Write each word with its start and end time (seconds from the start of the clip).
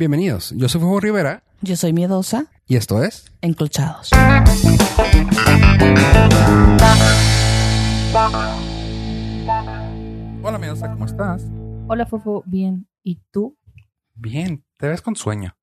Bienvenidos, 0.00 0.54
yo 0.56 0.66
soy 0.66 0.80
Fuego 0.80 0.98
Rivera 0.98 1.42
Yo 1.60 1.76
soy 1.76 1.92
miedosa, 1.92 2.46
y 2.66 2.76
esto 2.76 3.04
es... 3.04 3.30
enclochados. 3.42 4.08
Hola 10.42 10.58
Miedosa, 10.58 10.90
¿cómo 10.90 11.04
estás? 11.04 11.46
Hola, 11.86 12.06
Fofo, 12.06 12.42
bien. 12.46 12.88
¿Y 13.02 13.16
tú? 13.30 13.58
Bien, 14.14 14.64
te 14.78 14.88
ves 14.88 15.02
con 15.02 15.16
sueño. 15.16 15.54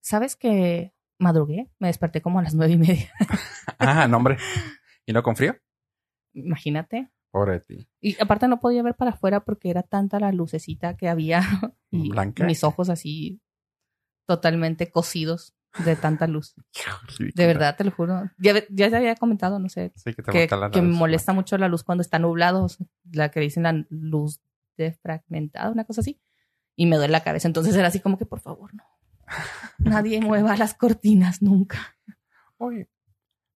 ¿Sabes 0.00 0.36
que 0.36 0.94
madrugué? 1.18 1.70
Me 1.78 1.88
desperté 1.88 2.22
como 2.22 2.38
a 2.38 2.42
las 2.42 2.54
nueve 2.54 2.72
y 2.72 2.78
media. 2.78 3.12
Ah, 3.78 4.08
no 4.08 4.16
hombre. 4.16 4.38
¿Y 5.04 5.12
no 5.12 5.22
con 5.22 5.36
frío? 5.36 5.54
Imagínate. 6.32 7.10
Pobre 7.30 7.52
de 7.52 7.60
ti. 7.60 7.88
Y 8.00 8.16
aparte 8.22 8.48
no 8.48 8.58
podía 8.58 8.82
ver 8.82 8.94
para 8.94 9.10
afuera 9.10 9.40
porque 9.40 9.68
era 9.68 9.82
tanta 9.82 10.18
la 10.18 10.32
lucecita 10.32 10.96
que 10.96 11.10
había 11.10 11.42
y 11.90 12.08
Blanca. 12.08 12.46
mis 12.46 12.64
ojos 12.64 12.88
así 12.88 13.42
totalmente 14.26 14.90
cocidos 14.90 15.54
de 15.84 15.96
tanta 15.96 16.26
luz. 16.26 16.54
De 17.34 17.46
verdad, 17.46 17.76
te 17.76 17.84
lo 17.84 17.90
juro. 17.90 18.30
Ya, 18.38 18.54
ya 18.70 18.90
te 18.90 18.96
había 18.96 19.16
comentado, 19.16 19.58
no 19.58 19.68
sé, 19.68 19.92
Sí, 19.96 20.14
que 20.14 20.22
te 20.22 20.32
que, 20.32 20.70
que 20.70 20.82
me 20.82 20.88
molesta 20.88 21.32
mucho 21.32 21.56
la 21.58 21.68
luz 21.68 21.82
cuando 21.82 22.02
está 22.02 22.18
nublado, 22.18 22.66
la 23.12 23.30
que 23.30 23.40
dicen 23.40 23.62
la 23.62 23.84
luz 23.88 24.40
defragmentada, 24.76 25.70
una 25.70 25.84
cosa 25.84 26.00
así, 26.00 26.20
y 26.76 26.86
me 26.86 26.96
duele 26.96 27.12
la 27.12 27.22
cabeza. 27.22 27.48
Entonces 27.48 27.74
era 27.74 27.88
así 27.88 28.00
como 28.00 28.18
que, 28.18 28.26
por 28.26 28.40
favor, 28.40 28.74
no. 28.74 28.84
Nadie 29.78 30.20
mueva 30.20 30.56
las 30.56 30.74
cortinas 30.74 31.42
nunca. 31.42 31.96
Oye, 32.58 32.88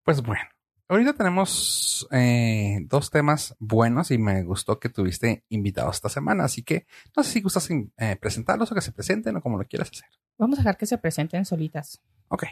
pues 0.02 0.22
bueno. 0.22 0.42
Ahorita 0.88 1.14
tenemos 1.14 2.06
eh, 2.12 2.78
dos 2.82 3.10
temas 3.10 3.56
buenos 3.58 4.12
y 4.12 4.18
me 4.18 4.44
gustó 4.44 4.78
que 4.78 4.88
tuviste 4.88 5.44
invitados 5.48 5.96
esta 5.96 6.08
semana, 6.08 6.44
así 6.44 6.62
que 6.62 6.86
no 7.16 7.24
sé 7.24 7.32
si 7.32 7.40
gustas 7.40 7.68
eh, 7.70 8.16
presentarlos 8.20 8.70
o 8.70 8.74
que 8.74 8.80
se 8.80 8.92
presenten 8.92 9.36
o 9.36 9.40
como 9.42 9.58
lo 9.58 9.64
quieras 9.66 9.90
hacer. 9.90 10.08
Vamos 10.38 10.58
a 10.58 10.62
dejar 10.62 10.76
que 10.76 10.86
se 10.86 10.98
presenten 10.98 11.44
solitas. 11.44 12.00
Ok. 12.28 12.44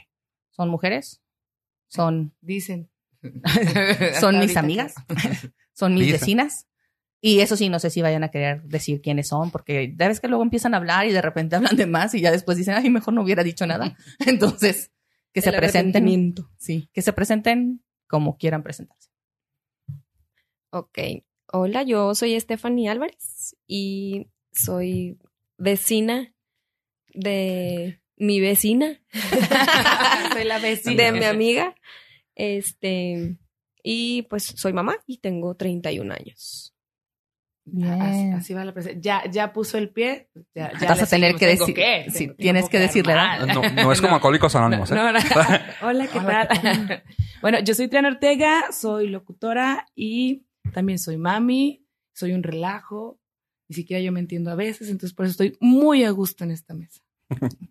¿Son 0.51 0.69
mujeres? 0.69 1.23
¿Son, 1.89 2.34
Dicen. 2.41 2.91
son 4.20 4.39
mis 4.41 4.56
amigas? 4.56 4.95
¿Son 5.73 5.95
mis 5.95 6.06
Dicen. 6.06 6.20
vecinas? 6.20 6.67
Y 7.20 7.41
eso 7.41 7.56
sí, 7.56 7.69
no 7.69 7.78
sé 7.78 7.89
si 7.89 8.03
vayan 8.03 8.23
a 8.25 8.30
querer 8.30 8.62
decir 8.64 9.01
quiénes 9.01 9.28
son, 9.28 9.51
porque 9.51 9.95
ya 9.97 10.08
ves 10.08 10.20
que 10.20 10.28
luego 10.28 10.42
empiezan 10.42 10.75
a 10.75 10.78
hablar 10.78 11.06
y 11.06 11.12
de 11.12 11.23
repente 11.23 11.56
hablan 11.56 11.77
de 11.77 11.86
más 11.86 12.14
y 12.14 12.20
ya 12.20 12.30
después 12.30 12.58
dicen, 12.58 12.75
ay, 12.75 12.91
mejor 12.91 13.14
no 13.14 13.23
hubiera 13.23 13.42
dicho 13.42 13.67
nada. 13.67 13.97
Entonces, 14.27 14.91
que 15.33 15.41
se 15.41 15.51
El 15.51 15.56
presenten. 15.56 16.03
arrepentimiento. 16.03 16.51
Sí, 16.58 16.91
que 16.92 17.01
se 17.01 17.12
presenten 17.12 17.83
como 18.15 18.39
quieran 18.39 18.62
presentarse. 18.62 19.11
Ok. 20.70 20.98
Hola, 21.53 21.83
yo 21.83 22.15
soy 22.15 22.39
Stephanie 22.39 22.89
Álvarez 22.89 23.57
y 23.67 24.29
soy 24.53 25.19
vecina 25.59 26.33
de 27.12 28.01
mi 28.15 28.39
vecina, 28.39 29.03
Soy 30.33 30.45
la 30.45 30.61
vecina. 30.61 31.03
de 31.03 31.11
mi 31.11 31.25
amiga. 31.25 31.75
Este, 32.37 33.37
y 33.83 34.23
pues 34.23 34.45
soy 34.45 34.73
mamá 34.73 34.97
y 35.09 35.19
tengo 35.19 35.57
31 35.57 36.15
años. 36.15 36.73
Así, 37.67 37.77
Bien. 37.77 38.34
así 38.34 38.53
va 38.55 38.65
la 38.65 38.73
presentación. 38.75 39.03
Ya, 39.03 39.31
ya 39.31 39.53
puso 39.53 39.79
el 39.79 39.89
pie. 39.89 40.29
Ya, 40.55 40.70
ya 40.79 40.89
Vas 40.89 41.03
a 41.03 41.07
tener 41.07 41.34
que 41.37 41.47
decir- 41.47 41.75
que, 41.75 42.07
sí, 42.11 42.27
tengo- 42.27 42.34
tienes 42.37 42.69
que 42.69 42.79
decirle. 42.79 43.15
No, 43.15 43.62
no 43.70 43.93
es 43.93 44.01
como 44.03 44.15
Alcohólicos 44.17 44.55
Anónimos, 44.55 44.91
¿eh? 44.91 44.95
No, 44.95 45.11
no. 45.12 45.19
Hola, 45.83 46.07
¿qué 46.07 46.19
Hola, 46.19 46.48
tal? 46.48 47.03
bueno, 47.42 47.61
yo 47.61 47.75
soy 47.75 47.89
Triana 47.89 48.09
Ortega, 48.09 48.65
soy 48.70 49.09
locutora 49.09 49.87
y 49.95 50.45
también 50.75 50.98
soy 50.98 51.17
mami, 51.17 51.87
soy 52.12 52.33
un 52.33 52.42
relajo, 52.42 53.19
ni 53.69 53.77
siquiera 53.77 54.03
yo 54.03 54.12
me 54.12 54.20
entiendo 54.20 54.51
a 54.51 54.55
veces, 54.57 54.89
entonces 54.91 55.15
por 55.15 55.25
eso 55.25 55.31
estoy 55.33 55.57
muy 55.61 56.05
a 56.05 56.11
gusto 56.11 56.45
en 56.45 56.51
esta 56.51 56.75
mesa. 56.75 57.01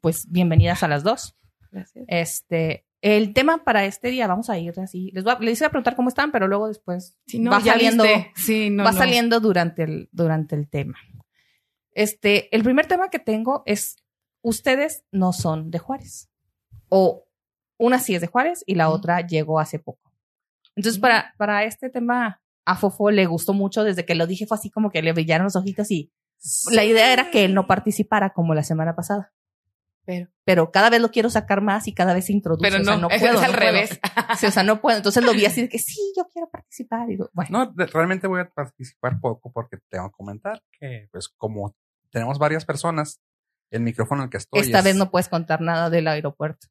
Pues 0.02 0.30
bienvenidas 0.32 0.82
a 0.82 0.88
las 0.88 1.04
dos. 1.04 1.36
Gracias. 1.72 2.06
Este, 2.08 2.86
el 3.04 3.34
tema 3.34 3.66
para 3.66 3.84
este 3.84 4.08
día, 4.08 4.28
vamos 4.28 4.50
a 4.50 4.58
ir 4.58 4.80
así. 4.80 5.12
Les, 5.12 5.26
voy 5.26 5.34
a, 5.34 5.40
les 5.40 5.60
iba 5.60 5.68
a 5.68 5.72
preguntar 5.72 5.98
cómo 5.98 6.08
están, 6.08 6.32
pero 6.32 6.48
luego 6.48 6.70
después 6.70 7.18
Si 7.28 7.38
no, 7.38 7.52
va 7.52 7.60
saliendo, 7.60 8.06
viste. 8.06 8.32
Sí, 8.34 8.70
no, 8.70 8.86
va 8.86 8.94
no. 8.94 8.98
saliendo 8.98 9.42
durante 9.42 9.84
el, 9.84 10.10
durante 10.14 10.56
el 10.56 10.70
tema. 10.70 10.98
Este, 11.92 12.56
el 12.56 12.64
primer 12.64 12.86
tema 12.86 13.10
que 13.10 13.20
tengo 13.20 13.64
es, 13.66 13.98
ustedes 14.42 15.04
no 15.12 15.34
son 15.34 15.70
de 15.70 15.80
Juárez. 15.80 16.30
O 16.88 17.28
una 17.78 18.00
sí 18.00 18.16
es 18.16 18.22
de 18.22 18.28
Juárez 18.28 18.64
y 18.66 18.76
la 18.76 18.90
otra 18.90 19.20
llegó 19.20 19.60
hace 19.60 19.80
poco. 19.80 20.14
Entonces, 20.74 20.98
para, 20.98 21.34
para 21.38 21.66
este 21.66 21.90
tema, 21.90 22.42
a 22.64 22.78
Fofo 22.78 23.12
le 23.12 23.26
gustó 23.26 23.54
mucho 23.54 23.84
desde 23.84 24.06
que 24.06 24.16
lo 24.16 24.28
dije, 24.28 24.48
fue 24.48 24.56
así 24.56 24.70
como 24.70 24.92
que 24.92 25.02
le 25.02 25.12
brillaron 25.12 25.44
los 25.44 25.58
ojitos 25.58 25.92
y 25.92 26.14
la 26.72 26.86
idea 26.86 27.12
era 27.12 27.32
que 27.32 27.44
él 27.44 27.54
no 27.54 27.68
participara 27.68 28.32
como 28.32 28.56
la 28.56 28.64
semana 28.64 28.96
pasada. 28.96 29.34
Pero, 30.06 30.28
Pero 30.44 30.72
cada 30.72 30.90
vez 30.90 31.00
lo 31.02 31.12
quiero 31.12 31.30
sacar 31.30 31.62
más 31.62 31.88
y 31.88 31.94
cada 31.94 32.14
vez 32.14 32.26
se 32.26 32.34
introduce. 32.34 32.70
pero 32.70 32.82
o 32.82 32.86
sea, 32.86 32.98
no, 32.98 33.10
es, 33.10 33.22
puedo. 33.22 33.34
es 33.36 33.42
al 33.44 33.52
no 33.54 33.58
puedo. 33.58 33.72
revés. 33.72 34.00
Sí, 34.38 34.46
o 34.48 34.52
sea, 34.52 34.64
no 34.64 34.82
puedo. 34.82 34.98
Entonces 34.98 35.24
lo 35.24 35.32
vi 35.34 35.46
así 35.46 35.62
de 35.62 35.70
que 35.70 35.80
sí, 35.80 36.00
yo 36.18 36.28
quiero 36.32 36.50
participar. 36.50 37.08
Y 37.08 37.12
digo, 37.14 37.30
bueno, 37.34 37.66
No, 37.74 37.86
realmente 37.88 38.28
voy 38.28 38.42
a 38.42 38.50
participar 38.50 39.20
poco 39.22 39.52
porque 39.52 39.78
tengo 39.90 40.10
que 40.10 40.14
comentar 40.16 40.62
que, 40.78 41.08
pues, 41.12 41.30
como 41.30 41.76
tenemos 42.12 42.38
varias 42.38 42.66
personas, 42.66 43.22
el 43.72 43.82
micrófono 43.82 44.22
en 44.22 44.26
el 44.26 44.30
que 44.30 44.38
estoy. 44.38 44.60
esta 44.60 44.80
es- 44.80 44.84
vez 44.84 44.96
no 44.98 45.10
puedes 45.10 45.30
contar 45.30 45.62
nada 45.62 45.90
del 45.90 46.08
aeropuerto. 46.08 46.68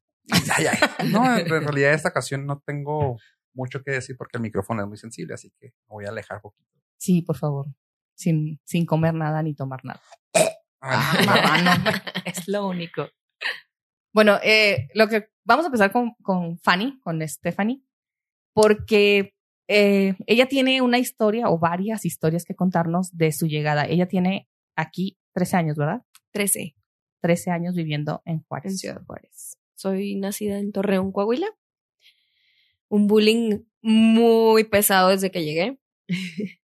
Ay, 0.55 0.67
ay. 0.67 1.09
No, 1.09 1.35
en 1.37 1.45
realidad 1.77 1.93
esta 1.93 2.09
ocasión 2.09 2.45
no 2.45 2.61
tengo 2.65 3.17
mucho 3.55 3.81
que 3.83 3.91
decir 3.91 4.15
porque 4.17 4.37
el 4.37 4.41
micrófono 4.43 4.83
es 4.83 4.87
muy 4.87 4.97
sensible, 4.97 5.33
así 5.33 5.51
que 5.59 5.67
me 5.89 5.95
voy 5.95 6.05
a 6.05 6.09
alejar 6.09 6.39
poquito. 6.39 6.69
Sí, 6.97 7.21
por 7.23 7.35
favor. 7.37 7.65
Sin, 8.15 8.59
sin 8.63 8.85
comer 8.85 9.15
nada 9.15 9.41
ni 9.43 9.53
tomar 9.55 9.83
nada. 9.83 10.01
Ah, 10.81 12.03
es 12.25 12.47
lo 12.47 12.67
único. 12.67 13.07
Bueno, 14.13 14.39
eh, 14.43 14.87
lo 14.93 15.07
que 15.07 15.29
vamos 15.43 15.65
a 15.65 15.67
empezar 15.67 15.91
con, 15.91 16.13
con 16.21 16.57
Fanny, 16.59 16.99
con 17.01 17.27
Stephanie, 17.27 17.81
porque 18.53 19.33
eh, 19.67 20.15
ella 20.27 20.47
tiene 20.47 20.81
una 20.81 20.99
historia 20.99 21.49
o 21.49 21.57
varias 21.57 22.05
historias 22.05 22.45
que 22.45 22.55
contarnos 22.55 23.17
de 23.17 23.31
su 23.31 23.47
llegada. 23.47 23.85
Ella 23.85 24.07
tiene 24.07 24.47
aquí 24.75 25.17
13 25.33 25.57
años, 25.57 25.77
¿verdad? 25.77 26.03
13 26.31 26.75
13 27.21 27.51
años 27.51 27.73
viviendo 27.73 28.21
en 28.25 28.33
en 28.33 28.43
Juárez. 28.43 28.79
Ciudad 28.79 29.01
Juárez. 29.05 29.57
Soy 29.75 30.15
nacida 30.15 30.59
en 30.59 30.73
Torreón, 30.73 31.13
Coahuila. 31.13 31.47
Un 32.89 33.07
bullying 33.07 33.61
muy 33.81 34.65
pesado 34.65 35.09
desde 35.09 35.31
que 35.31 35.45
llegué. 35.45 35.79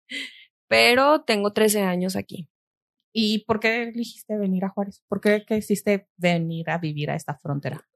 Pero 0.67 1.21
tengo 1.21 1.53
13 1.53 1.81
años 1.81 2.17
aquí. 2.17 2.49
¿Y 3.11 3.43
por 3.45 3.59
qué 3.59 3.83
elegiste 3.83 4.37
venir 4.37 4.65
a 4.65 4.69
Juárez? 4.69 5.03
¿Por 5.07 5.19
qué 5.21 5.43
quisiste 5.47 6.07
venir 6.17 6.69
a 6.69 6.77
vivir 6.77 7.09
a 7.11 7.15
esta 7.15 7.35
frontera? 7.35 7.87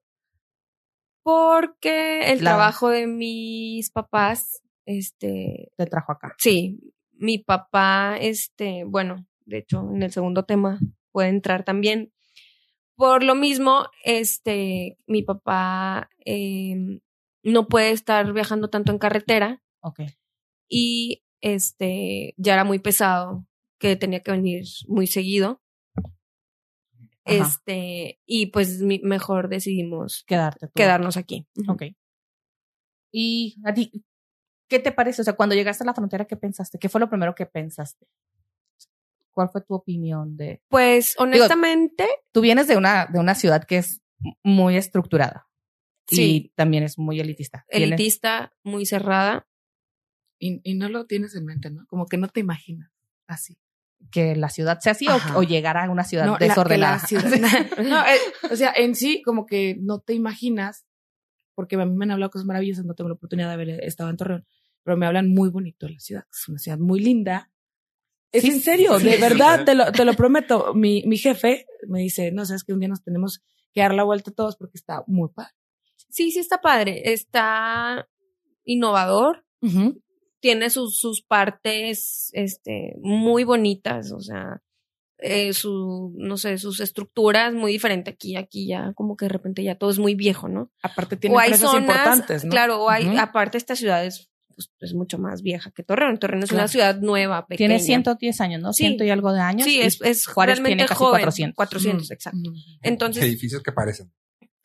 Porque 1.23 2.31
el 2.31 2.43
La- 2.43 2.51
trabajo 2.51 2.89
de 2.89 3.07
mis 3.07 3.89
papás, 3.91 4.61
este, 4.85 5.71
Te 5.77 5.85
trajo 5.85 6.11
acá. 6.11 6.35
sí, 6.37 6.79
mi 7.13 7.37
papá, 7.37 8.17
este, 8.19 8.83
bueno, 8.83 9.25
de 9.45 9.59
hecho, 9.59 9.89
en 9.93 10.03
el 10.03 10.11
segundo 10.11 10.43
tema 10.43 10.79
puede 11.11 11.29
entrar 11.29 11.63
también. 11.63 12.11
Por 12.95 13.23
lo 13.23 13.35
mismo, 13.35 13.85
este, 14.03 14.97
mi 15.07 15.21
papá 15.23 16.09
em, 16.25 16.99
no 17.43 17.67
puede 17.67 17.91
estar 17.91 18.33
viajando 18.33 18.69
tanto 18.69 18.91
en 18.91 18.99
carretera 18.99 19.61
Ok. 19.81 20.01
y 20.69 21.23
este 21.41 22.33
ya 22.37 22.53
era 22.53 22.63
muy 22.63 22.79
pesado 22.79 23.45
que 23.83 23.97
tenía 23.97 24.21
que 24.21 24.31
venir 24.31 24.63
muy 24.87 25.07
seguido. 25.07 25.61
Ajá. 25.97 26.07
Este, 27.25 28.21
y 28.25 28.45
pues 28.47 28.79
mejor 28.81 29.49
decidimos 29.49 30.23
Quedarte. 30.25 30.67
tú. 30.67 30.73
quedarnos 30.73 31.17
aquí. 31.17 31.45
Ok. 31.67 31.83
¿Y 33.11 33.57
a 33.65 33.73
ti 33.73 33.91
qué 34.69 34.79
te 34.79 34.93
parece? 34.93 35.21
O 35.21 35.25
sea, 35.25 35.33
cuando 35.33 35.53
llegaste 35.53 35.83
a 35.83 35.87
la 35.87 35.93
frontera, 35.93 36.23
¿qué 36.25 36.37
pensaste? 36.37 36.79
¿Qué 36.79 36.87
fue 36.87 37.01
lo 37.01 37.09
primero 37.09 37.35
que 37.35 37.45
pensaste? 37.45 38.07
¿Cuál 39.31 39.49
fue 39.49 39.61
tu 39.61 39.73
opinión 39.73 40.37
de...? 40.37 40.61
Pues 40.69 41.15
honestamente, 41.17 42.07
Tú 42.31 42.39
vienes 42.39 42.67
de 42.67 42.77
una, 42.77 43.07
de 43.07 43.19
una 43.19 43.35
ciudad 43.35 43.65
que 43.65 43.77
es 43.79 44.01
muy 44.43 44.77
estructurada. 44.77 45.49
Y 46.09 46.15
Sí. 46.15 46.53
también 46.55 46.83
es 46.83 46.97
muy 46.97 47.19
elitista. 47.19 47.65
Elitista, 47.67 48.53
muy 48.63 48.85
cerrada. 48.85 49.45
Y, 50.39 50.61
y 50.63 50.75
no 50.75 50.87
lo 50.89 51.05
tienes 51.05 51.35
en 51.35 51.45
mente, 51.45 51.69
¿no? 51.69 51.85
Como 51.87 52.05
que 52.05 52.17
no 52.17 52.27
te 52.29 52.39
imaginas 52.39 52.91
así. 53.27 53.57
Que 54.11 54.35
la 54.35 54.49
ciudad 54.49 54.79
sea 54.79 54.91
así 54.91 55.07
o, 55.35 55.43
llegar 55.43 55.77
a 55.77 55.89
una 55.89 56.03
ciudad 56.03 56.25
No, 56.25 56.33
la- 56.33 56.37
que 56.39 56.45
la 56.45 56.49
desordenada. 56.53 56.99
ciudad- 56.99 57.23
no, 57.83 58.05
eh, 58.05 58.17
o 58.51 58.55
sea, 58.55 58.73
en 58.75 58.95
sí, 58.95 59.21
como 59.23 59.45
que 59.45 59.75
no 59.79 59.99
te 59.99 60.13
imaginas, 60.13 60.85
porque 61.55 61.75
a 61.75 61.85
mí 61.85 61.95
me 61.95 62.05
han 62.05 62.11
hablado 62.11 62.31
cosas 62.31 62.45
maravillosas, 62.45 62.85
no 62.85 62.93
tengo 62.95 63.09
la 63.09 63.15
oportunidad 63.15 63.47
de 63.47 63.53
haber 63.53 63.69
estado 63.83 64.09
en 64.09 64.17
Torreón, 64.17 64.47
pero 64.83 64.97
me 64.97 65.05
hablan 65.05 65.29
muy 65.29 65.49
bonito 65.49 65.85
de 65.87 65.93
la 65.93 65.99
ciudad. 65.99 66.23
Es 66.31 66.47
una 66.47 66.59
ciudad 66.59 66.77
muy 66.77 66.99
linda. 66.99 67.49
Es 68.31 68.41
Sí, 68.41 68.49
en 68.49 68.61
serio, 68.61 68.99
sí, 68.99 69.05
de 69.05 69.13
sí, 69.15 69.21
verdad, 69.21 69.59
sí. 69.59 69.65
te 69.65 69.75
lo, 69.75 69.91
te 69.91 70.05
lo 70.05 70.13
prometo. 70.15 70.73
Mi, 70.73 71.03
mi 71.05 71.17
jefe 71.17 71.65
me 71.87 71.99
dice, 71.99 72.31
no, 72.31 72.45
sabes 72.45 72.63
que 72.63 72.73
un 72.73 72.79
día 72.79 72.89
nos 72.89 73.03
tenemos 73.03 73.43
que 73.73 73.81
dar 73.81 73.93
la 73.93 74.03
vuelta 74.03 74.31
todos 74.31 74.55
porque 74.57 74.77
está 74.77 75.03
muy 75.07 75.29
padre. 75.29 75.51
Sí, 76.09 76.31
sí 76.31 76.39
está 76.39 76.59
padre. 76.59 77.01
Está 77.13 78.07
innovador. 78.65 79.45
Tiene 80.43 80.69
sus, 80.69 80.99
sus 80.99 81.21
partes 81.23 82.29
este, 82.33 82.95
muy 83.01 83.45
bonitas. 83.45 84.11
O 84.11 84.19
sea, 84.19 84.61
eh, 85.19 85.53
su, 85.53 86.13
no 86.17 86.35
sé, 86.35 86.57
sus 86.57 86.81
estructuras 86.81 87.53
muy 87.53 87.71
diferente 87.71 88.11
aquí, 88.11 88.35
aquí 88.35 88.67
ya 88.67 88.91
como 88.93 89.15
que 89.15 89.23
de 89.23 89.29
repente 89.29 89.63
ya 89.63 89.75
todo 89.75 89.89
es 89.89 89.99
muy 89.99 90.15
viejo, 90.15 90.49
¿no? 90.49 90.69
Aparte 90.81 91.15
tiene 91.15 91.33
o 91.37 91.39
hay 91.39 91.45
empresas 91.53 91.71
zonas, 91.71 91.87
importantes, 91.87 92.43
¿no? 92.43 92.51
claro, 92.51 92.83
o 92.83 92.89
hay, 92.89 93.07
aparte 93.17 93.57
esta 93.57 93.77
ciudad 93.77 94.05
es, 94.05 94.29
pues, 94.53 94.69
es 94.81 94.93
mucho 94.93 95.17
más 95.19 95.41
vieja 95.41 95.71
que 95.71 95.81
Torreón. 95.81 96.17
Torreón 96.19 96.43
es 96.43 96.51
una 96.51 96.67
ciudad 96.67 96.99
nueva, 96.99 97.47
pequeña. 97.47 97.69
Tiene 97.69 97.79
110 97.81 98.41
años, 98.41 98.61
¿no? 98.61 98.73
Sí. 98.73 98.83
Ciento 98.83 99.05
y 99.05 99.11
algo 99.11 99.31
de 99.31 99.39
años. 99.39 99.65
Sí, 99.65 99.79
es, 99.79 100.01
es 100.01 100.27
Juárez 100.27 100.57
realmente 100.57 100.75
tiene 100.75 100.87
casi 100.89 100.99
joven. 100.99 101.21
400. 101.21 101.55
400, 101.55 102.09
Mm. 102.09 102.13
exacto. 102.13 102.51
Entonces, 102.81 103.23
Edificios 103.23 103.63
que 103.63 103.71
parecen. 103.71 104.11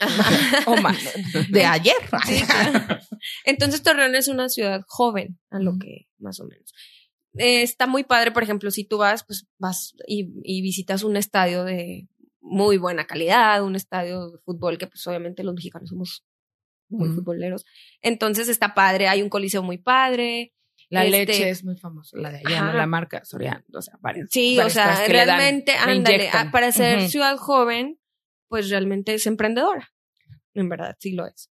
O 0.67 0.77
más. 0.77 0.99
De 1.51 1.65
ayer. 1.65 1.95
Sí, 2.27 2.43
claro. 2.43 3.01
Entonces 3.45 3.83
Torreón 3.83 4.15
es 4.15 4.29
una 4.29 4.49
ciudad 4.49 4.83
joven, 4.87 5.39
a 5.51 5.59
lo 5.59 5.79
que 5.79 6.07
más 6.19 6.41
o 6.41 6.45
menos. 6.47 6.73
Eh, 7.35 7.63
está 7.63 7.87
muy 7.87 8.05
padre, 8.05 8.33
por 8.33 8.43
ejemplo, 8.43 8.71
si 8.71 8.85
tú 8.85 8.99
vas, 8.99 9.25
pues 9.25 9.47
vas 9.59 9.95
y, 10.07 10.31
y 10.43 10.63
visitas 10.63 11.03
un 11.03 11.17
estadio 11.17 11.65
de 11.65 12.09
muy 12.41 12.79
buena 12.79 13.07
calidad, 13.07 13.63
un 13.63 13.77
estadio 13.77 14.31
de 14.31 14.39
fútbol 14.45 14.79
que 14.79 14.87
pues 14.87 15.07
obviamente 15.07 15.45
los 15.45 15.55
mexicanos 15.55 15.91
somos 15.91 16.25
muy 16.89 17.11
futboleros. 17.11 17.65
Entonces 18.01 18.49
está 18.49 18.75
padre, 18.75 19.09
hay 19.09 19.23
un 19.23 19.29
coliseo 19.29 19.63
muy 19.63 19.79
padre. 19.79 20.55
La 20.89 21.05
Este- 21.05 21.19
leche 21.27 21.51
es 21.51 21.65
muy 21.65 21.77
famosa, 21.77 22.17
la 22.17 22.31
de 22.31 22.39
allá, 22.39 22.63
¿no? 22.63 22.73
La 22.73 22.87
marca 22.87 23.23
Soriano, 23.25 23.63
o 23.75 23.83
sea, 23.83 23.95
varias. 24.01 24.29
Sí, 24.31 24.59
o 24.59 24.71
sea, 24.71 25.07
realmente, 25.07 25.73
le 25.73 25.79
ándale, 25.79 26.31
para 26.51 26.73
ser 26.73 27.11
ciudad 27.11 27.37
joven, 27.37 27.99
pues 28.49 28.71
realmente 28.71 29.15
es 29.15 29.27
emprendedora. 29.27 29.89
En 30.55 30.69
verdad, 30.69 30.97
sí 30.99 31.13
lo 31.13 31.27
es. 31.27 31.51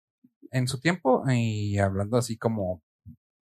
En 0.51 0.67
su 0.67 0.79
tiempo, 0.79 1.23
y 1.29 1.77
hablando 1.77 2.17
así 2.17 2.37
como 2.37 2.83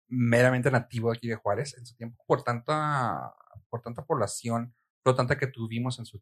meramente 0.08 0.72
nativo 0.72 1.12
aquí 1.12 1.28
de 1.28 1.36
Juárez, 1.36 1.76
en 1.78 1.86
su 1.86 1.96
tiempo, 1.96 2.24
por 2.28 2.44
tanta, 2.44 3.34
por 3.70 3.82
tanta 3.82 4.06
población 4.06 4.74
flotante 5.04 5.38
que 5.38 5.48
tuvimos 5.48 6.00
en 6.00 6.06
su, 6.06 6.22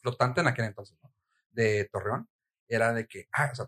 flotante 0.00 0.40
en 0.40 0.46
aquel 0.48 0.66
entonces, 0.66 0.98
¿no? 1.02 1.12
De 1.50 1.88
Torreón, 1.92 2.28
era 2.68 2.92
de 2.92 3.06
que, 3.06 3.26
ah, 3.32 3.50
o 3.52 3.54
sea, 3.54 3.66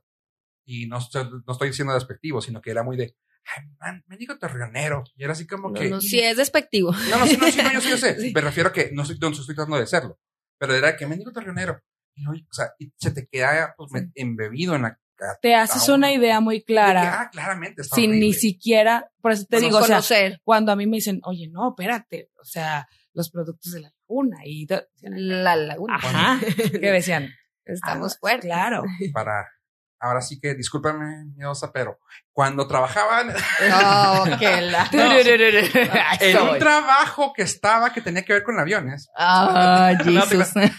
y 0.64 0.86
no, 0.86 0.98
estoy- 0.98 1.30
no 1.46 1.52
estoy 1.52 1.68
diciendo 1.68 1.94
despectivo, 1.94 2.40
sino 2.40 2.60
que 2.60 2.70
era 2.70 2.82
muy 2.82 2.96
de, 2.96 3.16
ay, 3.56 3.64
man, 3.80 4.04
me 4.06 4.16
digo 4.16 4.38
torreonero. 4.38 5.04
Y 5.16 5.24
era 5.24 5.32
así 5.32 5.46
como 5.46 5.70
No, 5.70 5.80
que, 5.80 5.88
no, 5.90 6.00
sí 6.00 6.20
es 6.20 6.36
despectivo. 6.36 6.92
no, 6.92 7.18
no, 7.18 7.26
sí, 7.26 7.36
no, 7.38 7.46
sí, 7.50 7.62
no, 7.62 7.72
yo 7.72 7.80
sí, 7.80 7.90
yo 7.90 7.96
sé. 7.96 8.16
Sí. 8.20 8.32
Me 8.34 8.40
refiero 8.42 8.68
a 8.68 8.72
que 8.72 8.90
no 8.92 9.02
estoy, 9.02 9.18
no 9.18 9.28
estoy 9.28 9.54
tratando 9.54 9.78
de 9.78 9.86
serlo. 9.86 10.18
Pero 10.58 10.74
era 10.74 10.96
que 10.96 11.06
me 11.06 11.16
digo 11.16 11.32
torreonero. 11.32 11.80
Y, 12.18 12.22
no, 12.22 12.32
o 12.32 12.52
sea, 12.52 12.72
y 12.78 12.92
se 12.96 13.10
te 13.10 13.26
queda 13.26 13.74
pues, 13.76 13.90
embebido 14.14 14.74
en 14.74 14.82
la 14.82 14.98
Te 15.40 15.54
haces 15.54 15.88
una 15.88 16.12
idea 16.12 16.40
muy 16.40 16.60
que, 16.60 16.66
clara, 16.66 17.22
ah, 17.22 17.30
claramente 17.30 17.82
está 17.82 17.96
sin 17.96 18.18
ni 18.18 18.32
siquiera, 18.32 19.10
por 19.20 19.32
eso 19.32 19.46
te 19.48 19.60
digo, 19.60 19.78
o 19.78 19.82
sea, 19.82 19.96
conocer. 19.96 20.40
cuando 20.44 20.72
a 20.72 20.76
mí 20.76 20.86
me 20.86 20.96
dicen, 20.96 21.20
oye, 21.24 21.48
no, 21.48 21.70
espérate, 21.70 22.30
o 22.40 22.44
sea, 22.44 22.88
los 23.12 23.30
productos 23.30 23.72
de 23.72 23.80
la 23.80 23.90
laguna 23.90 24.38
y... 24.44 24.66
la 25.00 25.56
laguna. 25.56 25.96
Ajá, 25.96 26.40
que 26.72 26.92
decían, 26.92 27.30
Estamos 27.68 28.14
ah, 28.14 28.18
fuertes. 28.18 28.46
Claro. 28.46 28.82
Para, 29.12 29.46
ahora 30.00 30.20
sí 30.20 30.38
que, 30.40 30.54
discúlpame, 30.54 31.24
miedosa, 31.36 31.72
pero 31.72 31.98
cuando 32.32 32.66
trabajaban 32.66 33.30
Oh, 33.72 34.24
la. 34.40 34.88
en 36.20 36.36
un 36.38 36.58
trabajo 36.58 37.32
que 37.32 37.42
estaba, 37.42 37.92
que 37.92 38.00
tenía 38.00 38.22
que 38.24 38.32
ver 38.32 38.42
con 38.42 38.58
aviones, 38.58 39.08
Ah, 39.16 39.92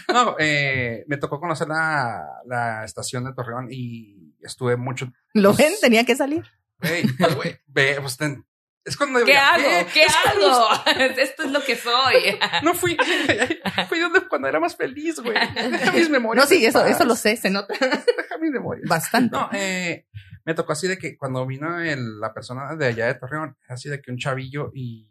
No, 0.08 0.24
no, 0.24 0.36
eh, 0.38 1.04
me 1.08 1.16
tocó 1.16 1.38
conocer 1.40 1.68
la, 1.68 2.24
la 2.46 2.84
estación 2.84 3.24
de 3.24 3.34
Torreón 3.34 3.68
y 3.70 4.34
estuve 4.42 4.76
mucho 4.76 5.12
¿Lo 5.34 5.52
ven? 5.54 5.72
Tenía 5.80 6.04
que 6.04 6.16
salir. 6.16 6.44
Güey, 6.80 7.06
pues, 7.18 7.34
güey, 7.36 7.58
ve, 7.66 7.98
pues, 8.00 8.16
ten- 8.16 8.44
es 8.84 8.96
cuando 8.96 9.18
¿Qué 9.20 9.26
viajé, 9.26 9.76
hago? 9.78 9.88
¿Qué 9.92 10.02
es 10.02 10.16
cuando- 10.22 10.68
hago? 10.68 10.90
Esto 11.18 11.42
es 11.44 11.50
lo 11.52 11.62
que 11.64 11.76
soy. 11.76 12.38
No 12.62 12.74
fui, 12.74 12.96
fui 13.88 13.98
donde 14.00 14.26
cuando 14.28 14.48
era 14.48 14.60
más 14.60 14.76
feliz, 14.76 15.20
güey. 15.20 15.34
Deja 15.54 15.92
mis 15.92 16.10
memorias. 16.10 16.44
No, 16.44 16.48
sí, 16.48 16.64
eso, 16.64 16.80
paz. 16.80 16.90
eso 16.90 17.04
lo 17.04 17.14
sé, 17.16 17.36
se 17.36 17.50
nota 17.50 17.74
Deja 17.78 18.38
mis 18.40 18.50
memorias. 18.50 18.88
bastante. 18.88 19.36
No, 19.36 19.48
eh, 19.52 20.06
me 20.44 20.54
tocó 20.54 20.72
así 20.72 20.88
de 20.88 20.98
que 20.98 21.16
cuando 21.16 21.46
vino 21.46 21.80
el- 21.80 22.18
la 22.20 22.32
persona 22.32 22.74
de 22.76 22.86
allá 22.86 23.06
de 23.06 23.14
Torreón, 23.14 23.56
así 23.68 23.88
de 23.88 24.00
que 24.00 24.10
un 24.10 24.18
chavillo 24.18 24.70
y 24.74 25.10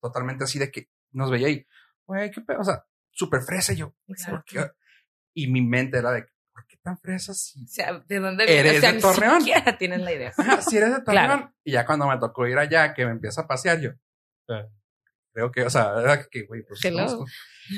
totalmente 0.00 0.44
así 0.44 0.58
de 0.58 0.70
que 0.70 0.90
nos 1.12 1.30
veía 1.30 1.48
y, 1.48 1.66
güey, 2.06 2.30
qué 2.30 2.40
pedo, 2.42 2.60
o 2.60 2.64
sea, 2.64 2.84
súper 3.10 3.40
fresa 3.42 3.72
y 3.72 3.76
yo, 3.76 3.94
Claro. 4.06 4.32
¿por 4.36 4.44
qué? 4.44 4.70
Y 5.34 5.48
mi 5.50 5.62
mente 5.62 5.98
era 5.98 6.12
de, 6.12 6.22
¿por 6.22 6.28
qué 6.28 6.35
tan 6.86 6.98
fresa 6.98 7.34
si, 7.34 7.64
O 7.64 7.66
sea, 7.68 8.02
¿de 8.06 8.18
dónde 8.20 8.44
Eres 8.44 8.78
O 8.78 8.80
sea, 8.80 8.90
de 8.90 8.96
ni 8.96 9.02
Torreón. 9.02 9.40
siquiera 9.40 9.76
tienes 9.76 10.00
la 10.02 10.12
idea. 10.12 10.32
Ajá, 10.36 10.62
si 10.62 10.76
eres 10.76 10.90
de 10.90 11.00
Torreón? 11.02 11.26
Claro. 11.26 11.52
Y 11.64 11.72
ya 11.72 11.84
cuando 11.84 12.06
me 12.06 12.16
tocó 12.18 12.46
ir 12.46 12.56
allá, 12.58 12.94
que 12.94 13.04
me 13.04 13.10
empieza 13.10 13.40
a 13.42 13.46
pasear 13.48 13.80
yo, 13.80 13.90
eh, 14.48 14.66
creo 15.32 15.50
que, 15.50 15.62
o 15.64 15.70
sea, 15.70 15.92
que, 16.30 16.42
güey, 16.44 16.62
pues, 16.62 16.84
Hello. 16.84 17.04
no, 17.04 17.24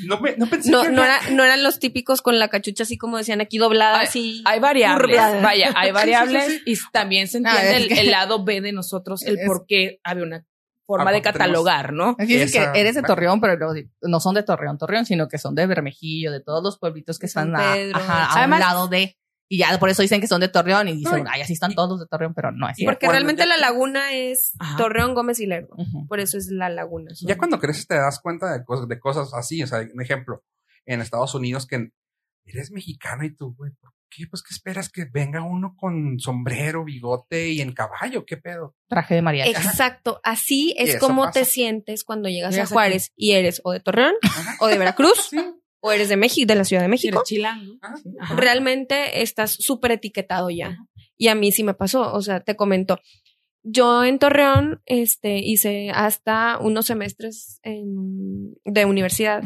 no, 0.06 0.20
me- 0.20 0.37
no 0.37 0.46
pensé 0.49 0.70
No, 0.70 0.82
que 0.82 0.90
no, 0.90 1.02
era, 1.02 1.19
no 1.32 1.43
eran 1.44 1.62
los 1.62 1.78
típicos 1.78 2.20
con 2.22 2.38
la 2.38 2.49
cachucha 2.49 2.82
así 2.82 2.99
como 2.99 3.16
decían 3.16 3.40
aquí 3.40 3.56
doblada, 3.58 4.00
así. 4.00 4.43
Hay 4.44 4.60
variables, 4.60 5.16
vaya, 5.43 5.72
hay 5.75 5.90
variables 5.90 6.44
sí, 6.46 6.62
y 6.66 6.76
también 6.93 7.26
se 7.28 7.38
Ah, 7.38 7.52
entiende 7.56 7.76
el, 7.78 7.88
que- 7.88 8.00
el 8.02 8.11
lado 8.11 8.44
B 8.44 8.61
de 8.61 8.72
nosotros, 8.72 9.22
el 9.22 9.38
Es- 9.38 9.46
por 9.46 9.64
qué 9.66 9.99
había 10.04 10.25
una 10.25 10.44
forma 10.88 11.11
Ah, 11.11 11.12
de 11.12 11.20
catalogar, 11.23 11.93
¿no? 11.93 12.17
Aquí 12.19 12.32
dice 12.38 12.44
Esa- 12.58 12.73
que 12.73 12.81
eres 12.81 12.94
de 12.94 13.02
Torreón, 13.02 13.40
pero 13.43 13.58
no, 13.58 13.73
no 14.02 14.20
son 14.20 14.35
de 14.35 14.43
Torreón, 14.43 14.79
Torreón, 14.79 15.05
sino 15.05 15.29
que 15.29 15.37
son 15.37 15.55
de 15.55 15.67
Bermejillo, 15.67 16.32
de 16.32 16.40
todos 16.40 16.62
los 16.64 16.79
pueblitos 16.79 17.19
que 17.19 17.26
están 17.26 17.55
a, 17.55 17.75
Pedro. 17.75 17.96
ajá, 17.99 18.25
a 18.25 18.38
Además- 18.38 18.61
un 18.62 18.67
lado 18.67 18.88
de. 18.88 19.14
Y 19.50 19.58
ya 19.58 19.79
por 19.79 19.88
eso 19.90 20.02
dicen 20.02 20.20
que 20.20 20.26
son 20.26 20.40
de 20.40 20.49
Torreón 20.49 20.88
y 20.88 20.94
dicen, 20.96 21.26
ay, 21.29 21.40
así 21.43 21.52
están 21.52 21.75
todos 21.75 22.00
de 22.00 22.06
Torreón, 22.06 22.32
pero 22.35 22.52
no 22.52 22.69
es 22.69 22.76
cierto. 22.76 22.93
Porque 22.93 23.08
realmente 23.08 23.43
ya- 23.43 23.49
la 23.49 23.56
laguna 23.58 24.12
es 24.14 24.52
Ajá. 24.58 24.76
Torreón, 24.79 25.14
Gómez 25.14 25.40
y 25.40 25.46
Lerdo. 25.46 25.75
Por 26.08 26.20
eso 26.20 26.37
es 26.38 26.49
la 26.50 26.69
laguna. 26.70 27.11
Ya 27.20 27.37
cuando 27.38 27.58
creces 27.58 27.87
te 27.87 27.94
das 27.94 28.19
cuenta 28.20 28.50
de 28.52 28.64
cosas, 28.64 28.88
de 28.88 28.99
cosas 28.99 29.32
así. 29.35 29.62
O 29.62 29.67
sea, 29.67 29.81
un 29.93 30.02
ejemplo, 30.02 30.43
en 30.87 31.00
Estados 31.02 31.35
Unidos 31.35 31.67
que 31.67 31.90
eres 32.44 32.70
mexicano 32.73 33.25
y 33.25 33.35
tú, 33.35 33.55
güey, 33.56 33.73
¿por 33.81 33.93
qué? 34.10 34.26
Pues, 34.28 34.43
¿qué 34.43 34.55
esperas? 34.55 34.88
Que 34.90 35.05
venga 35.12 35.43
uno 35.43 35.75
con 35.76 36.19
sombrero, 36.19 36.84
bigote 36.84 37.50
y 37.50 37.60
en 37.60 37.72
caballo, 37.72 38.25
¿qué 38.26 38.37
pedo? 38.37 38.75
Traje 38.88 39.14
de 39.16 39.22
mariachi. 39.22 39.50
Exacto, 39.50 40.20
así 40.25 40.75
es 40.78 40.99
como 40.99 41.22
pasa. 41.25 41.40
te 41.40 41.44
sientes 41.46 42.05
cuando 42.05 42.28
llegas, 42.28 42.55
Llegas 42.55 42.70
a 42.72 42.75
Juárez 42.75 43.12
y 43.16 43.32
eres 43.32 43.60
o 43.64 43.72
de 43.72 43.81
Torreón 43.81 44.14
Ajá. 44.22 44.56
o 44.60 44.66
de 44.69 44.78
Veracruz 44.78 45.28
Sí. 45.31 45.38
o 45.81 45.93
eres 45.93 46.08
de 46.08 46.16
México, 46.16 46.46
de 46.46 46.55
la 46.56 46.64
Ciudad 46.64 46.82
de 46.82 46.88
México. 46.88 47.19
eres 47.19 47.28
chilango. 47.28 47.75
Ajá. 47.82 48.34
Realmente 48.37 49.22
estás 49.22 49.52
súper 49.52 49.93
etiquetado 49.93 50.50
ya. 50.50 50.76
Y 51.16 51.28
a 51.28 51.34
mí 51.34 51.50
sí 51.52 51.62
me 51.64 51.75
pasó, 51.75 52.12
o 52.14 52.22
sea, 52.22 52.40
te 52.40 52.56
comento. 52.56 52.99
Yo 53.64 54.04
en 54.04 54.19
Torreón 54.19 54.81
este, 54.87 55.38
hice 55.38 55.90
hasta 55.90 56.58
unos 56.58 56.87
semestres 56.87 57.58
en- 57.62 58.54
de 58.64 58.84
universidad. 58.84 59.43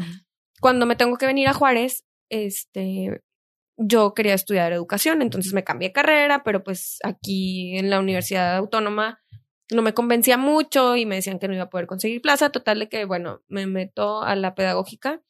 Cuando 0.61 0.85
me 0.85 0.95
tengo 0.95 1.17
que 1.17 1.25
venir 1.25 1.47
a 1.47 1.53
Juárez, 1.53 2.05
este, 2.29 3.21
yo 3.77 4.13
quería 4.13 4.33
estudiar 4.33 4.71
educación, 4.71 5.21
entonces 5.21 5.53
me 5.53 5.63
cambié 5.63 5.89
de 5.89 5.93
carrera, 5.93 6.43
pero 6.43 6.63
pues 6.63 6.99
aquí 7.03 7.77
en 7.77 7.89
la 7.89 7.99
Universidad 7.99 8.55
Autónoma 8.55 9.21
no 9.71 9.81
me 9.81 9.93
convencía 9.93 10.37
mucho 10.37 10.95
y 10.95 11.05
me 11.05 11.15
decían 11.15 11.39
que 11.39 11.47
no 11.47 11.53
iba 11.53 11.63
a 11.63 11.69
poder 11.69 11.87
conseguir 11.87 12.21
plaza. 12.21 12.51
Total 12.51 12.79
de 12.79 12.89
que, 12.89 13.05
bueno, 13.05 13.41
me 13.47 13.65
meto 13.65 14.21
a 14.21 14.35
la 14.35 14.55
pedagógica, 14.55 15.21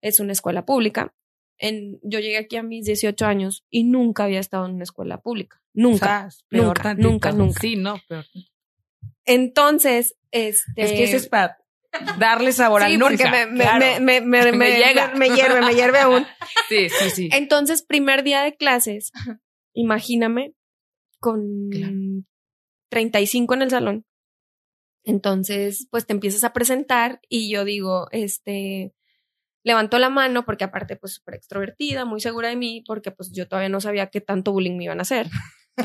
es 0.00 0.20
una 0.20 0.32
escuela 0.32 0.64
pública. 0.64 1.14
En, 1.58 2.00
yo 2.02 2.20
llegué 2.20 2.38
aquí 2.38 2.56
a 2.56 2.62
mis 2.62 2.86
18 2.86 3.26
años 3.26 3.66
y 3.68 3.84
nunca 3.84 4.24
había 4.24 4.40
estado 4.40 4.64
en 4.64 4.74
una 4.74 4.84
escuela 4.84 5.20
pública. 5.20 5.62
Nunca. 5.74 6.28
Peor 6.48 6.66
nunca, 6.68 6.82
tantito. 6.82 7.08
nunca, 7.10 7.32
nunca. 7.32 7.60
Sí, 7.60 7.76
no, 7.76 8.00
peor. 8.08 8.24
Entonces, 9.26 10.16
este. 10.30 10.82
Es 10.82 10.92
que 10.92 11.04
eso 11.04 11.16
es 11.16 11.28
para 11.28 11.59
darle 12.18 12.52
sabor 12.52 12.82
Sí, 12.82 12.96
porque 12.98 13.16
nunca. 13.24 13.30
me, 13.30 13.46
me, 13.46 13.64
claro. 13.64 13.78
me, 13.78 14.00
me, 14.00 14.20
me, 14.20 14.42
Me 14.52 14.56
me- 14.58 14.70
llega. 14.78 15.12
me 15.16 15.28
hierve, 15.30 15.60
me 15.62 15.74
hierve 15.74 15.98
aún. 16.00 16.26
Sí, 16.68 16.88
sí, 16.88 17.10
sí. 17.10 17.28
Entonces, 17.32 17.82
primer 17.82 18.22
día 18.22 18.42
de 18.42 18.54
clases, 18.56 19.12
imagíname, 19.72 20.54
con 21.18 21.68
Claro. 21.70 21.94
35 22.90 23.54
en 23.54 23.62
el 23.62 23.70
salón. 23.70 24.06
Entonces, 25.04 25.88
pues 25.90 26.06
te 26.06 26.12
empiezas 26.12 26.44
a 26.44 26.52
presentar 26.52 27.20
y 27.28 27.50
yo 27.50 27.64
digo, 27.64 28.08
este, 28.12 28.92
levanto 29.64 29.98
la 29.98 30.10
mano 30.10 30.44
porque 30.44 30.64
aparte, 30.64 30.96
pues 30.96 31.14
súper 31.14 31.34
extrovertida, 31.36 32.04
muy 32.04 32.20
segura 32.20 32.48
de 32.50 32.56
mí, 32.56 32.84
porque 32.86 33.10
pues 33.10 33.32
yo 33.32 33.48
todavía 33.48 33.68
no 33.70 33.80
sabía 33.80 34.08
qué 34.08 34.20
tanto 34.20 34.52
bullying 34.52 34.76
me 34.76 34.84
iban 34.84 34.98
a 34.98 35.02
hacer. 35.02 35.28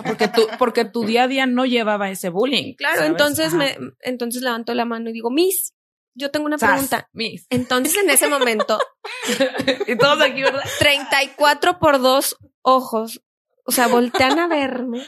Porque 0.06 0.28
tu, 0.28 0.42
porque 0.60 0.84
tu 0.86 1.06
día 1.06 1.24
a 1.24 1.28
día 1.28 1.46
no 1.46 1.66
llevaba 1.66 2.10
ese 2.12 2.30
bullying. 2.30 2.74
Claro, 2.76 2.98
¿sabes? 2.98 3.12
entonces 3.12 3.48
Ajá. 3.54 3.58
me, 3.58 3.78
entonces 4.02 4.42
levanto 4.42 4.74
la 4.74 4.86
mano 4.86 5.10
y 5.10 5.14
digo, 5.14 5.32
Miss, 5.32 5.74
yo 6.16 6.32
tengo 6.32 6.46
una 6.46 6.58
Sas, 6.58 6.72
pregunta. 6.72 7.10
Miss. 7.14 7.46
Entonces, 7.50 7.96
en 7.98 8.10
ese 8.10 8.28
momento, 8.28 8.80
Y 9.88 9.98
todos 9.98 10.22
aquí, 10.22 10.42
¿verdad? 10.42 10.64
34 10.80 11.80
por 11.80 12.02
dos 12.02 12.38
ojos, 12.62 13.22
o 13.66 13.72
sea, 13.72 13.88
voltean 13.88 14.40
a 14.40 14.48
verme. 14.48 15.06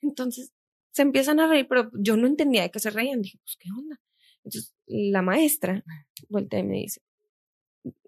Entonces, 0.00 0.52
se 0.92 1.02
empiezan 1.02 1.40
a 1.40 1.46
reír, 1.48 1.66
pero 1.68 1.90
yo 1.98 2.16
no 2.16 2.26
entendía 2.26 2.62
de 2.62 2.70
qué 2.70 2.78
se 2.80 2.90
reían. 2.90 3.22
Dije, 3.22 3.38
pues, 3.42 3.56
¿qué 3.58 3.68
onda? 3.76 4.00
Entonces, 4.44 4.74
la 4.86 5.22
maestra 5.22 5.84
voltea 6.28 6.60
y 6.60 6.64
me 6.64 6.76
dice, 6.78 7.02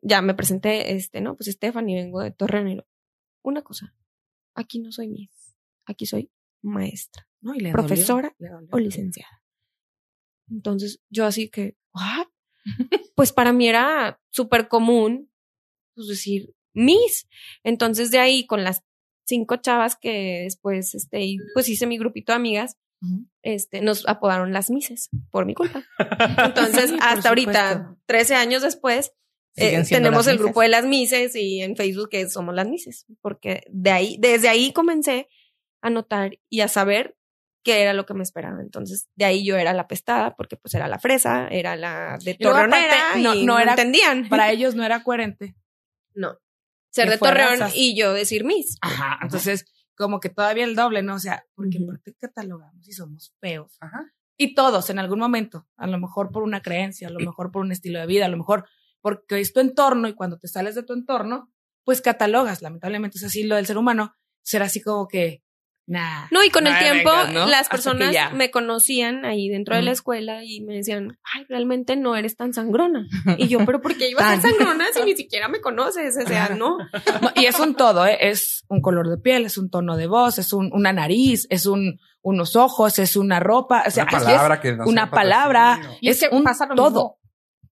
ya 0.02 0.23
me 0.23 0.35
presenté, 0.35 0.92
este, 0.95 1.21
no, 1.21 1.37
pues 1.37 1.50
Stephanie, 1.50 1.97
vengo 2.02 2.21
de 2.21 2.31
Torreón. 2.33 2.69
Y 2.69 2.75
lo, 2.76 2.87
una 3.42 3.62
cosa, 3.62 3.95
aquí 4.54 4.78
no 4.81 4.92
soy 4.92 5.09
Miss, 5.09 5.54
aquí 5.87 6.07
soy 6.07 6.31
maestra 6.62 7.26
No, 7.40 7.54
y 7.54 7.61
le 7.61 7.73
Profesora 7.73 8.35
dolió, 8.38 8.50
le 8.50 8.54
dolió. 8.54 8.69
o 8.73 8.78
licenciada. 8.78 9.42
Entonces, 10.50 11.00
yo 11.11 11.25
así 11.26 11.49
que, 11.50 11.76
¿what? 11.95 12.27
Pues 13.15 13.33
para 13.33 13.53
mí 13.53 13.69
era 13.69 14.21
súper 14.31 14.69
común 14.69 15.31
pues 15.95 16.09
decir 16.09 16.55
Miss. 16.73 17.29
Entonces 17.63 18.11
de 18.11 18.19
ahí 18.19 18.47
con 18.47 18.65
las 18.65 18.83
cinco 19.25 19.57
chavas 19.57 19.97
que 19.97 20.43
después, 20.45 20.95
este, 20.95 21.37
pues 21.55 21.69
hice 21.69 21.87
mi 21.87 21.99
grupito 21.99 22.33
de 22.33 22.37
amigas, 22.37 22.77
este, 23.43 23.81
nos 23.81 24.07
apodaron 24.07 24.53
las 24.53 24.71
Misses 24.71 25.11
por 25.31 25.45
mi 25.45 25.55
culpa. 25.55 25.85
Entonces, 26.45 26.91
Sí, 26.91 26.99
hasta 27.01 27.31
ahorita, 27.31 27.73
supuesto. 27.73 28.03
13 28.07 28.35
años 28.37 28.63
después, 28.63 29.13
eh, 29.57 29.83
tenemos 29.89 30.27
el 30.29 30.39
grupo 30.39 30.63
de 30.63 30.69
las 30.69 30.85
Mises 30.85 31.35
y 31.35 31.63
en 31.63 31.77
Facebook 31.77 32.09
que 32.11 32.29
somos 32.29 32.55
las 32.55 32.69
Mises, 32.69 33.07
porque 33.21 33.65
de 33.71 33.91
ahí, 33.91 34.17
desde 34.21 34.49
ahí 34.49 34.73
comencé 34.73 35.29
a 35.81 35.91
notar 35.91 36.39
y 36.49 36.61
a 36.61 36.69
saber 36.69 37.17
qué 37.62 37.83
era 37.83 37.92
lo 37.92 38.07
que 38.07 38.14
me 38.14 38.23
esperaba. 38.23 38.61
Entonces, 38.61 39.09
de 39.14 39.25
ahí 39.25 39.45
yo 39.45 39.57
era 39.57 39.73
la 39.73 39.87
pestada, 39.88 40.35
porque 40.37 40.57
pues 40.57 40.75
era 40.75 40.88
la 40.88 40.99
fresa, 40.99 41.49
era 41.49 41.76
la 41.76 42.19
de 42.25 42.37
aparte, 42.40 43.19
y 43.19 43.23
no- 43.23 43.35
no, 43.35 43.42
no 43.45 43.59
era- 43.59 43.73
entendían. 43.73 44.28
Para 44.28 44.50
ellos 44.52 44.75
no 44.75 44.85
era 44.85 45.02
coherente. 45.02 45.54
No. 46.14 46.38
Ser 46.90 47.07
Que 47.07 47.11
de 47.12 47.19
Torreón 47.19 47.61
y 47.75 47.97
yo 47.97 48.12
decir 48.12 48.45
Miss. 48.45 48.76
Ajá. 48.83 49.19
Entonces, 49.23 49.64
como 49.97 50.21
que 50.21 50.28
todavía 50.28 50.64
el 50.64 50.75
doble, 50.75 51.02
¿no? 51.02 51.14
O 51.14 51.19
sea, 51.19 51.45
porque. 51.54 51.78
¿por 51.81 52.02
qué 52.02 52.12
catalogamos 52.14 52.87
y 52.87 52.92
somos 52.92 53.35
feos? 53.40 53.76
Ajá. 53.81 54.12
Y 54.37 54.54
todos 54.54 54.90
en 54.90 54.99
algún 54.99 55.19
momento, 55.21 55.66
a 55.76 55.87
lo 55.87 55.99
mejor 55.99 56.31
por 56.33 56.42
una 56.42 56.61
creencia, 56.62 57.09
a 57.09 57.11
lo 57.11 57.21
mejor 57.21 57.50
por 57.52 57.62
un 57.62 57.71
estilo 57.73 58.00
de 58.00 58.07
vida, 58.07 58.26
a 58.26 58.28
lo 58.28 58.37
mejor 58.37 58.66
porque 59.00 59.40
es 59.40 59.52
tu 59.52 59.61
entorno 59.61 60.09
y 60.09 60.14
cuando 60.14 60.38
te 60.38 60.49
sales 60.49 60.75
de 60.75 60.83
tu 60.83 60.92
entorno, 60.95 61.52
pues 61.85 62.00
catalogas. 62.00 62.62
Lamentablemente 62.62 63.19
es 63.19 63.25
así 63.25 63.45
lo 63.45 63.57
del 63.57 63.66
ser 63.66 63.76
humano, 63.78 64.14
ser 64.42 64.62
así 64.62 64.81
como 64.81 65.07
que, 65.09 65.42
nah. 65.87 66.27
No, 66.31 66.43
y 66.45 66.51
con 66.51 66.67
el 66.67 66.73
no 66.75 66.79
tiempo 66.79 67.11
vengas, 67.11 67.33
¿no? 67.33 67.47
las 67.47 67.69
que 67.69 67.73
personas 67.73 68.15
me 68.35 68.51
conocían 68.51 69.25
ahí 69.25 69.49
dentro 69.49 69.75
de 69.77 69.83
la 69.83 69.91
escuela 69.93 70.45
y 70.45 70.61
me 70.62 70.75
decían, 70.75 71.19
ay, 71.35 71.45
realmente 71.49 71.97
no 71.97 72.17
eres 72.17 72.37
tan 72.37 72.53
sangrona. 72.55 73.07
Y 73.39 73.49
yo, 73.49 73.59
pero 73.67 73.81
¿por 73.83 73.97
qué 73.97 74.09
ibas 74.11 74.25
a 74.25 74.29
Tan. 74.33 74.43
ser 74.43 74.51
sangrona 74.53 74.85
si 74.95 75.03
ni 75.05 75.17
siquiera 75.17 75.49
me 75.49 75.61
conoces? 75.61 76.17
O 76.23 76.27
sea, 76.27 76.51
no. 76.51 76.79
Y 77.35 77.47
es 77.47 77.59
un 77.61 77.75
todo, 77.75 78.07
¿eh? 78.07 78.17
es 78.21 78.65
un 78.69 78.81
color 78.81 79.09
de 79.09 79.19
piel, 79.19 79.45
es 79.47 79.59
un 79.59 79.71
tono 79.71 79.97
de 79.97 80.07
voz, 80.07 80.39
es 80.39 80.53
un, 80.53 80.71
una 80.73 80.93
nariz, 80.93 81.47
es 81.51 81.67
un, 81.67 81.99
unos 82.23 82.55
ojos, 82.57 82.99
es 82.99 83.17
una 83.17 83.41
ropa, 83.41 83.85
o 83.87 83.91
sea, 83.91 84.05
una 84.05 84.12
palabra 84.12 84.61
que 84.61 84.73
no 84.77 84.85
una 84.87 85.11
palabra. 85.11 85.81
Y 86.01 86.09
es, 86.09 86.23
Es 86.23 86.29
que 86.31 86.37
un 86.37 86.45
pasa 86.45 86.67
lo 86.67 86.75
todo. 86.77 86.91
mismo, 86.91 87.19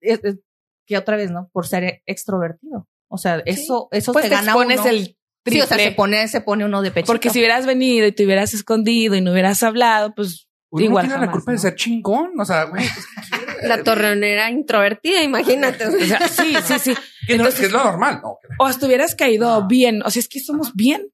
es- 0.01 0.23
es 0.23 0.39
que 0.87 0.97
otra 0.97 1.17
vez, 1.17 1.29
¿no? 1.29 1.49
Por 1.53 1.67
ser 1.67 2.01
extrovertido. 2.07 2.87
O 3.11 3.17
sea, 3.17 3.41
eso, 3.45 3.87
eso 3.91 4.11
Pues 4.13 4.23
te 4.23 4.29
te 4.29 4.35
gana 4.35 4.51
expones 4.51 4.79
uno. 4.81 4.89
el 4.89 5.17
triple. 5.49 5.67
Sí, 5.67 5.73
o 5.73 5.77
sea, 5.77 5.77
se 5.89 5.91
pone, 5.91 6.27
se 6.27 6.41
pone 6.41 6.65
uno 6.65 6.81
de 6.81 6.91
pecho. 6.91 7.07
porque 7.07 7.29
si 7.29 7.39
hubieras 7.39 7.65
venido 7.65 8.07
y 8.07 8.11
te 8.11 8.25
hubieras 8.25 8.53
escondido 8.53 9.15
y 9.15 9.21
no 9.21 9.31
hubieras 9.31 9.61
hablado, 9.63 10.13
pues 10.15 10.47
Uno 10.71 10.83
igual 10.85 11.07
no 11.07 11.13
tiene 11.13 11.25
la 11.25 11.31
culpa 11.31 11.51
de 11.51 11.57
ser 11.57 11.75
chingón. 11.75 12.39
O 12.39 12.45
sea, 12.45 12.65
güey, 12.65 12.85
pues, 12.93 13.05
¿qué 13.31 13.37
quieres? 13.37 13.55
La 13.69 13.83
torreonera 13.83 14.49
introvertida, 14.51 15.21
imagínate. 15.23 15.85
o 15.87 15.91
sea, 15.91 16.27
sí, 16.27 16.53
sí, 16.65 16.79
sí. 16.79 16.91
No- 16.93 17.35
Entonces- 17.35 17.59
que 17.59 17.65
es 17.67 17.71
lo 17.71 17.83
normal. 17.83 18.19
No, 18.23 18.37
que- 18.41 18.47
O 18.59 18.69
estuvieras 18.69 19.15
caído 19.15 19.49
Ah. 19.49 19.65
bien, 19.67 20.01
o 20.05 20.09
sea, 20.11 20.19
es 20.21 20.29
que 20.29 20.39
somos 20.39 20.73
bien, 20.75 21.07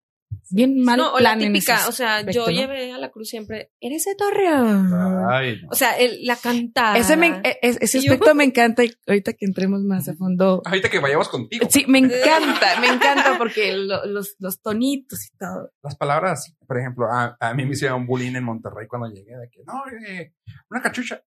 bien 0.51 0.79
mal 0.81 0.97
no, 0.97 1.13
o 1.13 1.19
la 1.19 1.33
en 1.33 1.39
típica, 1.39 1.75
ese 1.75 1.89
o 1.89 1.91
sea, 1.91 2.17
aspecto, 2.17 2.45
yo 2.45 2.45
¿no? 2.47 2.51
llevé 2.51 2.91
a 2.91 2.97
la 2.97 3.09
cruz 3.11 3.29
siempre, 3.29 3.71
eres 3.79 4.05
de 4.05 4.15
Torreón. 4.15 4.91
Ay, 5.29 5.61
no. 5.61 5.69
O 5.71 5.75
sea, 5.75 5.97
el- 5.97 6.25
la 6.25 6.35
cantada. 6.35 6.97
Ese, 6.97 7.17
me, 7.17 7.27
e- 7.43 7.59
e- 7.61 7.77
ese 7.81 7.99
yo- 8.01 8.11
aspecto 8.13 8.35
me 8.35 8.43
encanta 8.43 8.83
y 8.83 8.91
ahorita 9.07 9.33
que 9.33 9.45
entremos 9.45 9.81
más 9.83 10.07
a 10.09 10.13
fondo. 10.15 10.61
Ahorita 10.65 10.89
que 10.89 10.99
vayamos 10.99 11.29
contigo. 11.29 11.67
Sí, 11.69 11.85
me 11.87 11.99
encanta, 11.99 12.79
me 12.79 12.87
encanta 12.87 13.37
porque 13.37 13.73
lo- 13.75 14.05
los, 14.05 14.35
los 14.39 14.61
tonitos 14.61 15.25
y 15.25 15.37
todo. 15.37 15.71
Las 15.83 15.95
palabras, 15.95 16.55
por 16.67 16.77
ejemplo, 16.77 17.07
a, 17.11 17.35
a 17.39 17.53
mí 17.53 17.65
me 17.65 17.71
hicieron 17.71 18.05
bullying 18.05 18.35
en 18.35 18.43
Monterrey 18.43 18.87
cuando 18.87 19.07
llegué, 19.07 19.35
de 19.37 19.49
que, 19.49 19.63
no, 19.65 19.83
eh, 20.07 20.33
una 20.69 20.81
cachucha. 20.81 21.23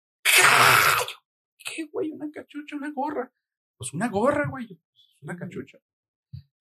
¿Qué, 1.58 1.84
güey? 1.92 2.10
Una 2.12 2.30
cachucha, 2.32 2.76
una 2.76 2.90
gorra. 2.92 3.30
Pues 3.76 3.92
una 3.92 4.08
gorra, 4.08 4.46
güey. 4.48 4.66
Pues, 4.66 4.80
una 5.20 5.36
cachucha. 5.36 5.78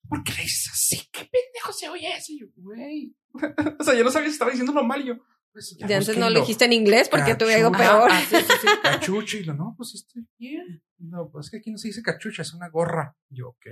¿Por 0.10 0.24
qué 0.24 0.34
le 0.34 0.42
dices 0.44 0.70
así? 0.72 1.10
¿Qué 1.12 1.20
pendejo 1.32 1.74
se 1.74 1.90
oye 1.90 2.16
eso? 2.16 2.32
Y 2.34 2.40
yo, 2.42 2.48
güey. 2.56 3.16
o 3.80 3.84
sea, 3.84 3.94
yo 3.96 4.04
no 4.04 4.12
sabía 4.12 4.28
si 4.30 4.34
estaba 4.34 4.52
diciendo 4.52 4.74
mal 4.84 5.02
y 5.02 5.06
yo. 5.08 5.16
Pues, 5.52 5.76
ya 5.80 5.88
De 5.88 5.96
antes 5.96 6.18
no 6.18 6.30
lo 6.30 6.40
dijiste 6.42 6.66
en 6.66 6.74
inglés 6.74 7.10
porque 7.10 7.34
tuve 7.36 7.56
algo 7.56 7.72
Cachucha. 7.72 7.90
peor. 7.92 8.10
Ah, 8.12 8.22
sí, 8.30 8.36
sí, 8.36 8.54
sí. 8.62 8.68
Cachucha. 8.84 9.38
Y 9.38 9.44
lo, 9.44 9.54
no, 9.56 9.74
pues 9.76 9.96
estoy 9.96 10.28
bien. 10.38 10.84
No, 11.00 11.30
pues 11.32 11.48
es 11.48 11.52
que 11.52 11.58
aquí 11.58 11.72
no 11.72 11.78
se 11.78 11.88
dice 11.88 12.02
cachucha, 12.04 12.42
es 12.44 12.54
una 12.54 12.70
gorra. 12.70 13.16
Y 13.30 13.38
yo, 13.40 13.50
ok. 13.50 13.66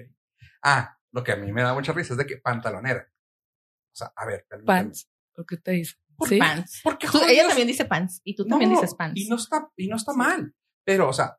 Ah, 0.63 0.98
lo 1.12 1.24
que 1.24 1.32
a 1.32 1.36
mí 1.36 1.51
me 1.51 1.62
da 1.62 1.74
mucha 1.74 1.94
risa 1.94 2.13
es 2.13 2.18
de 2.18 2.25
que 2.25 2.38
pantalonera. 2.38 3.08
O 3.12 3.96
sea, 3.96 4.12
a 4.15 4.25
ver, 4.25 4.46
permíteme. 4.50 4.80
Pants, 4.82 5.10
lo 5.36 5.46
que 5.46 5.58
te 5.58 5.72
dice. 5.72 5.96
¿Por 6.18 6.27
Sí. 6.30 6.39
Pants. 6.39 6.82
Porque 6.84 7.08
Tú- 7.08 7.20
ella 7.27 7.48
también 7.48 7.68
dice 7.68 7.86
pants 7.86 8.22
y 8.24 8.36
tú 8.36 8.46
también 8.48 8.72
No, 8.72 8.80
dices 8.82 8.96
pants. 8.96 9.20
Y 9.22 9.27
no 9.27 9.36
está, 9.36 9.70
y 9.75 9.88
no 9.88 9.96
está 9.98 10.13
mal. 10.13 10.54
Pero, 10.86 11.10
o 11.10 11.13
sea, 11.13 11.38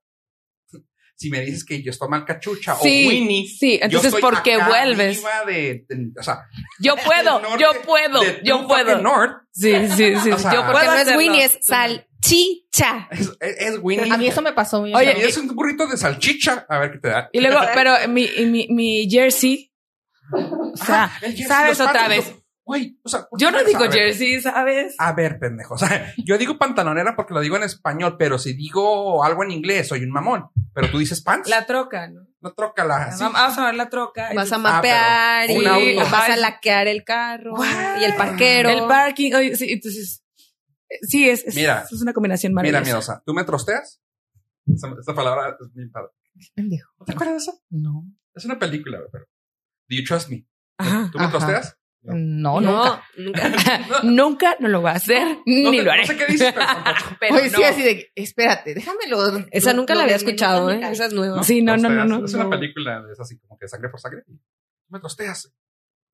si 1.17 1.31
me 1.31 1.41
dices 1.41 1.65
que 1.65 1.83
yo 1.83 1.91
estoy 1.91 2.09
mal 2.09 2.25
cachucha 2.25 2.77
Sí, 2.83 3.07
o 3.07 3.09
Winnie. 3.09 3.49
sí, 3.49 3.79
yo 3.79 3.85
entonces 3.87 4.15
¿por 4.21 4.43
qué 4.43 4.59
vuelves? 4.59 5.23
De, 5.47 5.85
de- 5.89 6.11
o 6.19 6.23
sea, 6.23 6.41
Yo 6.79 6.95
puedo, 6.97 7.41
norte- 7.41 7.59
yo 7.59 7.83
puedo, 7.83 8.23
yo 8.45 8.67
puedo. 8.69 8.99
North, 9.01 9.33
Sí, 9.51 9.73
sí, 9.97 10.15
sí. 10.23 10.31
O 10.33 10.39
sea, 10.39 10.53
yo 10.53 10.61
Porque 10.67 10.73
puedo 10.73 10.91
Porque 10.93 11.05
no 11.05 11.11
es. 11.13 11.17
Winnie, 11.17 11.45
es 11.45 11.59
salchicha. 11.63 13.09
es, 13.11 13.21
es, 13.41 13.57
es 13.61 13.79
Winnie. 13.83 14.13
A 14.13 14.19
mí 14.19 14.27
eso 14.27 14.43
me 14.43 14.53
pasó 14.53 14.81
muy 14.83 14.95
Oye, 14.95 15.15
Oye, 15.15 15.27
es 15.27 15.37
un 15.39 15.49
burrito 15.49 15.87
de 15.87 15.97
salchicha. 15.97 16.67
A 16.69 16.79
ver 16.79 16.93
qué 16.93 16.99
te 16.99 17.09
da. 17.09 17.29
Y 17.33 17.41
luego, 17.41 17.61
pero 17.75 17.93
mi, 18.09 18.25
y 18.37 18.45
mi, 18.47 18.67
mi 18.69 19.09
jersey, 19.11 19.73
o 20.33 20.77
sea, 20.77 21.09
jersey, 21.09 21.45
¿sabes 21.47 21.81
otra 21.81 22.09
vez? 22.09 22.33
Güey, 22.67 22.99
o 23.05 23.09
sea, 23.09 23.27
¿por 23.29 23.39
Yo 23.41 23.53
no 23.53 23.63
digo 23.63 23.79
a 23.79 23.83
ver, 23.89 23.93
jersey, 23.93 24.41
¿sabes? 24.41 24.97
A 24.99 25.13
ver, 25.13 25.39
pendejo. 25.39 25.75
O 25.77 25.79
sea, 25.79 26.13
yo 26.25 26.37
digo 26.37 26.59
pantalonera 26.59 27.15
porque 27.15 27.33
lo 27.33 27.41
digo 27.41 27.57
en 27.57 27.63
español, 27.63 28.17
pero 28.19 28.39
si 28.39 28.55
digo 28.55 29.23
algo 29.25 29.45
en 29.45 29.53
inglés, 29.53 29.87
soy 29.89 30.03
un 30.03 30.11
mamón. 30.11 30.49
Pero 30.75 30.91
tú 30.91 30.99
dices 30.99 31.23
pants. 31.23 31.49
La 31.49 31.65
troca, 31.65 32.09
¿no? 32.09 32.27
no 32.41 32.53
trócala 32.55 33.05
así. 33.05 33.23
Vamos 33.23 33.57
a 33.57 33.67
ver 33.67 33.75
la 33.77 33.89
troca. 33.89 34.31
Vas 34.35 34.51
a 34.53 34.57
Entonces, 34.57 34.59
mapear 34.59 35.51
y 35.51 35.65
auto. 35.65 36.11
vas 36.11 36.29
a 36.31 36.37
laquear 36.37 36.89
el 36.89 37.05
carro 37.05 37.55
y 38.01 38.05
el 38.05 38.15
parquero. 38.17 38.69
El 38.69 38.87
parking, 38.89 39.33
oye, 39.35 39.57
sí, 39.57 39.73
entonces, 39.73 40.25
eh, 40.89 40.99
sí, 41.03 41.29
es, 41.29 41.45
es, 41.47 41.55
Mira. 41.55 41.85
es 41.91 42.03
una 42.03 42.13
combinación 42.13 42.53
Mira, 42.53 42.63
maravillosa. 42.65 42.83
miedosa. 42.85 43.23
¿Tú 43.25 43.33
me 43.33 43.45
trosteas? 43.45 44.01
Esa, 44.67 44.89
esa 45.01 45.15
palabra 45.15 45.57
es 45.61 45.73
bien 45.73 45.91
padre. 45.93 46.09
pendejo. 46.55 46.93
¿No 46.99 47.07
te 47.07 47.13
acuerdas 47.13 47.35
de 47.35 47.39
eso? 47.53 47.61
No. 47.71 48.05
Es 48.35 48.45
una 48.45 48.59
película, 48.59 48.99
pero. 49.13 49.25
Do 49.89 49.97
you 49.97 50.05
trust 50.05 50.29
me? 50.31 50.45
Ajá, 50.79 51.09
¿Tú 51.13 51.19
me 51.19 51.25
ajá. 51.27 51.39
trosteas? 51.39 51.79
No, 52.15 52.61
no, 52.61 53.01
nunca. 53.17 53.51
nunca. 53.51 53.81
Nunca 54.05 54.57
no 54.61 54.69
lo 54.69 54.81
voy 54.81 54.91
a 54.91 54.95
hacer, 54.95 55.39
No 55.47 55.71
ni 55.71 55.81
lo 55.81 55.91
haré. 55.91 56.03
No 56.03 56.07
sé 56.07 56.17
qué 56.17 56.27
dices, 56.27 56.53
pero 56.53 56.67
tampoco. 56.67 57.17
Pero 57.21 57.35
Oye, 57.37 57.51
no. 57.51 57.59
sí, 57.59 57.65
así 57.65 57.83
de, 57.83 58.13
espérate, 58.15 58.75
déjamelo. 58.75 59.45
Esa 59.51 59.71
lo- 59.73 59.79
nunca 59.79 59.95
lo 59.95 59.99
la 59.99 60.05
había 60.05 60.17
escuchado, 60.17 60.71
¿eh? 60.71 60.81
Esa 60.91 61.07
es 61.07 61.13
nueva. 61.13 61.43
Sí, 61.43 61.63
no, 61.63 61.77
no, 61.77 61.89
no. 61.89 62.25
Es 62.25 62.35
una 62.35 62.49
película, 62.51 63.03
es 63.13 63.19
así 63.21 63.39
como 63.39 63.59
que 63.59 63.69
sangre 63.69 63.89
por 63.89 64.01
sangre. 64.01 64.23
Me 64.89 65.01
trosteas. 65.01 65.53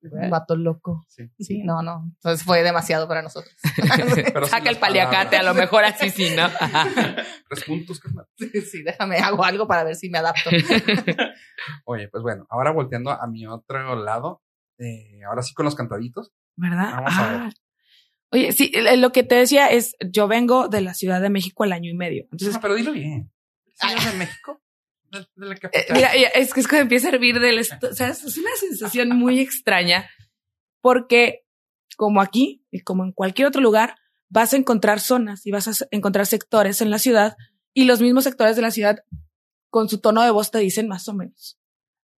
Un 0.04 0.30
vato 0.30 0.56
loco. 0.56 1.04
Sí. 1.08 1.30
Sí, 1.38 1.62
no, 1.62 1.80
no. 1.80 2.02
Entonces 2.16 2.44
fue 2.44 2.64
demasiado 2.64 3.06
para 3.06 3.22
nosotros. 3.22 3.54
Pero 4.32 4.46
Saca 4.46 4.68
el 4.68 4.78
paliacate, 4.78 5.36
a 5.36 5.44
lo 5.44 5.54
mejor 5.54 5.84
así 5.84 6.10
sí, 6.10 6.34
¿no? 6.34 6.48
Tres 7.48 7.64
puntos, 7.64 8.00
carnal. 8.00 8.26
Sí, 8.36 8.82
déjame, 8.82 9.18
hago 9.18 9.44
algo 9.44 9.68
para 9.68 9.84
ver 9.84 9.94
si 9.94 10.10
me 10.10 10.18
adapto. 10.18 10.50
Oye, 11.84 12.08
pues 12.08 12.20
bueno, 12.22 12.46
ahora 12.50 12.72
volteando 12.72 13.10
a 13.12 13.24
mi 13.28 13.46
otro 13.46 13.94
lado, 13.94 14.42
eh, 14.82 15.20
ahora 15.26 15.42
sí 15.42 15.54
con 15.54 15.64
los 15.64 15.74
cantaditos. 15.74 16.32
¿Verdad? 16.56 16.92
Vamos 16.92 17.18
a 17.18 17.30
ver. 17.30 17.40
Ah. 17.40 17.52
Oye, 18.30 18.52
sí, 18.52 18.72
lo 18.96 19.12
que 19.12 19.22
te 19.22 19.34
decía 19.34 19.68
es, 19.68 19.94
yo 20.10 20.26
vengo 20.26 20.68
de 20.68 20.80
la 20.80 20.94
Ciudad 20.94 21.20
de 21.20 21.28
México 21.28 21.64
al 21.64 21.72
año 21.72 21.90
y 21.90 21.94
medio. 21.94 22.22
Entonces, 22.24 22.54
No, 22.54 22.60
pero 22.60 22.74
dilo 22.74 22.92
bien. 22.92 23.30
¿Ciudad 23.74 24.12
de 24.12 24.18
México? 24.18 24.62
De, 25.10 25.18
de 25.36 25.46
la 25.46 25.54
eh, 25.54 25.86
mira, 25.92 26.08
es 26.14 26.54
que 26.54 26.60
es 26.60 26.68
cuando 26.68 26.82
empieza 26.82 27.08
a 27.08 27.12
hervir 27.12 27.38
del 27.38 27.58
o 27.58 27.62
sea, 27.64 28.08
es 28.08 28.38
una 28.38 28.50
sensación 28.58 29.10
muy 29.10 29.40
extraña 29.40 30.08
porque 30.80 31.44
como 31.96 32.22
aquí 32.22 32.64
y 32.70 32.80
como 32.80 33.04
en 33.04 33.12
cualquier 33.12 33.48
otro 33.48 33.60
lugar, 33.60 33.96
vas 34.30 34.54
a 34.54 34.56
encontrar 34.56 35.00
zonas 35.00 35.46
y 35.46 35.50
vas 35.50 35.68
a 35.68 35.86
encontrar 35.90 36.26
sectores 36.26 36.80
en 36.80 36.90
la 36.90 36.98
ciudad 36.98 37.36
y 37.74 37.84
los 37.84 38.00
mismos 38.00 38.24
sectores 38.24 38.56
de 38.56 38.62
la 38.62 38.70
ciudad 38.70 39.00
con 39.68 39.88
su 39.88 40.00
tono 40.00 40.22
de 40.22 40.30
voz 40.30 40.50
te 40.50 40.58
dicen 40.58 40.88
más 40.88 41.06
o 41.08 41.14
menos. 41.14 41.58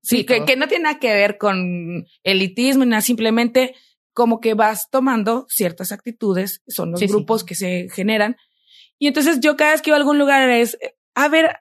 Sí, 0.03 0.25
que, 0.27 0.45
que 0.45 0.57
no 0.57 0.67
tiene 0.69 0.85
nada 0.85 0.99
que 0.99 1.13
ver 1.15 1.39
con 1.39 2.07
elitismo, 2.25 2.85
ni 2.85 2.91
nada, 2.91 3.03
simplemente 3.03 3.75
como 4.13 4.41
que 4.41 4.55
vas 4.55 4.89
tomando 4.91 5.47
ciertas 5.49 5.93
actitudes, 5.93 6.63
son 6.67 6.91
los 6.91 7.01
Sí, 7.01 7.07
sí. 7.07 7.13
grupos 7.13 7.45
que 7.45 7.55
se 7.55 7.89
generan. 7.91 8.37
Y 8.99 9.07
entonces 9.07 9.41
yo 9.41 9.57
cada 9.57 9.73
vez 9.73 9.81
que 9.83 9.91
iba 9.91 9.97
a 9.97 10.01
algún 10.01 10.19
lugar 10.19 10.51
es, 10.51 10.77
a 11.15 11.29
ver, 11.29 11.57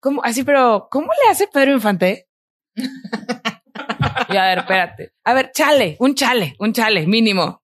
¿cómo? 0.00 0.22
Así, 0.24 0.42
pero, 0.44 0.88
¿cómo 0.90 1.06
le 1.06 1.30
hace 1.30 1.46
Pedro 1.46 1.72
Infante? 1.72 2.28
y 2.76 4.36
a 4.36 4.46
ver, 4.46 4.58
espérate. 4.58 5.12
A 5.24 5.34
ver, 5.34 5.50
chale, 5.52 5.96
un 6.00 6.14
chale, 6.14 6.54
un 6.58 6.72
chale, 6.72 7.06
mínimo. 7.06 7.62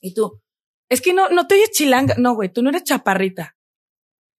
Y 0.00 0.12
tú, 0.14 0.42
es 0.88 1.00
que 1.00 1.12
no, 1.14 1.28
no 1.30 1.46
te 1.46 1.54
oyes 1.54 1.70
chilanga. 1.70 2.14
No, 2.18 2.34
güey, 2.34 2.52
tú 2.52 2.62
no 2.62 2.70
eres 2.70 2.84
chaparrita. 2.84 3.56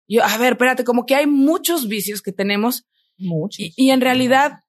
Yo, 0.07 0.23
a 0.23 0.37
ver, 0.37 0.53
espérate, 0.53 0.83
como 0.83 1.05
que 1.05 1.15
hay 1.15 1.25
muchos 1.27 1.87
vicios 1.87 2.21
que 2.21 2.31
tenemos 2.31 2.85
Mucho. 3.17 3.61
y, 3.63 3.73
y 3.75 3.89
en 3.91 4.01
realidad, 4.01 4.59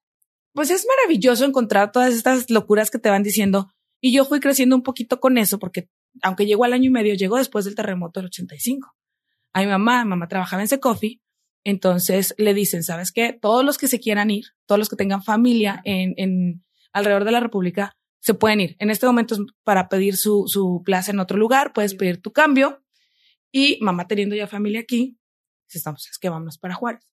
pues 0.57 0.71
es 0.71 0.87
maravilloso 0.87 1.45
encontrar 1.45 1.91
todas 1.91 2.15
estas 2.15 2.49
locuras 2.49 2.89
que 2.89 2.97
te 2.97 3.11
van 3.11 3.21
diciendo. 3.21 3.69
Y 4.01 4.11
yo 4.11 4.25
fui 4.25 4.39
creciendo 4.39 4.75
un 4.75 4.81
poquito 4.81 5.19
con 5.19 5.37
eso, 5.37 5.59
porque 5.59 5.87
aunque 6.23 6.47
llegó 6.47 6.63
al 6.63 6.73
año 6.73 6.85
y 6.85 6.89
medio, 6.89 7.13
llegó 7.13 7.37
después 7.37 7.63
del 7.63 7.75
terremoto 7.75 8.19
del 8.19 8.25
85. 8.25 8.91
A 9.53 9.59
mi 9.59 9.67
mamá, 9.67 10.03
mi 10.03 10.09
mamá 10.09 10.27
trabajaba 10.27 10.63
en 10.63 10.67
Secofi, 10.67 11.21
Entonces 11.63 12.33
le 12.39 12.55
dicen, 12.55 12.81
¿sabes 12.81 13.11
qué? 13.11 13.37
Todos 13.39 13.63
los 13.63 13.77
que 13.77 13.87
se 13.87 13.99
quieran 13.99 14.31
ir, 14.31 14.45
todos 14.65 14.79
los 14.79 14.89
que 14.89 14.95
tengan 14.95 15.21
familia 15.21 15.79
en, 15.85 16.15
en 16.17 16.65
alrededor 16.91 17.25
de 17.25 17.33
la 17.33 17.39
República, 17.39 17.95
se 18.19 18.33
pueden 18.33 18.59
ir. 18.59 18.75
En 18.79 18.89
este 18.89 19.05
momento 19.05 19.35
es 19.35 19.41
para 19.63 19.89
pedir 19.89 20.17
su, 20.17 20.45
su 20.47 20.81
plaza 20.83 21.11
en 21.11 21.19
otro 21.19 21.37
lugar, 21.37 21.71
puedes 21.71 21.93
pedir 21.93 22.19
tu 22.19 22.31
cambio. 22.33 22.83
Y 23.51 23.77
mamá 23.79 24.07
teniendo 24.07 24.35
ya 24.35 24.47
familia 24.47 24.79
aquí, 24.79 25.19
estamos, 25.69 26.09
es 26.09 26.17
que 26.17 26.29
vámonos 26.29 26.57
para 26.57 26.73
Juárez. 26.73 27.07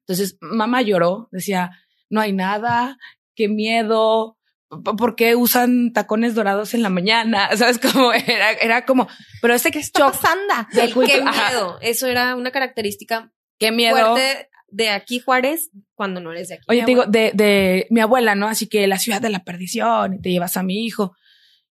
Entonces 0.00 0.38
mamá 0.40 0.82
lloró, 0.82 1.28
decía, 1.30 1.70
no 2.12 2.20
hay 2.20 2.32
nada, 2.32 2.98
qué 3.34 3.48
miedo, 3.48 4.36
¿por 4.68 5.16
qué 5.16 5.34
usan 5.34 5.92
tacones 5.92 6.34
dorados 6.34 6.74
en 6.74 6.82
la 6.82 6.90
mañana? 6.90 7.48
¿Sabes 7.56 7.78
cómo 7.78 8.12
era? 8.12 8.52
Era 8.52 8.84
como, 8.84 9.08
pero 9.40 9.54
ese 9.54 9.70
que 9.70 9.78
¿Qué 9.78 9.84
está 9.84 10.00
shock, 10.00 10.12
pasando? 10.12 10.54
de 10.72 10.92
Qué 11.06 11.22
miedo. 11.22 11.78
Eso 11.80 12.06
era 12.06 12.36
una 12.36 12.50
característica 12.52 13.32
qué 13.58 13.72
miedo. 13.72 13.96
fuerte 13.96 14.48
de 14.68 14.90
aquí 14.90 15.20
Juárez 15.20 15.70
cuando 15.94 16.20
no 16.20 16.32
eres 16.32 16.48
de 16.48 16.54
aquí. 16.54 16.64
Oye, 16.68 16.80
te 16.80 16.86
digo, 16.86 17.04
de, 17.06 17.32
de 17.34 17.86
mi 17.90 18.00
abuela, 18.00 18.34
¿no? 18.34 18.46
Así 18.48 18.68
que 18.68 18.86
la 18.86 18.98
ciudad 18.98 19.20
de 19.20 19.30
la 19.30 19.44
perdición 19.44 20.14
y 20.14 20.20
te 20.20 20.30
llevas 20.30 20.56
a 20.56 20.62
mi 20.62 20.84
hijo. 20.84 21.14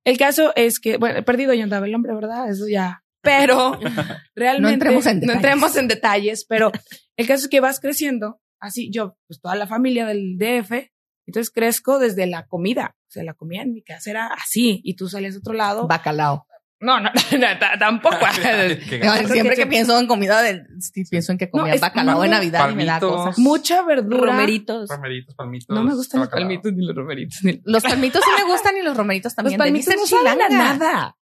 El 0.03 0.17
caso 0.17 0.53
es 0.55 0.79
que, 0.79 0.97
bueno, 0.97 1.19
he 1.19 1.23
perdido 1.23 1.53
yo 1.53 1.63
andaba 1.63 1.85
el 1.85 1.93
hombre, 1.95 2.13
¿verdad? 2.15 2.49
Eso 2.49 2.67
ya. 2.67 3.03
Pero 3.21 3.77
realmente 4.35 4.61
No 4.61 4.69
entremos 4.69 5.05
en 5.05 5.15
no 5.15 5.19
detalles. 5.21 5.35
entremos 5.35 5.75
en 5.75 5.87
detalles, 5.87 6.45
pero 6.47 6.71
el 7.17 7.27
caso 7.27 7.43
es 7.43 7.49
que 7.49 7.59
vas 7.59 7.79
creciendo, 7.79 8.39
así 8.59 8.89
yo, 8.91 9.17
pues 9.27 9.39
toda 9.41 9.55
la 9.55 9.67
familia 9.67 10.05
del 10.05 10.37
DF, 10.37 10.71
entonces 11.25 11.51
crezco 11.51 11.99
desde 11.99 12.25
la 12.27 12.45
comida, 12.47 12.95
o 13.07 13.11
sea, 13.11 13.23
la 13.23 13.33
comida 13.33 13.61
en 13.61 13.73
mi 13.73 13.83
casa 13.83 14.09
era 14.11 14.27
así 14.27 14.81
y 14.83 14.95
tú 14.95 15.09
salías 15.09 15.35
a 15.35 15.39
otro 15.39 15.53
lado. 15.53 15.87
Bacalao. 15.87 16.45
No, 16.79 16.99
no, 16.99 17.09
no, 17.39 17.59
ta- 17.59 17.77
tampoco. 17.79 18.17
No, 19.01 19.11
gacho. 19.11 19.27
siempre 19.29 19.55
que- 19.55 19.63
que 19.63 19.67
pienso 19.67 19.99
en 19.99 20.05
comida, 20.07 20.41
del, 20.43 20.67
sí, 20.79 21.03
pienso 21.09 21.31
en 21.31 21.37
que 21.39 21.49
comía 21.49 21.75
bacalao 21.81 22.23
en 22.23 22.29
Navidad 22.31 22.69
y 22.69 22.75
me 22.75 22.85
da 22.85 22.99
Palmitos. 22.99 23.25
cosa. 23.25 23.41
Mucha 23.41 23.81
verdura. 23.83 24.27
romeritos. 24.33 24.87
Romeritos, 24.89 25.33
palmitos. 25.35 25.75
No 25.75 25.83
me 25.83 25.95
gustan 25.95 26.19
los 26.21 26.29
palmitos 26.29 26.71
ni 26.73 26.85
los 26.85 26.95
romeritos. 26.95 27.39
Ni... 27.43 27.59
Los 27.65 27.81
palmitos 27.83 28.21
sí 28.23 28.29
me 28.43 28.51
gustan 28.51 28.77
y 28.77 28.83
los 28.83 28.95
romeritos 28.95 29.31
Los 29.31 29.35
también. 29.35 29.57
palmitos 29.57 29.87
Debí 29.87 30.01
no 30.01 30.05
saben 30.07 30.41
a 30.41 30.49
nada. 30.49 31.17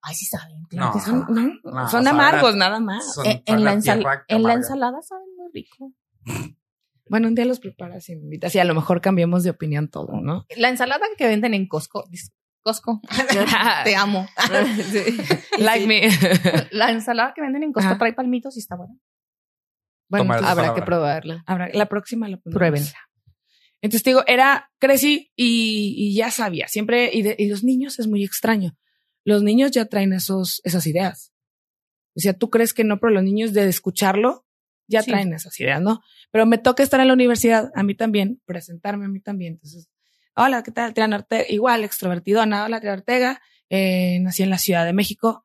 Ay, 0.00 0.14
sí 0.14 0.24
saben. 0.24 0.62
claro 0.70 0.86
No. 0.86 0.92
que 0.94 1.00
Son, 1.00 1.20
saben. 1.26 1.60
no, 1.62 1.72
No, 1.82 1.88
son 1.90 2.08
amargos, 2.08 2.56
nada 2.56 2.80
más. 2.80 3.14
Son- 3.14 3.26
En, 3.26 3.42
son 3.46 3.58
en 3.58 3.64
la, 3.64 3.74
ensal- 3.74 4.24
que 4.26 4.34
en 4.34 4.42
la 4.44 4.52
ensalada 4.54 5.02
saben 5.02 5.26
muy 5.36 5.50
rico. 5.52 5.92
Bueno, 7.08 7.28
un 7.28 7.34
día 7.34 7.44
los 7.44 7.60
preparas 7.60 8.08
y 8.08 8.16
me 8.16 8.22
invitas 8.22 8.54
y 8.54 8.58
a 8.58 8.64
lo 8.64 8.74
mejor 8.74 9.00
cambiamos 9.00 9.42
de 9.44 9.50
opinión 9.50 9.88
todo, 9.88 10.20
¿no? 10.20 10.44
La 10.56 10.68
ensalada 10.68 11.06
que 11.16 11.26
venden 11.26 11.54
en 11.54 11.68
Costco. 11.68 12.04
Costco. 12.62 13.00
Te 13.84 13.94
amo. 13.94 14.26
like 15.58 15.86
me. 15.86 16.08
La 16.72 16.90
ensalada 16.90 17.32
que 17.34 17.42
venden 17.42 17.62
en 17.62 17.72
Costco 17.72 17.90
Ajá. 17.90 17.98
trae 17.98 18.12
palmitos 18.12 18.56
y 18.56 18.60
está 18.60 18.76
buena. 18.76 18.94
bueno, 20.08 20.24
entonces, 20.24 20.48
Habrá 20.48 20.74
que 20.74 20.82
probarla. 20.82 21.44
habrá- 21.46 21.70
la 21.72 21.86
próxima 21.86 22.28
la 22.28 22.38
pondremos. 22.38 22.58
Pruébenla. 22.58 22.98
Entonces 23.82 24.02
te 24.02 24.10
digo, 24.10 24.24
era, 24.26 24.70
crecí 24.80 25.30
y, 25.36 25.94
y 25.96 26.14
ya 26.16 26.30
sabía, 26.30 26.66
siempre, 26.66 27.10
y, 27.12 27.22
de- 27.22 27.36
y 27.38 27.48
los 27.48 27.62
niños 27.62 27.98
es 28.00 28.06
muy 28.08 28.24
extraño. 28.24 28.76
Los 29.24 29.42
niños 29.42 29.70
ya 29.70 29.84
traen 29.84 30.12
esos, 30.12 30.60
esas 30.64 30.86
ideas. 30.86 31.32
O 32.16 32.20
sea, 32.20 32.32
tú 32.32 32.48
crees 32.48 32.72
que 32.72 32.84
no, 32.84 32.98
pero 32.98 33.12
los 33.12 33.22
niños 33.22 33.52
de 33.52 33.68
escucharlo 33.68 34.45
ya 34.88 35.02
Sí. 35.02 35.10
traen 35.10 35.32
esas 35.32 35.58
ideas, 35.60 35.80
¿no? 35.80 36.02
Pero 36.30 36.46
me 36.46 36.58
toca 36.58 36.82
estar 36.82 37.00
en 37.00 37.08
la 37.08 37.12
universidad, 37.14 37.70
a 37.74 37.82
mí 37.82 37.94
también, 37.94 38.40
presentarme 38.44 39.04
a 39.06 39.08
mí 39.08 39.20
también. 39.20 39.54
Entonces, 39.54 39.88
hola, 40.34 40.62
¿qué 40.62 40.70
tal? 40.72 40.94
Triana 40.94 41.16
Ortega, 41.16 41.44
igual, 41.48 41.84
extrovertidona. 41.84 42.64
Hola, 42.64 42.80
Triana 42.80 42.98
Ortega, 42.98 43.40
eh, 43.70 44.18
nací 44.20 44.42
en 44.42 44.50
la 44.50 44.58
Ciudad 44.58 44.84
de 44.84 44.92
México. 44.92 45.44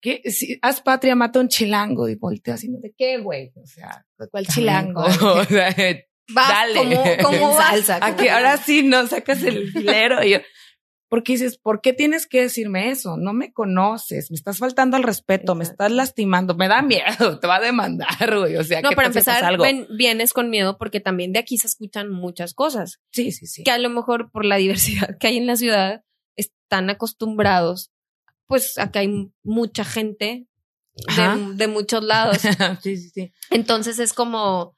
¿Qué? 0.00 0.20
Si, 0.30 0.58
haz 0.60 0.80
patria, 0.82 1.14
mata 1.14 1.40
un 1.40 1.48
chilango 1.48 2.08
y 2.08 2.14
volteo 2.14 2.54
así, 2.54 2.68
¿no? 2.68 2.78
¿de 2.78 2.92
qué, 2.96 3.18
güey? 3.18 3.52
O 3.56 3.66
sea, 3.66 4.04
¿de 4.18 4.28
¿cuál 4.28 4.46
chilango? 4.46 5.00
o 5.40 5.44
sea, 5.44 5.74
Vas, 6.32 6.48
Dale. 6.48 6.74
¿Cómo, 6.74 7.04
cómo 7.22 7.36
En 7.50 7.56
vas? 7.56 7.68
salsa. 7.84 7.98
Aquí, 8.00 8.28
ahora 8.28 8.56
sí, 8.56 8.82
no 8.82 9.06
sacas 9.06 9.42
el 9.42 9.70
filero. 9.72 10.24
Y 10.24 10.30
yo, 10.32 10.38
porque 11.14 11.34
dices, 11.34 11.58
¿por 11.58 11.80
qué 11.80 11.92
tienes 11.92 12.26
que 12.26 12.40
decirme 12.40 12.90
eso? 12.90 13.16
No 13.16 13.32
me 13.32 13.52
conoces, 13.52 14.32
me 14.32 14.34
estás 14.34 14.58
faltando 14.58 14.96
al 14.96 15.04
respeto, 15.04 15.54
me 15.54 15.62
estás 15.62 15.92
lastimando, 15.92 16.56
me 16.56 16.66
da 16.66 16.82
miedo, 16.82 17.38
te 17.40 17.46
va 17.46 17.56
a 17.56 17.60
demandar, 17.60 18.36
güey. 18.36 18.56
O 18.56 18.64
sea, 18.64 18.80
No, 18.82 18.90
¿qué 18.90 18.96
para 18.96 19.06
si 19.12 19.18
empezar, 19.18 19.44
algo? 19.44 19.62
ven- 19.62 19.86
vienes 19.96 20.32
con 20.32 20.50
miedo 20.50 20.76
porque 20.76 20.98
también 20.98 21.32
de 21.32 21.38
aquí 21.38 21.56
se 21.56 21.68
escuchan 21.68 22.10
muchas 22.10 22.52
cosas 22.52 22.98
Sí, 23.12 23.30
sí, 23.30 23.46
sí. 23.46 23.62
que 23.62 23.70
a 23.70 23.78
lo 23.78 23.90
mejor 23.90 24.32
por 24.32 24.44
la 24.44 24.56
diversidad 25.06 25.16
que 25.20 25.28
hay 25.28 25.36
en 25.36 25.46
la 25.46 25.54
ciudad 25.54 26.02
están 26.34 26.90
acostumbrados, 26.90 27.92
pues 28.48 28.76
acá 28.78 28.98
hay 28.98 29.30
mucha 29.44 29.84
gente 29.84 30.48
de, 31.16 31.54
de 31.54 31.68
muchos 31.68 32.02
lados. 32.02 32.38
sí, 32.82 32.96
sí, 32.96 33.10
sí. 33.10 33.32
Entonces 33.50 34.00
es 34.00 34.12
como 34.14 34.76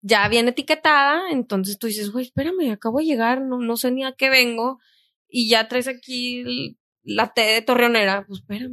ya 0.00 0.28
bien 0.28 0.46
etiquetada, 0.46 1.22
entonces 1.32 1.76
tú 1.78 1.88
dices, 1.88 2.12
güey, 2.12 2.26
espérame, 2.26 2.70
acabo 2.72 2.98
de 3.00 3.06
llegar, 3.06 3.40
no, 3.42 3.58
no 3.58 3.76
sé 3.76 3.90
ni 3.90 4.04
a 4.04 4.12
qué 4.12 4.30
vengo 4.30 4.78
y 5.36 5.48
ya 5.48 5.66
traes 5.68 5.88
aquí 5.88 6.40
el- 6.40 6.76
la 7.02 7.32
T 7.34 7.40
de 7.42 7.60
torreonera, 7.62 8.24
pues 8.26 8.40
espérame. 8.40 8.72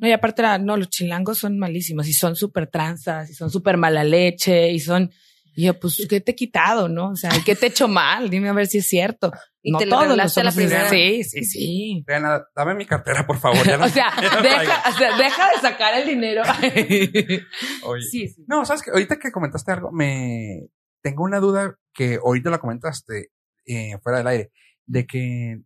No, 0.00 0.06
y 0.08 0.12
aparte, 0.12 0.42
era, 0.42 0.58
no, 0.58 0.76
los 0.76 0.90
chilangos 0.90 1.38
son 1.38 1.58
malísimos 1.58 2.08
y 2.08 2.12
son 2.12 2.36
súper 2.36 2.66
tranzas 2.66 3.30
y 3.30 3.34
son 3.34 3.48
súper 3.50 3.76
mala 3.78 4.04
leche 4.04 4.70
y 4.70 4.80
son. 4.80 5.10
Y 5.56 5.64
yo, 5.64 5.78
pues, 5.80 6.06
¿qué 6.08 6.20
te 6.20 6.32
he 6.32 6.34
quitado, 6.34 6.88
no? 6.88 7.10
O 7.10 7.16
sea, 7.16 7.30
¿qué 7.44 7.54
te 7.56 7.66
he 7.66 7.68
hecho 7.70 7.88
mal? 7.88 8.28
Dime 8.30 8.48
a 8.48 8.52
ver 8.52 8.66
si 8.66 8.78
es 8.78 8.86
cierto. 8.86 9.32
Y 9.62 9.72
no 9.72 9.78
te 9.78 9.86
lo 9.86 9.90
todos 9.92 10.04
revelaste 10.04 10.40
a 10.40 10.44
la 10.44 10.52
primera. 10.52 10.88
Sí, 10.88 11.24
sí, 11.24 11.44
sí. 11.44 12.02
Triana, 12.06 12.42
dame 12.54 12.74
mi 12.74 12.86
cartera, 12.86 13.26
por 13.26 13.38
favor. 13.38 13.64
ya 13.66 13.76
no- 13.78 13.86
O 13.86 13.88
sea, 13.88 14.10
deja, 14.42 14.82
o 14.88 14.92
sea, 14.98 15.16
deja 15.16 15.50
de 15.50 15.58
sacar 15.60 15.94
el 16.00 16.06
dinero. 16.08 16.42
Oye. 17.84 18.02
sí, 18.10 18.28
sí. 18.28 18.44
No, 18.46 18.64
sabes 18.64 18.82
que 18.82 18.90
ahorita 18.90 19.18
que 19.18 19.32
comentaste 19.32 19.72
algo, 19.72 19.90
me 19.92 20.68
tengo 21.02 21.24
una 21.24 21.40
duda 21.40 21.76
que 21.94 22.16
ahorita 22.24 22.50
la 22.50 22.58
comentaste 22.58 23.30
eh, 23.66 23.96
fuera 24.02 24.18
del 24.18 24.26
aire, 24.28 24.50
de 24.86 25.06
que 25.06 25.60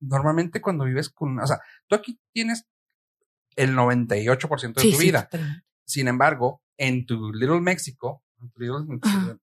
normalmente 0.00 0.60
cuando 0.60 0.84
vives 0.84 1.08
con, 1.10 1.38
o 1.38 1.46
sea, 1.46 1.60
tú 1.86 1.94
aquí 1.94 2.18
tienes 2.32 2.64
el 3.56 3.74
98% 3.74 4.74
de 4.74 4.80
Sí, 4.82 4.90
tu 4.92 4.98
sí, 4.98 5.04
vida. 5.06 5.24
totalmente. 5.24 5.64
Sin 5.84 6.08
embargo, 6.08 6.62
en 6.76 7.04
tu 7.06 7.32
Little 7.32 7.60
México, 7.60 8.22
en 8.40 8.50
tu 8.50 8.60
Little 8.60 8.98
Ajá. 9.02 9.36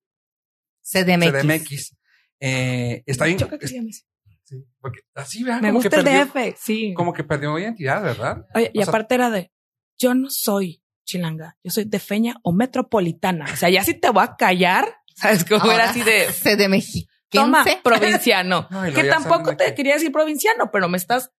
CDMX. 0.82 1.32
CDMX, 1.32 1.96
eh, 2.39 3.04
está 3.06 3.26
bien. 3.26 3.38
Choca 3.38 3.58
que 3.60 3.65
es- 3.65 3.72
sí, 4.43 4.65
porque 4.80 5.02
así, 5.15 5.43
¿verdad? 5.43 5.62
Me 5.62 5.67
Como 5.70 5.82
que 5.82 5.88
gusta 5.89 6.00
el 6.00 6.06
perdió- 6.06 6.26
DF, 6.26 6.56
sí. 6.58 6.93
Como 6.93 7.13
que 7.13 7.24
perdió 7.24 7.60
identidad, 7.60 8.02
¿verdad? 8.02 8.46
Oye, 8.56 8.72
y 8.74 8.80
o 8.80 8.84
sea- 8.84 8.89
aparte 8.91 9.15
era 9.15 9.30
de, 9.30 9.52
yo 9.98 10.13
no 10.15 10.30
soy 10.30 10.82
chilanga, 11.06 11.58
yo 11.63 11.72
soy 11.72 11.84
de 11.86 12.00
feña 12.00 12.36
o 12.43 12.54
metropolitana. 12.54 13.46
O 13.52 13.56
sea, 13.58 13.70
ya 13.70 13.84
si 13.84 13.93
te 13.93 14.10
voy 14.10 14.24
a 14.24 14.36
callar, 14.38 14.88
¿sabes? 15.15 15.43
Como 15.46 15.62
Ahora, 15.62 15.76
era 15.76 15.89
así 15.89 16.02
de, 16.04 16.28
CDMX. 16.32 17.06
Toma, 17.30 17.66
provinciano. 17.84 18.68
No, 18.72 18.84
que 18.94 19.04
tampoco 19.06 19.56
te 19.56 19.66
que- 19.66 19.76
quería 19.76 19.94
decir 19.96 20.12
provinciano, 20.12 20.72
pero 20.72 20.88
me 20.90 20.98
estás... 20.98 21.32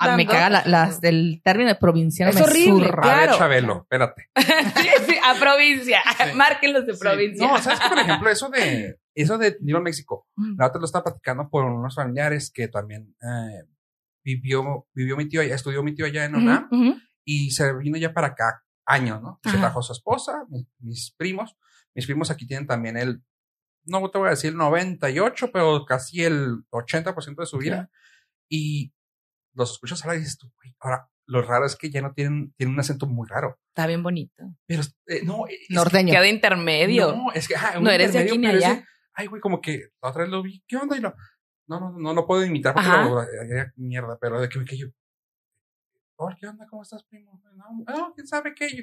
Ah, 0.00 0.16
me 0.16 0.26
caga 0.26 0.50
la- 0.50 0.64
las 0.66 1.00
del 1.00 1.40
término 1.44 1.68
de 1.68 1.76
provinciano. 1.76 2.30
Es 2.30 2.36
me 2.36 2.42
horrible. 2.42 2.86
A 2.86 2.90
ver, 2.90 2.94
claro. 3.00 3.38
Chabelo, 3.38 3.76
espérate. 3.82 4.28
sí, 4.36 4.88
sí, 5.06 5.14
a 5.24 5.34
provincia. 5.38 6.02
Sí. 6.18 6.32
Márquenlos 6.34 6.84
de 6.86 6.94
Sí. 6.94 6.98
provincia. 7.00 7.46
No, 7.46 7.58
sabes 7.58 7.78
que 7.80 7.88
por 7.88 7.98
ejemplo, 7.98 8.28
eso 8.30 8.48
de 8.48 8.98
eso 9.14 9.38
de 9.38 9.56
Little 9.60 9.80
México, 9.82 10.26
Mm. 10.34 10.56
la 10.58 10.66
otra 10.66 10.80
lo 10.80 10.86
estaba 10.86 11.04
platicando 11.04 11.48
por 11.48 11.64
unos 11.64 11.94
familiares 11.94 12.50
que 12.52 12.66
también 12.66 13.14
eh, 13.22 13.62
vivió, 14.24 14.88
vivió 14.92 15.16
mi 15.16 15.28
tío 15.28 15.40
allá, 15.40 15.54
estudió 15.54 15.82
mi 15.84 15.94
tío 15.94 16.06
allá 16.06 16.24
en 16.24 16.34
UNAM 16.34 16.68
y 17.24 17.52
se 17.52 17.72
vino 17.74 17.96
ya 17.96 18.12
para 18.12 18.28
acá 18.28 18.64
años, 18.86 19.22
¿no? 19.22 19.38
Se 19.44 19.56
trajo 19.56 19.78
a 19.78 19.82
su 19.82 19.92
esposa, 19.92 20.44
mi- 20.50 20.66
mis 20.80 21.14
primos, 21.16 21.56
mis 21.94 22.06
primos 22.06 22.30
aquí 22.30 22.46
tienen 22.46 22.66
también 22.66 22.96
el, 22.96 23.22
no 23.86 24.10
te 24.10 24.18
voy 24.18 24.28
a 24.28 24.30
decir 24.30 24.50
el 24.50 24.56
98, 24.56 25.50
pero 25.52 25.84
casi 25.84 26.22
el 26.24 26.64
80% 26.70 27.42
de 27.42 27.46
su 27.46 27.58
vida 27.58 27.90
y 28.48 28.92
los 29.54 29.72
escuchas 29.72 30.02
hablar 30.02 30.16
y 30.16 30.20
dices 30.20 30.38
tú, 30.38 30.52
"Güey, 30.56 30.74
ahora 30.80 31.08
lo 31.26 31.40
raro 31.42 31.64
es 31.64 31.76
que 31.76 31.90
ya 31.90 32.02
no 32.02 32.12
tienen, 32.12 32.52
tienen 32.56 32.74
un 32.74 32.80
acento 32.80 33.06
muy 33.06 33.26
raro, 33.28 33.58
Está 33.68 33.86
bien 33.86 34.02
bonito. 34.02 34.42
pero 34.66 34.82
eh, 35.06 35.22
no, 35.24 35.46
es 35.46 35.58
que- 35.68 35.74
Norteño. 35.74 36.12
Queda 36.12 36.28
intermedio. 36.28 37.12
no, 37.16 37.32
es 37.32 37.48
que, 37.48 37.54
ajá, 37.56 37.80
No 37.80 37.90
eres 37.90 38.12
de 38.12 38.18
aquí 38.20 38.36
ni 38.38 38.46
allá. 38.46 38.72
ese- 38.72 38.84
ay, 39.14 39.26
güey, 39.28 39.40
como 39.40 39.60
que 39.60 39.88
la 40.02 40.10
otra 40.10 40.22
vez 40.22 40.30
lo 40.30 40.42
vi, 40.42 40.62
¿qué 40.66 40.76
onda? 40.76 40.96
Y 40.96 41.00
lo, 41.00 41.14
no, 41.66 41.80
no, 41.80 41.92
no 41.98 42.12
lo 42.14 42.26
puedo 42.26 42.44
imitar 42.44 42.74
porque 42.74 42.88
lo, 42.90 43.22
eh, 43.22 43.26
eh, 43.60 43.66
mierda, 43.76 44.18
pero 44.20 44.38
de 44.40 44.48
que 44.50 44.58
me 44.58 44.66
yo, 44.66 44.88
"Hola, 46.16 46.36
¿qué 46.38 46.46
onda? 46.46 46.66
¿Cómo 46.66 46.82
estás, 46.82 47.02
primo? 47.04 47.40
No, 47.56 47.84
no, 47.86 48.12
quién 48.14 48.26
sabe 48.26 48.54
qué. 48.54 48.68
Yo, 48.76 48.82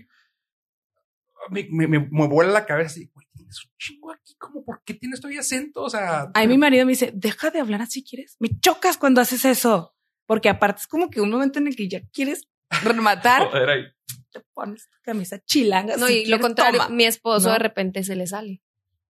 me, 1.49 1.67
me, 1.71 1.87
me, 1.87 1.99
me 2.11 2.27
vuela 2.27 2.51
la 2.51 2.65
cabeza 2.65 2.99
y, 2.99 3.05
güey, 3.13 3.25
tienes 3.33 3.65
un 3.65 3.71
chingo 3.77 4.11
aquí, 4.11 4.35
como, 4.37 4.63
¿por 4.63 4.81
qué 4.83 4.93
tienes 4.93 5.19
todavía 5.19 5.39
acento? 5.41 5.81
O 5.83 5.89
sea, 5.89 6.29
A 6.33 6.41
mí 6.41 6.47
mi 6.47 6.57
marido 6.57 6.85
me 6.85 6.91
dice, 6.91 7.11
deja 7.13 7.49
de 7.51 7.59
hablar 7.59 7.81
así, 7.81 8.03
¿quieres? 8.03 8.35
Me 8.39 8.49
chocas 8.59 8.97
cuando 8.97 9.21
haces 9.21 9.45
eso. 9.45 9.95
Porque 10.27 10.49
aparte 10.49 10.81
es 10.81 10.87
como 10.87 11.09
que 11.09 11.19
un 11.19 11.29
momento 11.29 11.59
en 11.59 11.67
el 11.67 11.75
que 11.75 11.89
ya 11.89 12.01
quieres 12.13 12.47
rematar, 12.83 13.49
joder, 13.49 13.69
ahí. 13.69 13.83
te 14.31 14.39
pones 14.53 14.87
tu 14.89 14.97
camisa 15.03 15.39
chilanga. 15.43 15.97
No, 15.97 16.07
si 16.07 16.13
y 16.13 16.19
lo 16.19 16.23
quieres, 16.37 16.41
contrario, 16.41 16.81
toma. 16.83 16.95
mi 16.95 17.03
esposo 17.05 17.47
¿No? 17.47 17.53
de 17.53 17.59
repente 17.59 18.03
se 18.03 18.15
le 18.15 18.27
sale. 18.27 18.61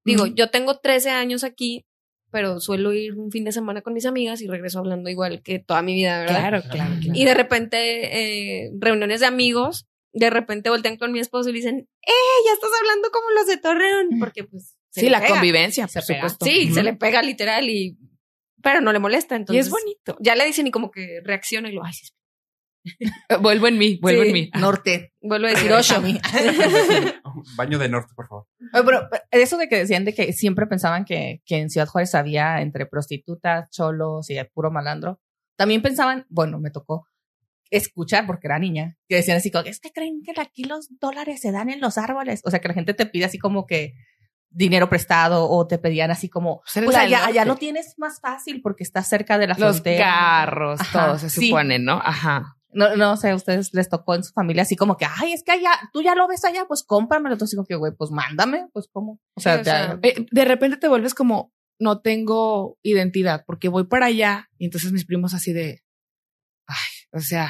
Digo, 0.03 0.23
Ujú. 0.23 0.33
yo 0.33 0.49
tengo 0.49 0.79
13 0.79 1.11
años 1.11 1.43
aquí, 1.43 1.85
pero 2.31 2.59
suelo 2.59 2.91
ir 2.93 3.13
un 3.13 3.29
fin 3.31 3.43
de 3.43 3.51
semana 3.51 3.81
con 3.81 3.93
mis 3.93 4.05
amigas 4.07 4.41
y 4.41 4.47
regreso 4.47 4.79
hablando 4.79 5.09
igual 5.11 5.43
que 5.43 5.59
toda 5.59 5.81
mi 5.83 5.93
vida, 5.93 6.19
¿verdad? 6.21 6.39
Claro, 6.39 6.61
claro, 6.63 6.95
claro. 7.01 7.13
Y 7.13 7.25
de 7.25 7.33
repente, 7.35 8.63
eh, 8.65 8.71
reuniones 8.79 9.19
de 9.19 9.27
amigos, 9.27 9.87
de 10.13 10.29
repente 10.29 10.69
voltean 10.69 10.97
con 10.97 11.11
mi 11.11 11.19
esposo 11.19 11.49
y 11.49 11.53
le 11.53 11.57
dicen, 11.59 11.77
¡eh! 12.01 12.11
Ya 12.45 12.53
estás 12.53 12.69
hablando 12.79 13.09
como 13.11 13.29
los 13.31 13.47
de 13.47 13.57
Torreón. 13.57 14.19
Porque 14.19 14.43
pues. 14.43 14.75
se 14.89 15.01
Sí, 15.01 15.05
le 15.07 15.11
la 15.13 15.19
pega. 15.21 15.31
convivencia, 15.35 15.87
Se 15.87 15.99
por 15.99 16.07
pega. 16.07 16.19
supuesto. 16.29 16.45
Sí, 16.45 16.73
se 16.73 16.83
le 16.83 16.93
pega 16.93 17.21
literal 17.21 17.69
y. 17.69 17.97
Pero 18.63 18.81
no 18.81 18.91
le 18.93 18.99
molesta. 18.99 19.35
Y 19.35 19.37
Entonces. 19.39 19.65
es 19.67 19.71
bonito. 19.71 20.17
Ya 20.19 20.35
le 20.35 20.45
dicen 20.45 20.67
y 20.67 20.71
como 20.71 20.91
que 20.91 21.19
reacciona 21.23 21.69
y 21.69 21.73
lo, 21.73 21.83
ay, 21.83 21.93
sí, 21.93 22.09
Vuelvo 23.41 23.67
en 23.67 23.77
mí, 23.77 23.99
vuelvo 24.01 24.21
Sí. 24.23 24.27
en 24.29 24.33
mí. 24.33 24.51
Norte. 24.59 25.13
vuelvo 25.21 25.47
a 25.47 25.51
decir 25.51 25.71
Osho. 25.71 26.01
Baño 27.55 27.77
de 27.79 27.89
norte, 27.89 28.13
por 28.15 28.27
favor. 28.27 28.47
Pero 28.73 29.07
eso 29.31 29.57
de 29.57 29.67
que 29.69 29.77
decían 29.77 30.05
de 30.05 30.13
que 30.13 30.33
siempre 30.33 30.67
pensaban 30.67 31.05
que, 31.05 31.41
que 31.45 31.57
en 31.57 31.69
Ciudad 31.69 31.87
Juárez 31.87 32.13
había 32.15 32.61
entre 32.61 32.85
prostitutas, 32.85 33.69
cholos 33.71 34.29
y 34.29 34.37
puro 34.53 34.71
malandro. 34.71 35.19
También 35.57 35.81
pensaban, 35.81 36.25
bueno, 36.29 36.59
me 36.59 36.71
tocó 36.71 37.07
escuchar 37.71 38.27
porque 38.27 38.47
era 38.47 38.59
niña, 38.59 38.97
que 39.07 39.15
decían 39.15 39.37
así 39.37 39.49
como, 39.49 39.65
es 39.65 39.79
que 39.79 39.91
creen 39.91 40.21
que 40.23 40.39
aquí 40.39 40.63
los 40.65 40.87
dólares 40.99 41.41
se 41.41 41.51
dan 41.51 41.69
en 41.69 41.81
los 41.81 41.97
árboles. 41.97 42.41
O 42.43 42.51
sea, 42.51 42.59
que 42.59 42.67
la 42.67 42.73
gente 42.75 42.93
te 42.93 43.05
pide 43.07 43.25
así 43.25 43.39
como 43.39 43.65
que 43.65 43.93
dinero 44.49 44.89
prestado 44.89 45.49
o 45.49 45.65
te 45.65 45.77
pedían 45.77 46.11
así 46.11 46.27
como, 46.29 46.61
Pues 46.73 46.95
allá, 46.97 47.25
allá 47.25 47.45
lo 47.45 47.55
tienes 47.55 47.95
más 47.97 48.19
fácil 48.19 48.61
porque 48.61 48.83
estás 48.83 49.07
cerca 49.07 49.37
de 49.37 49.47
la 49.47 49.55
Los 49.57 49.77
frontera. 49.77 50.05
carros, 50.05 50.81
Ajá, 50.81 51.05
todo 51.07 51.17
se 51.19 51.29
sí. 51.29 51.47
supone, 51.47 51.79
¿no? 51.79 51.93
Ajá. 52.03 52.57
No, 52.73 52.95
no 52.95 53.17
sé, 53.17 53.29
a 53.31 53.35
ustedes 53.35 53.73
les 53.73 53.89
tocó 53.89 54.15
en 54.15 54.23
su 54.23 54.31
familia 54.33 54.63
así 54.63 54.75
como 54.77 54.95
que, 54.97 55.05
ay, 55.05 55.33
es 55.33 55.43
que 55.43 55.51
allá, 55.53 55.71
tú 55.93 56.01
ya 56.01 56.15
lo 56.15 56.27
ves 56.27 56.43
allá, 56.45 56.65
pues 56.67 56.83
cómpramelo. 56.83 57.33
Entonces 57.35 57.51
digo 57.57 57.65
que, 57.65 57.75
güey, 57.75 57.93
pues 57.97 58.11
mándame, 58.11 58.67
pues 58.73 58.87
cómo. 58.91 59.19
O 59.35 59.41
sea, 59.41 59.55
Sí, 59.55 59.61
o 59.61 59.63
sea, 59.65 59.87
ya- 59.87 59.99
Eh, 60.09 60.25
de 60.29 60.45
repente 60.45 60.77
te 60.77 60.87
vuelves 60.87 61.13
como, 61.13 61.53
no 61.79 61.99
tengo 62.01 62.77
identidad 62.83 63.43
porque 63.47 63.67
voy 63.69 63.85
para 63.85 64.05
allá 64.07 64.49
y 64.57 64.65
entonces 64.65 64.91
mis 64.91 65.05
primos 65.05 65.33
así 65.33 65.51
de, 65.53 65.81
ay, 66.67 66.77
o 67.11 67.19
sea, 67.19 67.49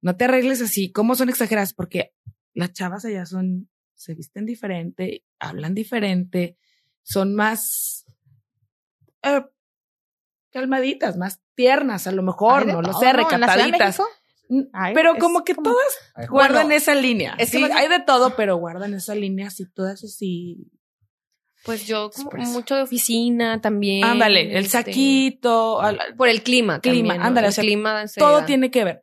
no 0.00 0.16
te 0.16 0.24
arregles 0.24 0.60
así. 0.62 0.90
¿Cómo 0.92 1.14
son 1.14 1.28
exageradas? 1.28 1.72
Porque 1.74 2.12
las 2.54 2.72
chavas 2.72 3.04
allá 3.04 3.26
son, 3.26 3.68
se 3.94 4.14
visten 4.14 4.46
diferente, 4.46 5.24
hablan 5.38 5.74
diferente, 5.74 6.56
son 7.02 7.34
más 7.34 8.06
eh, 9.22 9.42
calmaditas, 10.50 11.16
más 11.16 11.40
tiernas, 11.54 12.06
a 12.06 12.12
lo 12.12 12.22
mejor, 12.22 12.66
no 12.66 12.82
lo 12.82 12.92
sé, 12.94 13.12
recataditas. 13.12 14.00
Ay, 14.72 14.94
Pero 14.94 15.16
como 15.16 15.42
que 15.44 15.54
como- 15.56 15.70
todas 15.72 16.28
guardan 16.30 16.62
Bueno, 16.66 16.76
esa 16.76 16.94
línea. 16.94 17.34
es 17.38 17.50
que 17.50 17.58
sí, 17.58 17.64
hay 17.64 17.88
de 17.88 18.00
todo, 18.00 18.36
pero 18.36 18.56
guardan 18.56 18.94
esa 18.94 19.14
línea 19.14 19.48
así, 19.48 19.66
todas 19.66 20.04
así. 20.04 20.70
Pues 21.66 21.86
yo 21.86 22.10
como 22.10 22.30
mucho 22.46 22.76
de 22.76 22.82
oficina 22.82 23.60
también. 23.60 24.04
Ándale, 24.04 24.42
el 24.56 24.64
este, 24.64 24.70
saquito, 24.70 25.80
al- 25.80 25.98
Por 26.16 26.28
el 26.28 26.42
clima. 26.42 26.80
Clima, 26.80 27.08
también, 27.08 27.20
¿no? 27.20 27.24
ándale, 27.26 27.46
El 27.48 27.50
o 27.50 27.52
sea, 27.52 27.62
clima 27.62 28.04
todo 28.16 28.44
tiene 28.44 28.70
que 28.70 28.84
ver. 28.84 29.02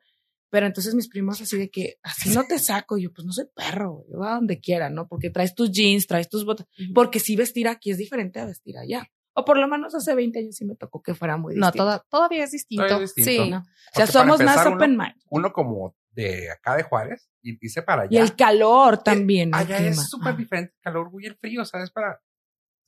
Pero 0.50 0.68
entonces 0.68 0.94
mis 0.96 1.10
primos 1.10 1.42
así 1.42 1.58
de 1.58 1.70
que 1.70 1.96
así 2.04 2.30
no 2.30 2.44
te 2.44 2.60
saco. 2.60 2.98
Y 2.98 3.04
yo, 3.04 3.12
pues 3.14 3.26
no 3.26 3.34
soy 3.34 3.46
perro, 3.56 3.92
güey, 3.92 4.06
yo 4.12 4.18
voy 4.20 4.28
a 4.28 4.36
donde 4.36 4.60
quiera, 4.60 4.90
¿no? 4.90 5.08
Porque 5.08 5.30
traes 5.32 5.56
tus 5.56 5.72
jeans, 5.72 6.06
traes 6.08 6.30
tus 6.30 6.46
botas. 6.46 6.68
Ujú. 6.80 6.94
Porque 6.94 7.20
si 7.20 7.36
vestir 7.36 7.68
aquí 7.68 7.92
es 7.92 7.98
diferente 7.98 8.40
a 8.40 8.46
vestir 8.46 8.78
allá. 8.78 9.08
O 9.36 9.44
por 9.46 9.58
lo 9.58 9.68
menos 9.68 9.96
hace 9.96 10.14
20 10.14 10.38
años 10.40 10.56
sí 10.56 10.64
me 10.64 10.76
tocó 10.76 11.02
que 11.02 11.16
fuera 11.16 11.38
muy 11.38 11.56
No, 11.56 11.66
distinto. 11.66 11.84
toda- 11.86 12.06
todavía 12.08 12.44
es 12.44 12.52
distinto. 12.52 12.84
Todavía 12.86 13.06
es 13.06 13.16
distinto. 13.16 13.44
Sí. 13.46 13.50
¿no? 13.50 13.58
O 13.58 13.96
sea, 13.96 14.06
somos 14.06 14.40
más 14.42 14.58
empezar, 14.58 14.68
open 14.76 14.92
uno- 14.94 15.04
mind. 15.04 15.16
Uno 15.30 15.52
como 15.52 15.96
de 16.12 16.52
acá 16.52 16.76
de 16.78 16.84
Juárez 16.84 17.28
y 17.42 17.58
dice 17.58 17.82
para 17.82 18.04
allá. 18.04 18.12
Y 18.12 18.22
el 18.22 18.36
calor 18.36 19.00
también. 19.02 19.50
el 19.50 19.56
allá 19.56 19.78
clima. 19.78 19.90
es 19.92 20.08
súper 20.08 20.34
Ah. 20.34 20.38
diferente 20.38 20.74
el 20.76 20.82
calor 20.84 21.10
y 21.20 21.26
el 21.26 21.36
frío, 21.36 21.64
o 21.64 21.66
sea, 21.66 21.82
es 21.82 21.90
para, 21.90 22.22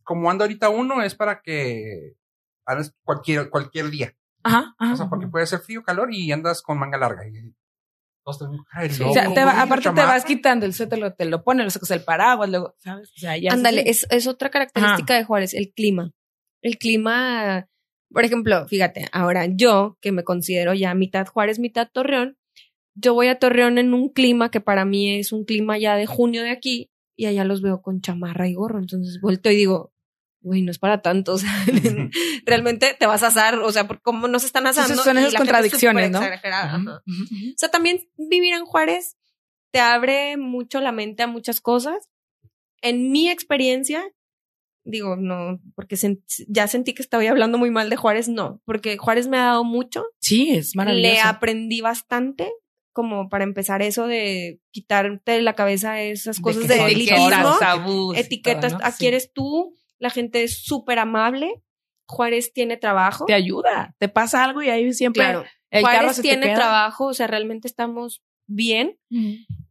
como 0.06 0.32
anda 0.32 0.46
ahorita 0.46 0.70
uno, 0.70 1.02
es 1.04 1.14
para 1.16 1.42
que 1.42 2.14
andes 2.66 2.94
cualquier, 3.04 3.50
cualquier 3.50 3.90
día. 3.90 4.16
Ajá, 4.44 4.74
ajá. 4.80 4.94
O 4.94 4.96
sea, 4.96 5.10
porque 5.10 5.28
puede 5.28 5.46
ser 5.48 5.60
frío, 5.60 5.84
calor 5.84 6.14
y 6.14 6.32
andas 6.32 6.62
con 6.62 6.78
manga 6.80 6.98
larga. 6.98 7.28
Y, 7.28 7.34
"Ay, 8.72 8.90
Sí, 8.90 9.00
loco, 9.00 9.12
o 9.12 9.14
sea, 9.14 9.34
te 9.34 9.44
va- 9.44 9.62
aparte 9.62 9.82
te 9.82 9.84
chamaca". 9.84 10.08
vas 10.08 10.26
quitando 10.26 10.66
el 10.66 10.74
suéter, 10.74 10.98
lo- 11.00 11.14
te 11.14 11.26
lo 11.26 11.44
pones, 11.44 11.64
lo 11.66 11.70
sacas 11.70 11.92
el 11.92 12.04
paraguas, 12.04 12.50
luego, 12.50 12.76
¿sabes? 12.80 13.12
O 13.16 13.20
sea, 13.20 13.38
ya. 13.38 13.52
Ándale, 13.54 13.84
es, 13.90 14.08
es 14.10 14.26
otra 14.28 14.50
característica 14.50 15.14
de 15.16 15.24
Juárez, 15.24 15.54
el 15.54 15.72
clima. 15.74 16.12
El 16.62 16.78
clima, 16.78 17.68
por 18.12 18.24
ejemplo, 18.24 18.68
fíjate, 18.68 19.08
ahora 19.12 19.46
yo, 19.46 19.98
que 20.02 20.12
me 20.12 20.24
considero 20.24 20.74
ya 20.74 20.94
mitad 20.96 21.28
Juárez, 21.28 21.60
mitad 21.60 21.88
Torreón, 21.92 22.38
yo 22.96 23.14
voy 23.14 23.28
a 23.28 23.38
Torreón 23.38 23.78
en 23.78 23.94
un 23.94 24.10
clima 24.10 24.50
que 24.50 24.62
para 24.62 24.86
mí 24.86 25.20
es 25.20 25.32
un 25.32 25.44
clima 25.46 25.78
ya 25.78 25.96
de 25.96 26.06
junio 26.08 26.42
de 26.44 26.50
aquí, 26.50 26.90
y 27.18 27.28
allá 27.28 27.44
los 27.44 27.62
veo 27.62 27.82
con 27.82 28.02
chamarra 28.02 28.48
y 28.48 28.54
gorro. 28.56 28.80
Entonces 28.80 29.20
vuelto 29.22 29.50
y 29.52 29.56
digo, 29.56 29.92
güey, 30.46 30.62
no 30.62 30.72
es 30.72 30.80
para 30.80 31.02
tanto. 31.02 31.34
O 31.36 31.38
sea, 31.38 31.52
realmente 32.46 32.96
te 32.98 33.06
vas 33.08 33.24
a 33.24 33.28
asar, 33.28 33.56
o 33.60 33.72
sea, 33.72 33.88
por 33.88 34.02
cómo 34.02 34.28
nos 34.28 34.44
están 34.44 34.68
asando. 34.68 34.94
Entonces 34.94 35.12
son 35.14 35.18
esas 35.18 35.34
contradicciones, 35.36 36.12
¿no? 36.12 36.20
Ujú, 36.20 36.28
ajá. 36.52 36.78
ujú, 36.78 36.90
ujú. 37.24 37.50
O 37.50 37.58
sea, 37.58 37.70
también 37.70 38.00
vivir 38.18 38.54
en 38.54 38.66
Juárez 38.66 39.18
te 39.72 39.80
abre 39.80 40.38
mucho 40.38 40.80
la 40.82 40.92
mente 40.92 41.24
a 41.24 41.28
muchas 41.28 41.60
cosas. 41.62 42.10
En 42.82 43.12
mi 43.12 43.30
experiencia, 43.30 44.04
digo, 44.86 45.16
no, 45.16 45.60
porque 45.76 45.96
sen- 45.96 46.24
ya 46.48 46.68
sentí 46.68 46.94
que 46.94 47.02
estaba 47.02 47.28
hablando 47.30 47.58
muy 47.58 47.72
mal 47.72 47.90
de 47.90 47.96
Juárez, 47.96 48.30
no, 48.30 48.62
porque 48.66 48.98
Juárez 48.98 49.28
me 49.28 49.38
ha 49.38 49.46
dado 49.46 49.64
mucho, 49.64 50.06
Sí, 50.20 50.52
es 50.56 50.76
maravilloso. 50.76 51.14
le 51.16 51.20
aprendí 51.22 51.82
bastante, 51.82 52.52
como 52.94 53.28
para 53.28 53.44
empezar 53.44 53.82
eso 53.82 54.08
de 54.08 54.60
quitarte 54.72 55.32
de 55.34 55.42
la 55.42 55.54
cabeza 55.56 56.00
esas 56.02 56.38
De 56.38 56.42
cosas 56.44 56.68
de 56.68 56.78
soy 56.78 56.92
elitismo, 56.94 57.20
etiquetas, 58.16 58.74
¿no? 58.74 58.80
aquí 58.84 58.98
Sí. 59.00 59.08
eres 59.08 59.34
tú, 59.34 59.74
la 60.00 60.10
gente 60.10 60.44
es 60.44 60.64
súper 60.64 61.00
amable, 61.00 61.64
Juárez 62.08 62.54
tiene 62.54 62.78
trabajo. 62.78 63.26
Te 63.26 63.34
ayuda, 63.34 63.96
te 63.98 64.10
pasa 64.10 64.44
algo 64.44 64.62
y 64.62 64.70
ahí 64.70 64.94
siempre 64.94 65.24
Claro, 65.24 65.46
el 65.72 65.84
carro 65.84 65.98
Juárez 65.98 66.16
se 66.18 66.22
tiene 66.22 66.54
trabajo, 66.54 67.06
o 67.06 67.14
sea, 67.14 67.28
realmente 67.28 67.68
estamos 67.68 68.24
bien. 68.48 68.98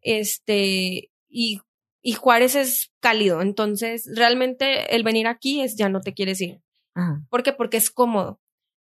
Este, 0.01 1.11
y, 1.29 1.61
y 2.03 2.13
Juárez 2.13 2.55
es 2.55 2.93
cálido, 3.01 3.41
entonces 3.41 4.11
realmente 4.15 4.95
el 4.95 5.03
venir 5.03 5.27
aquí 5.27 5.61
es 5.61 5.77
ya 5.77 5.89
no 5.89 6.01
te 6.01 6.15
quieres 6.15 6.41
ir. 6.41 6.61
¿Por 7.29 7.43
qué? 7.43 7.53
Porque 7.53 7.77
es 7.77 7.91
cómodo. 7.91 8.41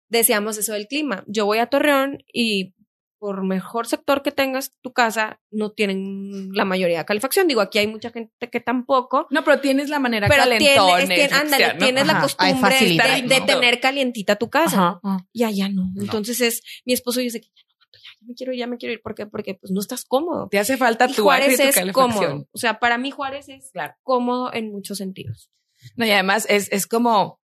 Decíamos 0.09 0.57
eso 0.57 0.73
del 0.73 0.87
clima. 0.87 1.25
Yo 1.27 1.45
voy 1.45 1.59
a 1.59 1.67
Torreón 1.67 2.25
y 2.33 2.75
por 3.19 3.45
mejor 3.45 3.87
sector 3.87 4.23
que 4.23 4.31
tengas 4.33 4.73
tu 4.81 4.93
casa, 4.93 5.41
no 5.51 5.71
tienen 5.73 6.51
la 6.53 6.65
mayoría 6.65 6.99
de 6.99 7.05
calefacción. 7.05 7.49
Digo, 7.49 7.61
aquí 7.61 7.79
hay 7.79 7.87
mucha 7.89 8.11
gente 8.11 8.49
que 8.49 8.61
tampoco. 8.61 9.27
No, 9.31 9.43
pero 9.45 9.61
tienes 9.61 9.89
la 9.89 9.99
manera 9.99 10.29
Pero 10.29 10.45
calentona. 10.45 10.99
tienes, 11.07 11.31
tien- 11.31 11.35
ándale, 11.41 11.75
tienes 11.79 12.07
la 12.07 12.21
costumbre 12.21 12.77
de, 13.29 13.41
tener 13.47 13.81
calientita 13.81 14.37
tu 14.37 14.49
casa. 14.49 15.01
Y 15.33 15.43
allá 15.45 15.69
no. 15.69 15.91
Entonces 16.01 16.41
es, 16.41 16.63
mi 16.85 16.93
esposo 16.93 17.21
dice 17.21 17.41
que 17.41 17.49
ya 17.49 17.63
no 17.69 17.87
ya, 17.93 18.27
me 18.29 18.35
quiero 18.35 18.53
ir, 18.53 18.59
ya 18.61 18.67
me 18.67 18.77
quiero 18.79 18.93
ir. 18.93 19.03
¿Por 19.03 19.15
qué? 19.15 19.27
Porque 19.27 19.55
pues 19.55 19.73
no 19.73 19.81
estás 19.81 20.05
cómodo. 20.05 20.49
Te 20.49 20.59
hace 20.59 20.77
falta 20.77 21.07
Y 21.07 21.13
tu 21.15 21.23
y 21.23 21.25
Juárez 21.25 21.57
tu 21.57 21.63
es 21.65 21.75
calefacción. 21.75 21.93
cómodo. 21.93 22.49
O 22.53 22.59
sea, 22.59 22.79
para 22.79 22.99
mí 22.99 23.11
Juárez 23.11 23.49
es 23.49 23.71
Claro. 23.73 23.95
cómodo 24.03 24.53
en 24.53 24.71
muchos 24.71 24.99
sentidos. 24.99 25.51
No, 25.97 26.07
y 26.07 26.11
además 26.11 26.47
es, 26.49 26.71
es 26.73 26.87
como 26.87 27.41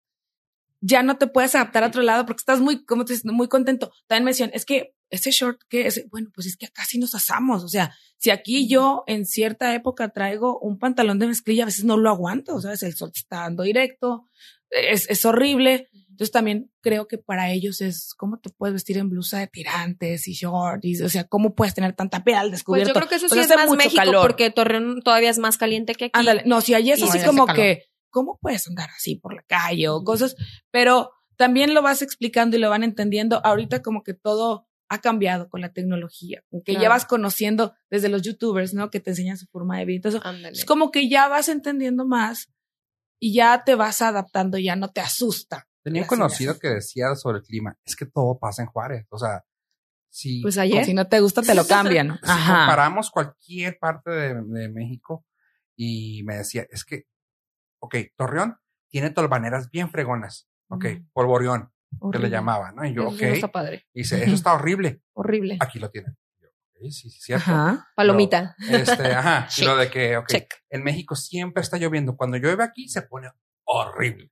ya 0.81 1.01
no 1.01 1.17
te 1.17 1.27
puedes 1.27 1.55
adaptar 1.55 1.83
a 1.83 1.87
otro 1.87 2.01
lado 2.01 2.25
porque 2.25 2.41
estás 2.41 2.59
muy, 2.59 2.83
como 2.83 3.05
te 3.05 3.13
dices, 3.13 3.25
muy 3.31 3.47
contento. 3.47 3.91
También 4.07 4.25
me 4.25 4.31
decían, 4.31 4.51
es 4.53 4.65
que 4.65 4.93
ese 5.09 5.31
short 5.31 5.61
que 5.69 5.87
es, 5.87 6.05
bueno, 6.09 6.29
pues 6.33 6.47
es 6.47 6.57
que 6.57 6.65
acá 6.65 6.83
sí 6.85 6.97
nos 6.97 7.13
asamos. 7.15 7.63
O 7.63 7.67
sea, 7.67 7.95
si 8.17 8.31
aquí 8.31 8.67
yo 8.67 9.03
en 9.07 9.25
cierta 9.25 9.73
época 9.75 10.09
traigo 10.09 10.59
un 10.59 10.79
pantalón 10.79 11.19
de 11.19 11.27
mezclilla, 11.27 11.63
a 11.63 11.67
veces 11.67 11.85
no 11.85 11.97
lo 11.97 12.09
aguanto, 12.09 12.59
¿sabes? 12.61 12.83
El 12.83 12.95
sol 12.95 13.11
está 13.13 13.41
dando 13.41 13.63
directo, 13.63 14.27
es, 14.69 15.09
es 15.09 15.23
horrible. 15.25 15.89
Entonces 16.09 16.31
también 16.31 16.71
creo 16.81 17.07
que 17.07 17.17
para 17.17 17.51
ellos 17.51 17.81
es 17.81 18.13
cómo 18.15 18.37
te 18.39 18.51
puedes 18.51 18.73
vestir 18.73 18.99
en 18.99 19.09
blusa 19.09 19.39
de 19.39 19.47
tirantes 19.47 20.27
y 20.27 20.33
short, 20.33 20.85
y, 20.85 21.01
o 21.01 21.09
sea, 21.09 21.23
cómo 21.23 21.55
puedes 21.55 21.73
tener 21.73 21.93
tanta 21.93 22.23
piel 22.23 22.37
al 22.37 22.43
Pues 22.49 22.51
descubierto. 22.59 22.89
yo 22.89 22.93
creo 22.93 23.09
que 23.09 23.15
eso 23.15 23.27
sí 23.27 23.35
Pues 23.35 23.45
es 23.47 23.51
hace 23.51 23.67
más 23.67 23.75
México 23.77 23.95
calor. 23.97 24.21
porque 24.21 24.51
Torreón 24.51 25.01
todavía 25.03 25.31
es 25.31 25.39
más 25.39 25.57
caliente 25.57 25.95
que 25.95 26.05
aquí. 26.05 26.11
Ándale, 26.19 26.43
no, 26.45 26.61
si 26.61 26.75
allí 26.75 26.91
es 26.91 27.01
así 27.01 27.19
como 27.25 27.47
que, 27.47 27.85
¿cómo 28.11 28.37
puedes 28.39 28.67
andar 28.67 28.89
así 28.95 29.15
por 29.15 29.33
la 29.33 29.41
calle 29.41 29.89
o 29.89 30.03
cosas? 30.03 30.35
Pero 30.69 31.11
también 31.35 31.73
lo 31.73 31.81
vas 31.81 32.03
explicando 32.03 32.57
y 32.57 32.59
lo 32.59 32.69
van 32.69 32.83
entendiendo. 32.83 33.41
Ahorita 33.43 33.81
como 33.81 34.03
que 34.03 34.13
todo 34.13 34.67
ha 34.89 34.99
cambiado 35.01 35.49
con 35.49 35.61
la 35.61 35.71
tecnología, 35.73 36.43
que 36.65 36.73
ya 36.73 36.79
Claro. 36.79 36.93
vas 36.95 37.05
conociendo 37.05 37.73
desde 37.89 38.09
los 38.09 38.21
youtubers, 38.21 38.73
¿no? 38.73 38.89
Que 38.89 38.99
te 38.99 39.11
enseñan 39.11 39.37
su 39.37 39.47
forma 39.47 39.79
de 39.79 39.85
vida 39.85 40.09
eso. 40.09 40.19
Ándale. 40.23 40.51
Es 40.57 40.65
como 40.65 40.91
que 40.91 41.09
ya 41.09 41.27
vas 41.27 41.49
entendiendo 41.49 42.05
más 42.05 42.49
y 43.19 43.33
ya 43.33 43.63
te 43.63 43.75
vas 43.75 44.01
adaptando, 44.01 44.57
ya 44.57 44.75
no 44.75 44.89
te 44.89 45.01
asusta. 45.01 45.67
Tenía 45.83 46.03
un 46.03 46.07
conocido 46.07 46.59
que 46.59 46.69
decía 46.69 47.15
sobre 47.15 47.39
el 47.39 47.43
clima, 47.43 47.77
es 47.85 47.95
que 47.95 48.05
todo 48.05 48.37
pasa 48.39 48.61
en 48.61 48.67
Juárez. 48.67 49.05
O 49.09 49.17
sea, 49.17 49.43
si, 50.09 50.41
Pues 50.41 50.57
ayer. 50.57 50.85
si 50.85 50.93
no 50.93 51.07
te 51.07 51.19
gusta, 51.19 51.41
te 51.41 51.55
lo 51.55 51.65
cambian. 51.65 52.19
si 52.23 52.29
Ajá. 52.31 52.65
comparamos 52.65 53.09
cualquier 53.09 53.77
parte 53.79 54.11
de, 54.11 54.33
de 54.43 54.69
México 54.69 55.25
y 55.75 56.21
me 56.23 56.37
decía, 56.37 56.67
es 56.69 56.85
que, 56.85 57.05
ok, 57.79 57.95
Torreón 58.15 58.57
tiene 58.89 59.09
tolvaneras 59.09 59.71
bien 59.71 59.89
fregonas. 59.89 60.47
Ok, 60.69 60.85
Ujú. 60.85 61.09
Que 62.11 62.19
le 62.19 62.29
llamaban, 62.29 62.75
¿no? 62.75 62.85
Y 62.85 62.93
yo, 62.93 63.03
Eso 63.03 63.09
ok. 63.11 63.17
sí 63.19 63.25
no 63.25 63.33
está 63.33 63.51
padre. 63.51 63.85
Y 63.93 63.99
dice, 64.01 64.23
eso 64.23 64.33
está 64.35 64.53
horrible. 64.53 65.01
Horrible. 65.13 65.57
Aquí 65.59 65.79
lo 65.79 65.89
tienen. 65.89 66.15
Yo, 66.41 66.47
ok, 66.49 66.91
sí, 66.91 67.09
sí, 67.09 67.19
cierto. 67.21 67.51
Ajá. 67.51 67.87
Palomita. 67.95 68.55
Este, 68.69 69.13
ajá. 69.13 69.47
y 69.57 69.63
lo 69.63 69.75
de 69.77 69.89
que, 69.89 70.17
ok, 70.17 70.27
Check. 70.27 70.53
en 70.69 70.83
México 70.83 71.15
siempre 71.15 71.61
está 71.61 71.77
lloviendo. 71.77 72.15
Cuando 72.15 72.37
llueve 72.37 72.63
aquí 72.63 72.87
se 72.89 73.01
pone 73.03 73.29
horrible. 73.65 74.31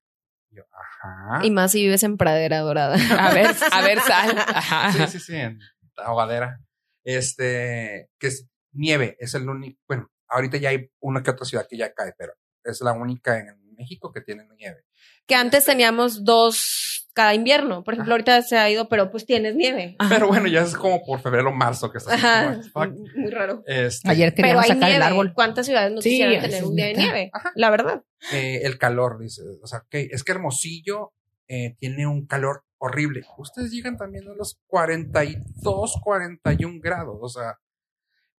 Yo, 0.50 0.64
ajá. 0.72 1.46
Y 1.46 1.52
más 1.52 1.72
si 1.72 1.82
vives 1.82 2.04
en 2.04 2.18
Pradera 2.18 2.60
Dorada. 2.60 2.96
A 3.18 3.34
ver, 3.34 3.48
a 3.72 3.82
ver, 3.82 4.00
sal. 4.02 4.38
Ajá. 4.38 4.92
Sí, 4.92 5.08
sí, 5.08 5.20
sí, 5.20 5.36
en 5.36 5.60
ahogadera. 5.98 6.60
Este, 7.04 8.10
que 8.20 8.28
es- 8.28 8.48
nieve 8.74 9.18
es 9.20 9.34
el 9.34 9.48
único, 9.50 9.80
bueno, 9.88 10.10
ahorita 10.30 10.58
ya 10.58 10.70
hay 10.70 10.90
una 11.02 11.22
que 11.24 11.32
otra 11.32 11.46
ciudad 11.46 11.66
que 11.70 11.78
ya 11.78 11.94
cae, 11.94 12.14
pero 12.18 12.34
es 12.64 12.80
la 12.82 12.94
única 12.94 13.38
en 13.38 13.48
México 13.82 14.12
que 14.14 14.22
tiene 14.22 14.46
nieve. 14.58 14.84
Que 15.28 15.36
antes 15.36 15.66
teníamos 15.66 16.24
dos 16.24 17.10
cada 17.14 17.34
invierno. 17.34 17.84
Por 17.84 17.94
ejemplo, 17.96 18.14
Ajá. 18.14 18.16
ahorita 18.16 18.42
se 18.44 18.58
ha 18.58 18.70
ido, 18.70 18.88
pero 18.88 19.12
pues 19.12 19.26
tienes 19.26 19.56
nieve. 19.56 19.96
Ajá. 20.00 20.16
Pero 20.16 20.28
bueno, 20.28 20.48
ya 20.48 20.62
es 20.62 20.76
como 20.76 21.04
por 21.06 21.20
febrero 21.22 21.50
o 21.50 21.54
marzo 21.54 21.92
que 21.92 21.98
está 21.98 22.14
Ajá. 22.14 22.62
fuck. 22.74 22.92
Muy 23.16 23.30
raro. 23.32 23.64
Este, 23.68 24.10
Ayer 24.10 24.30
Pero 24.30 24.36
queríamos 24.36 24.64
hay 24.64 24.70
sacar 24.70 24.90
nieve. 24.90 24.96
el 24.96 25.02
árbol. 25.04 25.34
¿Cuántas 25.34 25.66
ciudades 25.66 25.92
no 25.92 26.02
Sí, 26.02 26.12
quisieran 26.12 26.42
tener 26.42 26.64
un 26.64 26.76
día 26.76 26.86
de 26.88 26.94
nieve? 26.94 27.30
Ajá. 27.34 27.52
La 27.56 27.70
verdad. 27.70 28.04
eh, 28.32 28.62
el 28.64 28.78
calor, 28.78 29.20
dice, 29.20 29.42
o 29.62 29.68
sea, 29.68 29.84
que 29.90 30.08
es 30.12 30.24
que 30.24 30.32
Hermosillo 30.32 31.14
eh, 31.48 31.76
tiene 31.80 32.08
un 32.08 32.26
calor 32.28 32.64
horrible. 32.78 33.24
Ustedes 33.38 33.72
llegan 33.72 33.98
también 33.98 34.28
a 34.30 34.34
los 34.34 34.60
42, 34.68 35.98
41 36.04 36.80
grados, 36.82 37.18
o 37.22 37.30
sea, 37.30 37.60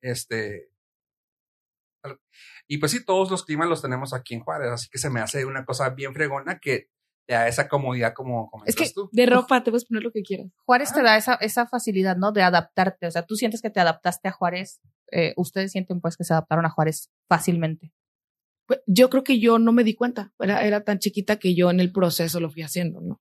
este... 0.00 0.68
Y 2.68 2.78
pues 2.78 2.92
sí, 2.92 3.04
todos 3.04 3.30
los 3.30 3.44
climas 3.44 3.68
los 3.68 3.82
tenemos 3.82 4.12
aquí 4.14 4.34
en 4.34 4.40
Juárez, 4.40 4.70
así 4.70 4.88
que 4.90 4.98
se 4.98 5.10
me 5.10 5.20
hace 5.20 5.44
una 5.44 5.64
cosa 5.64 5.90
bien 5.90 6.14
fregona 6.14 6.58
que 6.58 6.88
te 7.26 7.34
da 7.34 7.46
esa 7.48 7.68
comodidad 7.68 8.14
como 8.14 8.48
comentas 8.50 8.74
Es 8.74 8.80
que 8.88 8.92
tú. 8.92 9.08
de 9.12 9.26
ropa 9.26 9.62
te 9.62 9.70
puedes 9.70 9.84
poner 9.86 10.02
lo 10.02 10.10
que 10.10 10.22
quieras. 10.22 10.48
Juárez 10.64 10.92
te 10.92 11.02
da 11.02 11.16
esa, 11.16 11.34
esa 11.34 11.66
facilidad, 11.66 12.16
¿no? 12.16 12.32
De 12.32 12.42
adaptarte. 12.42 13.06
O 13.06 13.10
sea, 13.10 13.24
tú 13.24 13.36
sientes 13.36 13.62
que 13.62 13.70
te 13.70 13.78
adaptaste 13.80 14.28
a 14.28 14.32
Juárez. 14.32 14.80
eh, 15.12 15.32
ustedes 15.36 15.70
sienten 15.72 16.00
pues 16.00 16.16
que 16.16 16.24
se 16.24 16.32
adaptaron 16.32 16.64
a 16.66 16.70
Juárez 16.70 17.10
fácilmente. 17.28 17.92
Pues, 18.66 18.80
Yo 18.86 19.08
creo 19.10 19.22
que 19.24 19.38
yo 19.38 19.58
no 19.58 19.72
me 19.72 19.84
di 19.84 19.94
cuenta. 19.94 20.32
Era, 20.40 20.64
era 20.66 20.82
tan 20.84 20.98
chiquita 20.98 21.36
que 21.36 21.54
yo 21.54 21.70
en 21.70 21.78
el 21.80 21.92
proceso 21.92 22.40
lo 22.40 22.50
fui 22.50 22.62
haciendo, 22.62 23.00
¿no? 23.00 23.20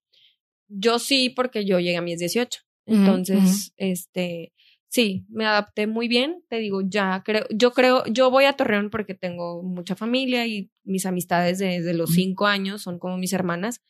Yo 0.68 0.98
sí, 1.00 1.30
porque 1.30 1.66
yo 1.66 1.80
llegué 1.80 1.98
a 1.98 2.02
mis 2.02 2.18
18. 2.20 2.60
Ujú, 2.88 2.98
Entonces, 2.98 3.74
este, 3.78 4.54
sí, 4.92 5.26
me 5.30 5.46
adapté 5.46 5.88
muy 5.88 6.08
bien. 6.08 6.44
Te 6.50 6.58
digo, 6.58 6.82
ya 6.86 7.24
creo, 7.26 7.46
yo 7.50 7.72
creo, 7.72 8.04
yo 8.06 8.30
voy 8.30 8.44
a 8.46 8.54
Torreón 8.54 8.90
porque 8.90 9.16
tengo 9.16 9.64
mucha 9.64 9.96
familia 9.96 10.46
y 10.46 10.70
mis 10.84 11.06
amistades 11.06 11.60
desde 11.60 11.94
los 11.94 12.12
cinco 12.12 12.46
años 12.46 12.82
son 12.82 13.00
como 13.00 13.18
mis 13.18 13.34
hermanas. 13.34 13.82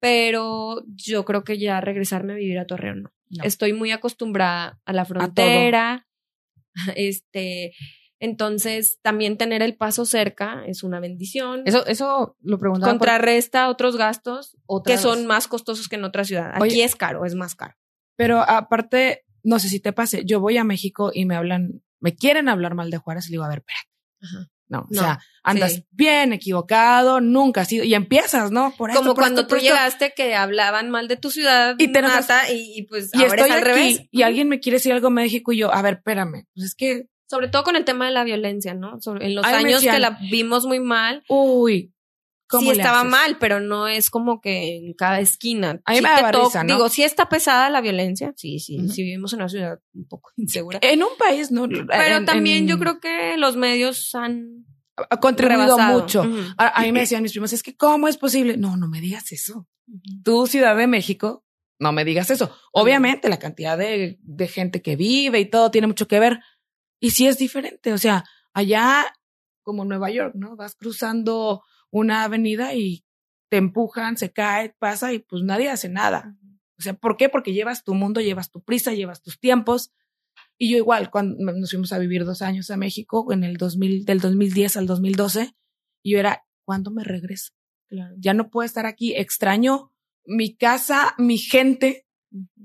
Pero 0.00 0.82
yo 0.94 1.24
creo 1.24 1.44
que 1.44 1.58
ya 1.58 1.80
regresarme 1.80 2.34
a 2.34 2.36
vivir 2.36 2.58
a 2.58 2.66
Torreón 2.66 3.02
no. 3.04 3.12
No. 3.30 3.42
Estoy 3.44 3.72
muy 3.72 3.90
acostumbrada 3.90 4.80
a 4.84 4.92
la 4.92 5.04
frontera. 5.04 6.06
Este, 6.96 7.72
entonces 8.18 8.98
también 9.00 9.36
tener 9.38 9.62
el 9.62 9.76
paso 9.76 10.04
cerca 10.04 10.64
es 10.66 10.82
una 10.82 10.98
bendición. 10.98 11.62
Eso, 11.66 11.86
eso 11.86 12.36
lo 12.40 12.58
preguntaba. 12.58 12.92
por- 12.92 12.98
contrarresta 12.98 13.68
otros 13.68 13.96
gastos 13.96 14.56
que 14.84 14.98
son 14.98 15.26
más 15.26 15.46
costosos 15.46 15.88
que 15.88 15.94
en 15.96 16.02
otra 16.04 16.24
ciudad. 16.24 16.50
Aquí 16.52 16.62
Oye. 16.62 16.84
es 16.84 16.96
caro, 16.96 17.24
es 17.24 17.36
más 17.36 17.54
caro. 17.54 17.74
Pero 18.16 18.40
aparte, 18.40 19.23
no 19.44 19.58
sé 19.60 19.68
si 19.68 19.78
te 19.78 19.92
pase, 19.92 20.24
yo 20.24 20.40
voy 20.40 20.56
a 20.58 20.64
México 20.64 21.12
y 21.14 21.24
me 21.26 21.36
hablan, 21.36 21.82
me 22.00 22.16
quieren 22.16 22.48
hablar 22.48 22.74
mal 22.74 22.90
de 22.90 22.96
Juárez 22.98 23.26
y 23.26 23.30
le 23.30 23.34
digo, 23.34 23.44
a 23.44 23.48
ver, 23.48 23.58
espérate. 23.58 23.88
Ajá. 24.22 24.50
No, 24.66 24.86
o 24.90 24.94
sea, 24.94 25.20
andas 25.44 25.74
sí. 25.74 25.86
bien 25.90 26.32
equivocado, 26.32 27.20
nunca 27.20 27.60
has 27.60 27.68
sido, 27.68 27.84
y 27.84 27.94
empiezas, 27.94 28.50
¿no? 28.50 28.72
Por 28.76 28.88
esto, 28.90 29.02
Como 29.02 29.14
por 29.14 29.22
cuando 29.22 29.42
esto, 29.42 29.50
tú 29.50 29.56
esto. 29.56 29.68
llegaste 29.68 30.14
que 30.16 30.34
hablaban 30.34 30.88
mal 30.90 31.06
de 31.06 31.16
tu 31.16 31.30
ciudad 31.30 31.76
Y 31.78 31.92
te 31.92 32.00
nata, 32.00 32.50
y, 32.50 32.78
y 32.78 32.82
pues 32.86 33.10
y 33.12 33.18
ahora 33.22 33.34
estoy 33.42 33.50
es 33.50 33.52
al 33.52 33.58
aquí, 33.58 33.68
revés. 33.68 34.08
y 34.10 34.22
alguien 34.22 34.48
me 34.48 34.60
quiere 34.60 34.76
decir 34.78 34.92
algo 34.94 35.08
de 35.08 35.14
México 35.14 35.52
y 35.52 35.58
yo, 35.58 35.72
a 35.72 35.82
ver, 35.82 35.94
espérame, 35.94 36.46
pues 36.54 36.66
es 36.66 36.74
que, 36.74 37.08
Sobre 37.28 37.48
todo 37.48 37.62
con 37.62 37.76
el 37.76 37.84
tema 37.84 38.06
de 38.06 38.12
la 38.12 38.24
violencia, 38.24 38.72
¿no? 38.74 39.00
Sobre- 39.02 39.26
en 39.26 39.34
los 39.34 39.44
Ay, 39.44 39.64
años 39.66 39.82
que 39.82 39.98
la 39.98 40.18
vimos 40.30 40.64
muy 40.64 40.80
mal, 40.80 41.22
uy, 41.28 41.92
¿cómo 41.92 41.93
sí 42.50 42.70
estaba 42.70 43.00
haces? 43.00 43.10
mal, 43.10 43.36
pero 43.38 43.60
no 43.60 43.88
es 43.88 44.10
como 44.10 44.40
que 44.40 44.76
en 44.76 44.94
cada 44.94 45.20
esquina. 45.20 45.80
A 45.84 45.92
mí 45.92 45.98
Sí 45.98 46.02
me 46.04 46.32
risa, 46.32 46.64
¿no? 46.64 46.74
Digo, 46.74 46.88
sí 46.88 47.02
está 47.02 47.28
pesada 47.28 47.70
la 47.70 47.80
violencia, 47.80 48.32
sí, 48.36 48.58
sí, 48.60 48.78
Ujú. 48.78 48.88
sí 48.88 49.02
vivimos 49.02 49.32
en 49.32 49.40
una 49.40 49.48
ciudad 49.48 49.80
un 49.94 50.06
poco 50.06 50.30
insegura. 50.36 50.78
En 50.82 51.02
un 51.02 51.16
país, 51.18 51.50
¿no? 51.50 51.68
Pero 51.68 52.16
En- 52.16 52.24
también 52.24 52.58
en- 52.64 52.68
yo 52.68 52.78
creo 52.78 53.00
que 53.00 53.36
los 53.36 53.56
medios 53.56 54.14
han 54.14 54.66
ha 55.10 55.18
contribuido 55.18 55.76
rebasado. 55.76 56.00
mucho. 56.00 56.22
A, 56.56 56.68
a 56.80 56.82
mí 56.82 56.92
me 56.92 57.00
decían 57.00 57.22
mis 57.22 57.32
primos, 57.32 57.52
es 57.52 57.62
que 57.64 57.76
¿cómo 57.76 58.06
es 58.06 58.16
posible? 58.16 58.56
No, 58.56 58.76
no 58.76 58.86
me 58.88 59.00
digas 59.00 59.32
eso. 59.32 59.66
tú, 60.22 60.46
Ciudad 60.46 60.76
de 60.76 60.86
México, 60.86 61.44
no 61.80 61.90
me 61.92 62.04
digas 62.04 62.30
eso. 62.30 62.54
Obviamente 62.72 63.28
la 63.28 63.38
cantidad 63.40 63.76
de, 63.76 64.18
de 64.22 64.48
gente 64.48 64.80
que 64.82 64.94
vive 64.96 65.40
y 65.40 65.46
todo 65.50 65.70
tiene 65.72 65.88
mucho 65.88 66.06
que 66.06 66.20
ver. 66.20 66.38
Y 67.00 67.10
sí 67.10 67.26
es 67.26 67.36
diferente. 67.38 67.92
O 67.92 67.98
sea, 67.98 68.24
allá 68.52 69.04
como 69.62 69.84
Nueva 69.84 70.10
York, 70.10 70.34
¿no? 70.36 70.54
Vas 70.56 70.76
cruzando 70.76 71.62
una 71.94 72.24
avenida 72.24 72.74
y 72.74 73.04
te 73.48 73.56
empujan, 73.56 74.16
se 74.16 74.32
cae, 74.32 74.74
pasa 74.80 75.12
y 75.12 75.20
pues 75.20 75.44
nadie 75.44 75.70
hace 75.70 75.88
nada. 75.88 76.36
O 76.76 76.82
sea, 76.82 76.94
¿por 76.94 77.16
qué? 77.16 77.28
Porque 77.28 77.52
llevas 77.52 77.84
tu 77.84 77.94
mundo, 77.94 78.20
llevas 78.20 78.50
tu 78.50 78.64
prisa, 78.64 78.92
llevas 78.92 79.22
tus 79.22 79.38
tiempos. 79.38 79.92
Y 80.58 80.72
yo 80.72 80.76
igual, 80.76 81.10
cuando 81.10 81.52
nos 81.52 81.70
fuimos 81.70 81.92
a 81.92 81.98
vivir 81.98 82.24
dos 82.24 82.42
años 82.42 82.68
a 82.72 82.76
México, 82.76 83.32
en 83.32 83.44
el 83.44 83.58
2000, 83.58 84.04
del 84.04 84.18
2010 84.18 84.76
al 84.76 84.86
2012, 84.88 85.54
y 86.02 86.12
yo 86.12 86.18
era, 86.18 86.44
¿cuándo 86.64 86.90
me 86.90 87.04
regreso? 87.04 87.52
Claro. 87.86 88.16
ya 88.18 88.34
no 88.34 88.50
puedo 88.50 88.64
estar 88.64 88.86
aquí, 88.86 89.14
extraño 89.14 89.92
mi 90.24 90.56
casa, 90.56 91.14
mi 91.18 91.38
gente, 91.38 92.06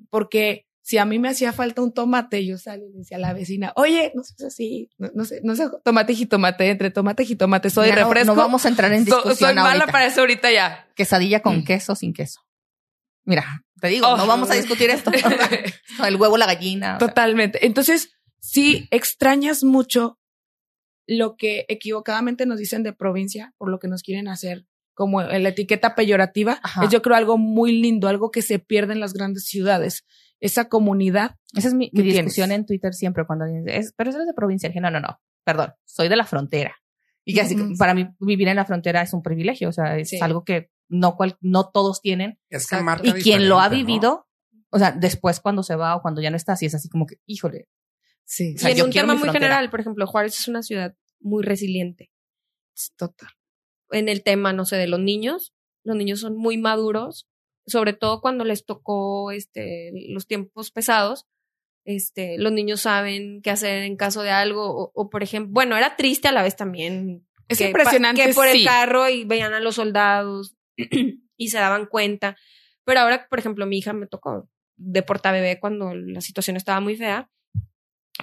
porque 0.09 0.65
si 0.89 0.97
a 0.97 1.05
mí 1.05 1.19
me 1.19 1.29
hacía 1.29 1.53
falta 1.53 1.83
un 1.83 1.93
tomate, 1.93 2.43
yo 2.43 2.57
salí 2.57 2.85
y 2.91 2.97
decía 2.97 3.17
a 3.17 3.19
la 3.19 3.33
vecina, 3.33 3.73
oye, 3.75 4.11
no 4.15 4.23
sé 4.23 4.33
así, 4.47 4.89
no, 4.97 5.11
no 5.13 5.23
sé, 5.23 5.39
no 5.43 5.55
sé, 5.55 5.67
tomate 5.83 6.13
y 6.13 6.15
jitomate, 6.15 6.67
entre 6.67 6.89
tomate 6.89 7.21
y 7.21 7.25
jitomate, 7.27 7.69
soy 7.69 7.89
no- 7.89 7.95
refresco. 7.95 8.33
No, 8.33 8.35
vamos 8.35 8.65
a 8.65 8.69
entrar 8.69 8.91
en 8.93 9.05
So- 9.05 9.17
discusión 9.17 9.49
soy 9.49 9.55
mala 9.55 9.69
ahorita. 9.71 9.91
para 9.91 10.07
eso 10.07 10.21
ahorita 10.21 10.51
ya. 10.51 10.87
Quesadilla 10.95 11.41
con 11.41 11.57
Mm. 11.59 11.63
queso 11.65 11.93
sin 11.93 12.11
queso. 12.11 12.39
Mira, 13.23 13.45
te 13.79 13.87
digo, 13.89 14.07
Oh. 14.07 14.17
no 14.17 14.25
vamos 14.25 14.49
a 14.49 14.55
discutir 14.55 14.89
esto. 14.89 15.11
El 16.07 16.15
huevo, 16.15 16.37
la 16.37 16.47
gallina. 16.47 16.95
o 16.95 16.99
sea, 16.99 17.07
Totalmente. 17.07 17.67
Entonces, 17.67 18.09
sí 18.39 18.87
extrañas 18.89 19.63
mucho 19.63 20.17
lo 21.05 21.35
que 21.35 21.65
equivocadamente 21.69 22.47
nos 22.47 22.57
dicen 22.57 22.81
de 22.81 22.93
provincia, 22.93 23.53
por 23.59 23.69
lo 23.69 23.77
que 23.77 23.87
nos 23.87 24.01
quieren 24.01 24.27
hacer 24.27 24.65
como 24.95 25.21
en 25.21 25.43
la 25.43 25.49
etiqueta 25.49 25.93
peyorativa, 25.93 26.59
Ajá. 26.63 26.83
es 26.83 26.89
yo 26.89 27.03
creo 27.03 27.15
algo 27.15 27.37
muy 27.37 27.73
lindo, 27.79 28.07
algo 28.07 28.31
que 28.31 28.41
se 28.41 28.57
pierde 28.57 28.93
en 28.93 28.99
las 28.99 29.13
grandes 29.13 29.45
ciudades. 29.45 30.03
Esa 30.39 30.69
comunidad 30.69 31.35
Esa 31.55 31.67
es 31.69 31.73
mi, 31.73 31.89
¿Qué 31.91 32.01
mi 32.03 32.11
discusión 32.11 32.51
en 32.51 32.65
Twitter 32.65 32.93
siempre 32.93 33.25
cuando 33.25 33.45
alguien 33.45 33.65
dice, 33.65 33.77
"Es- 33.77 33.93
pero 33.95 34.09
eso 34.11 34.19
es 34.21 34.27
de 34.27 34.33
provincia. 34.33 34.69
Dije, 34.69 34.79
no, 34.81 34.89
no, 34.91 34.99
no, 34.99 35.19
perdón, 35.43 35.73
soy 35.85 36.07
de 36.09 36.15
la 36.15 36.25
frontera. 36.25 36.75
Y 37.25 37.33
que 37.33 37.41
así, 37.41 37.55
para 37.77 37.93
mí 37.93 38.07
vivir 38.19 38.47
en 38.47 38.55
la 38.55 38.65
frontera 38.65 39.01
es 39.01 39.13
un 39.13 39.21
privilegio, 39.21 39.69
o 39.69 39.71
sea, 39.73 39.97
es 39.97 40.09
Sí. 40.09 40.19
algo 40.21 40.43
que 40.43 40.69
no, 40.87 41.15
cual, 41.15 41.37
no 41.41 41.69
todos 41.69 42.01
tienen. 42.01 42.39
Es 42.49 42.65
que 42.67 42.81
marca 42.81 43.07
Y 43.07 43.13
quien 43.13 43.47
lo 43.49 43.59
ha 43.59 43.69
vivido, 43.69 44.27
o 44.71 44.79
sea, 44.79 44.91
después 44.91 45.39
cuando 45.39 45.61
se 45.61 45.75
va 45.75 45.95
o 45.95 46.01
cuando 46.01 46.21
ya 46.21 46.29
no 46.31 46.37
está, 46.37 46.53
así 46.53 46.65
es 46.65 46.73
así 46.75 46.89
como 46.89 47.05
que, 47.05 47.17
híjole. 47.25 47.67
Sí, 48.25 48.53
O 48.55 48.59
sea, 48.59 48.69
y 48.69 48.73
en 48.73 48.77
yo 48.79 48.85
un 48.85 48.91
tema 48.91 49.13
muy 49.13 49.21
frontera. 49.23 49.45
general, 49.47 49.69
por 49.69 49.79
ejemplo, 49.81 50.07
Juárez 50.07 50.39
es 50.39 50.47
una 50.47 50.61
ciudad 50.63 50.95
muy 51.19 51.43
resiliente. 51.43 52.09
total. 52.95 53.29
En 53.91 54.07
el 54.07 54.23
tema, 54.23 54.53
no 54.53 54.65
sé, 54.65 54.77
de 54.77 54.87
los 54.87 54.99
niños, 54.99 55.53
los 55.83 55.95
niños 55.97 56.19
son 56.21 56.37
muy 56.37 56.57
maduros, 56.57 57.27
sobre 57.69 57.93
todo 57.93 58.21
cuando 58.21 58.43
les 58.43 58.65
tocó 58.65 59.31
este, 59.31 59.91
los 60.09 60.27
tiempos 60.27 60.71
pesados. 60.71 61.25
Este, 61.85 62.37
los 62.37 62.51
niños 62.51 62.81
saben 62.81 63.41
qué 63.41 63.49
hacer 63.49 63.83
en 63.83 63.95
caso 63.95 64.21
de 64.21 64.29
algo, 64.31 64.65
o, 64.69 64.91
o, 64.93 65.09
por 65.09 65.23
ejemplo, 65.23 65.51
bueno, 65.53 65.75
era 65.77 65.95
triste 65.95 66.27
a 66.27 66.31
la 66.31 66.43
vez 66.43 66.55
también. 66.55 67.25
Es 67.47 67.57
que, 67.57 67.67
impresionante. 67.67 68.23
que 68.23 68.33
por 68.33 68.47
sí. 68.47 68.59
el 68.59 68.65
carro 68.65 69.09
y 69.09 69.23
veían 69.23 69.53
a 69.53 69.59
los 69.59 69.75
soldados 69.75 70.55
y 71.37 71.47
se 71.49 71.57
daban 71.57 71.87
cuenta. 71.87 72.37
Pero 72.83 72.99
ahora, 72.99 73.27
por 73.27 73.39
ejemplo, 73.39 73.65
mi 73.65 73.77
hija 73.79 73.93
me 73.93 74.07
tocó 74.07 74.47
de 74.77 75.03
portabebé 75.03 75.59
cuando 75.59 75.93
la 75.95 76.21
situación 76.21 76.57
estaba 76.57 76.79
muy 76.79 76.95
fea. 76.95 77.29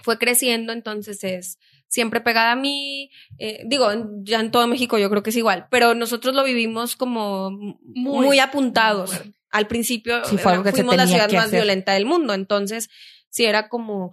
Fue 0.03 0.19
creciendo, 0.19 0.73
entonces 0.73 1.25
es 1.25 1.59
siempre 1.89 2.21
pegada 2.21 2.53
a 2.53 2.57
mí. 2.57 3.11
eh, 3.39 3.63
digo, 3.67 3.89
ya 4.23 4.41
en 4.41 4.51
todo 4.51 4.67
México 4.67 4.99
yo 4.99 5.11
creo 5.11 5.23
que 5.23 5.31
es 5.31 5.37
igual, 5.37 5.67
pero 5.71 5.95
nosotros 5.95 6.35
lo 6.35 6.45
vivimos 6.45 6.97
como 6.97 7.51
muy, 7.51 8.27
Muy 8.27 8.39
apuntados. 8.39 9.11
fuerte. 9.11 9.36
Al 9.57 9.67
principio 9.67 10.25
Sí, 10.25 10.39
fue 10.39 10.63
fuimos 10.73 10.97
la 10.97 11.07
ciudad 11.07 11.31
más 11.33 11.47
hacer. 11.47 11.59
violenta 11.61 11.93
del 11.95 12.07
mundo, 12.07 12.35
entonces 12.35 12.89
sí 13.31 13.45
era 13.45 13.69
como, 13.69 14.13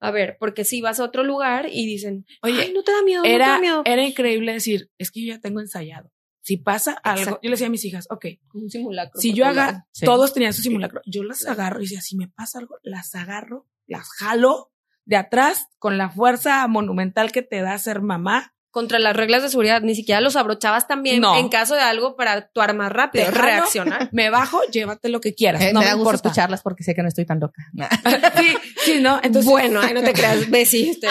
a 0.00 0.10
ver, 0.10 0.36
porque 0.40 0.64
si 0.64 0.80
vas 0.80 1.00
a 1.00 1.04
otro 1.04 1.22
lugar 1.24 1.66
y 1.70 1.86
dicen, 1.86 2.24
Oye, 2.42 2.60
Ay, 2.62 2.72
no 2.72 2.82
te 2.82 2.92
da 2.92 3.02
miedo, 3.02 3.22
no 3.22 3.28
te 3.28 3.34
era, 3.34 3.48
da 3.48 3.58
miedo. 3.60 3.82
era 3.84 4.02
increíble 4.04 4.52
decir, 4.52 4.90
es 4.98 5.10
que 5.10 5.24
yo 5.24 5.34
ya 5.34 5.40
tengo 5.40 5.60
ensayado. 5.60 6.10
Si 6.42 6.56
pasa 6.56 6.92
algo, 7.04 7.20
Exacto. 7.20 7.40
yo 7.42 7.48
le 7.50 7.54
decía 7.54 7.66
a 7.66 7.70
mis 7.70 7.84
hijas, 7.84 8.06
ok, 8.10 8.26
un 8.54 8.70
simulacro. 8.70 9.20
si 9.20 9.34
yo 9.34 9.44
agarro. 9.46 9.84
Sí. 9.92 10.04
todos 10.06 10.32
tenían 10.32 10.52
su 10.54 10.62
simulacro, 10.62 11.00
yo 11.06 11.22
las 11.22 11.46
agarro 11.46 11.80
y 11.80 11.84
decía, 11.84 12.00
si 12.00 12.16
me 12.16 12.28
pasa 12.28 12.58
algo, 12.58 12.78
las 12.82 13.14
agarro, 13.14 13.66
las 13.86 14.08
jalo 14.18 14.72
de 15.04 15.16
atrás 15.16 15.66
con 15.78 15.98
la 15.98 16.08
fuerza 16.10 16.66
monumental 16.66 17.30
que 17.32 17.42
te 17.42 17.60
da 17.60 17.76
ser 17.78 18.00
mamá. 18.00 18.54
Contra 18.70 18.98
las 19.00 19.16
reglas 19.16 19.42
de 19.42 19.48
seguridad, 19.48 19.82
ni 19.82 19.96
siquiera 19.96 20.20
los 20.20 20.36
abrochabas 20.36 20.86
también 20.86 21.20
No. 21.20 21.36
en 21.36 21.48
caso 21.48 21.74
de 21.74 21.80
algo 21.80 22.14
para 22.14 22.34
actuar 22.34 22.74
más 22.74 22.92
rápido, 22.92 23.28
reaccionar. 23.30 24.08
Me 24.12 24.30
bajo, 24.30 24.60
llévate 24.72 25.08
lo 25.08 25.20
que 25.20 25.34
quieras. 25.34 25.60
Eh, 25.62 25.72
no 25.72 25.80
me 25.80 25.86
me, 25.86 25.90
da 25.90 25.96
gusto 25.96 26.14
escucharlas 26.14 26.62
porque 26.62 26.84
sé 26.84 26.94
que 26.94 27.02
no 27.02 27.08
estoy 27.08 27.26
tan 27.26 27.40
loca. 27.40 27.62
Sí, 28.40 28.54
sí, 28.84 29.00
¿no? 29.00 29.16
Entonces, 29.22 29.50
bueno, 29.50 29.80
ay, 29.82 29.92
no 29.94 30.02
te 30.02 30.12
creas, 30.12 30.48
Bessie. 30.50 30.90
Este, 30.90 31.08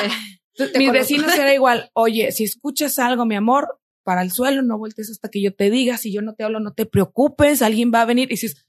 te 0.71 0.77
mis 0.79 0.87
conozco. 0.89 0.91
vecinos 0.93 1.35
era 1.37 1.53
igual, 1.53 1.89
oye, 1.93 2.31
si 2.31 2.45
escuchas 2.45 2.97
algo, 2.99 3.25
mi 3.25 3.35
amor, 3.35 3.79
para 4.03 4.21
el 4.21 4.31
suelo, 4.31 4.61
no 4.61 4.77
voltees 4.77 5.09
hasta 5.11 5.29
que 5.29 5.41
yo 5.41 5.53
te 5.53 5.69
diga, 5.69 5.97
si 5.97 6.11
yo 6.13 6.21
no 6.21 6.33
te 6.35 6.43
hablo, 6.45 6.59
no 6.61 6.73
te 6.73 6.85
preocupes, 6.85 7.61
alguien 7.61 7.91
va 7.93 8.01
a 8.01 8.05
venir 8.05 8.27
y 8.29 8.35
dices, 8.35 8.65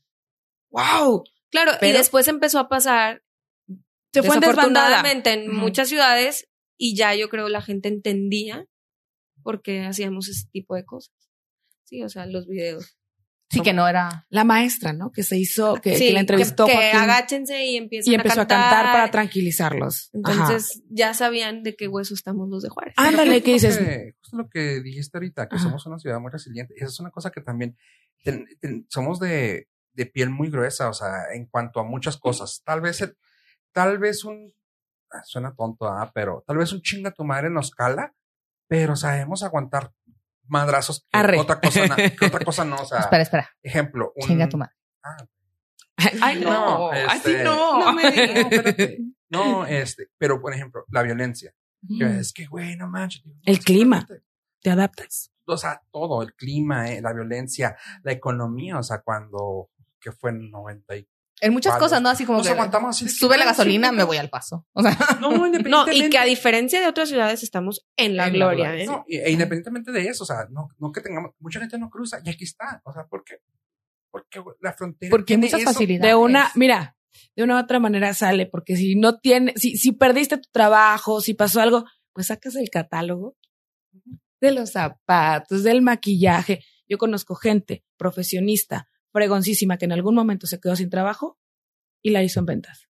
wow, 0.71 1.25
Claro, 1.51 1.73
y 1.83 1.91
después 1.93 2.29
empezó 2.29 2.59
a 2.61 2.69
pasar, 2.69 3.23
se 4.13 4.23
fue 4.23 4.37
desafortunadamente, 4.37 5.33
en 5.33 5.51
Ujú. 5.51 5.59
muchas 5.59 5.89
ciudades 5.89 6.49
y 6.77 6.95
ya 6.97 7.15
yo 7.15 7.29
creo 7.29 7.49
la 7.49 7.61
gente 7.63 7.89
entendía 7.89 8.67
por 9.43 9.63
qué 9.63 9.85
hacíamos 9.85 10.29
ese 10.29 10.47
tipo 10.53 10.75
de 10.75 10.85
cosas. 10.85 11.15
Sí, 11.85 12.03
o 12.03 12.09
sea, 12.09 12.27
los 12.27 12.47
videos. 12.47 12.97
Sí, 13.53 13.63
que 13.63 13.73
no 13.73 13.89
era. 13.89 14.27
La 14.31 14.45
maestra, 14.45 14.93
¿no? 14.93 15.11
Que 15.11 15.25
se 15.25 15.37
hizo, 15.37 15.75
que, 15.83 15.97
Sí, 15.97 16.07
que 16.07 16.13
la 16.13 16.21
entrevistó 16.21 16.67
que, 16.67 16.71
que 16.73 16.79
Joaquín 16.79 17.01
agáchense 17.01 17.65
y 17.65 17.77
empiezan 17.77 18.13
y 18.13 18.15
empezó 18.15 18.43
a 18.43 18.47
cantar, 18.47 18.85
para 18.93 19.11
tranquilizarlos. 19.11 20.11
Ajá. 20.23 20.43
Entonces 20.43 20.85
ya 20.89 21.15
sabían 21.15 21.65
de 21.65 21.75
qué 21.75 21.89
hueso 21.89 22.15
estamos 22.15 22.49
los 22.49 22.63
de 22.63 22.69
Juárez. 22.69 22.95
Ándale, 22.97 23.43
¿qué 23.43 23.55
dices? 23.55 23.77
que- 23.79 24.15
Justo 24.21 24.37
lo 24.37 24.49
que 24.49 24.81
dijiste 24.81 25.19
ahorita, 25.19 25.49
que 25.49 25.57
Ajá. 25.57 25.65
somos 25.65 25.85
una 25.87 25.99
ciudad 25.99 26.21
muy 26.21 26.31
resiliente. 26.31 26.75
Esa 26.77 26.87
es 26.87 27.01
una 27.01 27.11
cosa 27.11 27.31
que 27.33 27.41
también 27.41 27.77
ten- 28.23 28.47
ten- 28.61 28.87
somos 28.89 29.19
de, 29.19 29.69
de 29.95 30.07
piel 30.07 30.31
muy 30.31 30.49
gruesa, 30.49 30.89
o 30.89 30.93
sea, 30.95 31.33
en 31.35 31.47
cuanto 31.47 31.81
a 31.81 31.85
muchas 31.85 32.17
cosas. 32.19 32.63
Tal 32.65 32.81
vez, 32.81 33.01
el- 33.01 33.17
tal 33.73 33.99
vez 33.99 34.25
un, 34.25 34.55
ah, 35.11 35.23
suena 35.25 35.57
tonto, 35.57 35.89
ah, 35.89 36.09
pero 36.15 36.45
tal 36.47 36.59
vez 36.59 36.73
un 36.73 36.83
chinga 36.83 37.11
tu 37.11 37.25
madre 37.25 37.51
nos 37.51 37.73
cala, 37.73 38.15
pero 38.71 38.95
sabemos 38.95 39.43
aguantar 39.43 39.93
madrazos 40.47 41.01
que 41.11 41.19
Arre. 41.19 41.41
otra 41.41 41.61
cosa, 41.61 41.97
que 41.97 42.27
otra 42.27 42.45
cosa 42.45 42.65
no, 42.65 42.77
o 42.77 42.85
sea, 42.87 43.01
Espera, 43.01 43.23
espera. 43.23 43.51
ejemplo, 43.63 44.13
un, 44.15 44.27
Chinga 44.29 44.49
tu 44.49 44.57
madre. 44.59 44.75
Ah, 45.03 45.17
Ay, 46.23 46.41
no, 46.41 46.51
No, 46.51 46.91
así 46.93 47.31
este- 47.33 47.43
no. 47.45 47.81
No 47.85 47.93
me 47.93 48.11
digas. 48.11 48.31
no, 48.35 48.41
espérate. 48.51 48.99
No, 49.29 49.67
este, 49.67 50.09
pero 50.17 50.41
por 50.41 50.55
ejemplo, 50.55 50.85
la 50.91 51.03
violencia. 51.03 51.53
Mm. 51.83 52.03
es 52.21 52.33
que, 52.33 52.47
güey, 52.47 52.77
no 52.77 52.89
manches. 52.89 53.25
no, 53.27 53.33
El 53.45 53.59
clima. 53.59 54.07
Te 54.63 54.71
adaptas. 54.71 55.33
o 55.47 55.57
sea, 55.57 55.83
todo, 55.91 56.23
el 56.23 56.35
clima, 56.35 56.91
eh, 56.93 57.01
la 57.03 57.13
violencia, 57.13 57.77
la 58.05 58.13
economía, 58.13 58.79
o 58.79 58.83
sea, 58.85 59.01
cuando, 59.01 59.71
que 60.01 60.13
fue 60.13 60.31
en 60.31 60.51
90 60.51 60.97
y... 60.97 61.09
En 61.43 61.53
muchas 61.53 61.77
cosas, 61.79 62.03
¿no? 62.03 62.09
Así 62.11 62.25
como 62.27 62.39
Nos 62.39 62.47
que 62.47 62.53
aguantamos 62.53 62.97
así 62.97 63.09
sube 63.09 63.37
la 63.39 63.45
"Ay, 63.45 63.49
sí, 63.51 63.57
gasolina, 63.57 63.89
puta". 63.89 63.97
me 63.97 64.05
voy 64.05 64.17
al 64.19 64.29
paso. 64.29 64.67
O 64.73 64.83
sea, 64.83 64.97
No, 65.21 65.31
No, 65.39 65.47
independientemente. 65.47 66.07
y 66.07 66.11
que 66.11 66.19
a 66.19 66.25
diferencia 66.25 66.81
de 66.81 66.87
otras 66.87 67.09
ciudades 67.09 67.43
estamos 67.43 67.87
en 67.97 68.17
la 68.17 68.27
En 68.27 68.33
la 68.39 68.47
gloria, 68.47 68.77
¿eh? 68.77 68.87
No, 68.87 69.05
y- 69.09 69.17
e 69.17 69.31
independientemente 69.31 69.91
de 69.93 70.07
eso, 70.09 70.25
o 70.25 70.27
sea, 70.27 70.47
no, 70.51 70.69
no 70.79 70.93
que 70.93 71.01
tengamos, 71.01 71.33
mucha 71.39 71.61
gente 71.61 71.79
no 71.79 71.89
cruza 71.89 72.19
y 72.25 72.29
aquí 72.31 72.45
está, 72.45 72.83
o 72.85 72.93
sea, 72.93 73.05
¿por 73.07 73.25
qué? 73.25 73.37
Porque 74.11 74.43
la 74.61 74.73
frontera 74.75 75.11
porque 75.11 75.35
hay 75.35 75.41
tiene 75.41 75.47
muchas 75.47 75.61
eso. 75.63 75.73
facilidades. 75.73 76.11
De 76.11 76.15
una, 76.15 76.51
mira, 76.57 76.97
de 77.37 77.43
una 77.45 77.57
u 77.57 77.59
otra 77.61 77.79
manera 77.79 78.13
sale, 78.13 78.47
porque 78.47 78.77
si 78.77 78.97
no 78.97 79.19
tiene, 79.19 79.55
si, 79.57 79.77
si 79.79 79.93
perdiste 79.93 80.37
tu 80.37 80.49
trabajo, 80.53 81.21
si 81.21 81.35
pasó 81.35 81.61
algo, 81.61 81.85
pues 82.13 82.27
sacas 82.27 82.57
el 82.57 82.69
catálogo 82.71 83.37
de 84.41 84.51
los 84.53 84.73
zapatos, 84.73 85.63
del 85.63 85.81
maquillaje. 85.83 86.65
Yo 86.89 86.99
conozco 86.99 87.35
gente 87.37 87.85
profesionista, 87.97 88.89
fregoncísima, 89.13 89.77
que 89.77 89.85
en 89.85 89.93
algún 89.93 90.15
momento 90.15 90.47
se 90.47 90.61
quedó 90.61 90.77
sin 90.77 90.91
trabajo 90.91 91.39
y 92.03 92.11
la 92.11 92.23
hizo 92.23 92.41
en 92.41 92.47
ventas. 92.47 92.89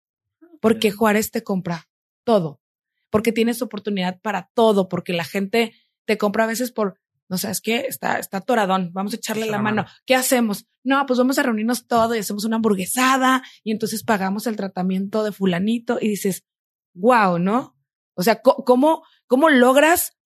Porque 0.59 0.91
Juárez 0.91 1.31
te 1.31 1.43
compra 1.43 1.89
todo, 2.23 2.61
porque 3.09 3.31
tienes 3.31 3.61
oportunidad 3.61 4.21
para 4.21 4.49
todo, 4.53 4.87
porque 4.87 5.13
la 5.13 5.25
gente 5.25 5.73
te 6.05 6.17
compra 6.17 6.45
a 6.45 6.47
veces 6.47 6.71
por, 6.71 6.99
no 7.29 7.37
sabes 7.37 7.61
qué, 7.61 7.85
está, 7.87 8.19
está 8.19 8.41
toradón, 8.41 8.91
vamos 8.93 9.13
a 9.13 9.17
echarle 9.17 9.43
Echa 9.43 9.51
la 9.51 9.61
mano. 9.61 9.85
¿Qué 10.05 10.15
hacemos? 10.15 10.67
No, 10.83 11.05
pues 11.05 11.17
vamos 11.17 11.39
a 11.39 11.43
reunirnos 11.43 11.87
todo 11.87 12.15
y 12.15 12.19
hacemos 12.19 12.45
una 12.45 12.57
hamburguesada 12.57 13.43
y 13.63 13.71
entonces 13.71 14.03
pagamos 14.03 14.47
el 14.47 14.55
tratamiento 14.55 15.23
de 15.23 15.31
fulanito 15.31 15.97
y 15.99 16.09
dices, 16.09 16.45
wow, 16.93 17.39
¿no? 17.39 17.75
O 18.15 18.23
sea, 18.23 18.41
¿cómo, 18.41 19.03
cómo 19.27 19.49
logras 19.49 20.17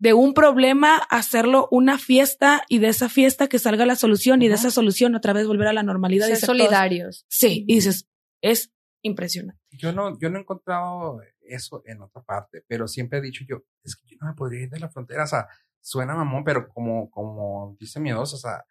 de 0.00 0.14
un 0.14 0.34
problema 0.34 0.96
hacerlo 0.96 1.68
una 1.70 1.98
fiesta 1.98 2.64
y 2.68 2.78
de 2.78 2.88
esa 2.88 3.08
fiesta 3.08 3.48
que 3.48 3.58
salga 3.60 3.86
la 3.86 3.94
solución 3.96 4.42
y 4.42 4.48
de 4.48 4.54
esa 4.54 4.70
solución 4.70 5.14
otra 5.14 5.32
vez 5.32 5.46
volver 5.46 5.68
a 5.68 5.72
la 5.72 5.82
normalidad? 5.84 6.26
y 6.26 6.30
Ser 6.30 6.40
todos- 6.40 6.46
solidarios. 6.58 7.24
Sí, 7.28 7.64
y 7.68 7.74
dices, 7.76 8.08
es 8.40 8.72
impresionante. 9.02 9.60
Yo 9.70 9.92
no, 9.92 10.18
yo 10.18 10.30
no 10.30 10.38
he 10.38 10.40
encontrado 10.40 11.20
eso 11.42 11.82
en 11.86 12.00
otra 12.02 12.22
parte, 12.22 12.64
pero 12.66 12.88
siempre 12.88 13.18
he 13.18 13.22
dicho 13.22 13.44
yo, 13.48 13.62
es 13.84 13.94
que 13.96 14.08
yo 14.08 14.16
no 14.20 14.28
me 14.28 14.34
podría 14.34 14.62
ir 14.62 14.70
de 14.70 14.80
la 14.80 14.88
frontera, 14.88 15.24
o 15.24 15.26
sea, 15.26 15.46
suena 15.80 16.14
mamón, 16.14 16.44
pero 16.44 16.68
como, 16.68 17.10
como 17.10 17.76
dice 17.78 18.00
miedoso, 18.00 18.36
o 18.36 18.38
sea, 18.38 18.64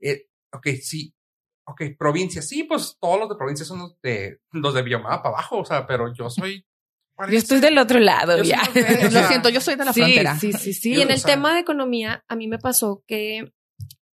eh, 0.00 0.26
ok, 0.52 0.66
sí, 0.82 1.14
ok, 1.64 1.82
provincia, 1.98 2.40
sí, 2.42 2.64
pues 2.64 2.96
todos 3.00 3.18
los 3.20 3.28
de 3.28 3.36
provincia 3.36 3.64
son 3.66 3.80
los 3.80 4.00
de, 4.00 4.40
los 4.52 4.74
de 4.74 4.82
Biomapa 4.82 5.22
para 5.22 5.34
abajo, 5.36 5.58
o 5.58 5.64
sea, 5.64 5.86
pero 5.86 6.12
yo 6.14 6.30
soy... 6.30 6.64
Yo 7.30 7.36
estoy 7.36 7.60
del 7.60 7.78
otro 7.78 7.98
lado, 7.98 8.42
ya. 8.42 8.62
Lo 9.10 9.26
siento, 9.26 9.48
yo 9.48 9.60
soy 9.60 9.74
de 9.74 9.84
la 9.84 9.92
sí, 9.92 10.00
frontera. 10.00 10.38
Sí, 10.38 10.52
sí, 10.52 10.72
sí. 10.72 10.94
Y 10.94 11.02
en 11.02 11.10
el 11.10 11.22
tema 11.22 11.52
de 11.54 11.60
economía, 11.60 12.24
a 12.28 12.36
mí 12.36 12.46
me 12.46 12.58
pasó 12.58 13.02
que 13.06 13.52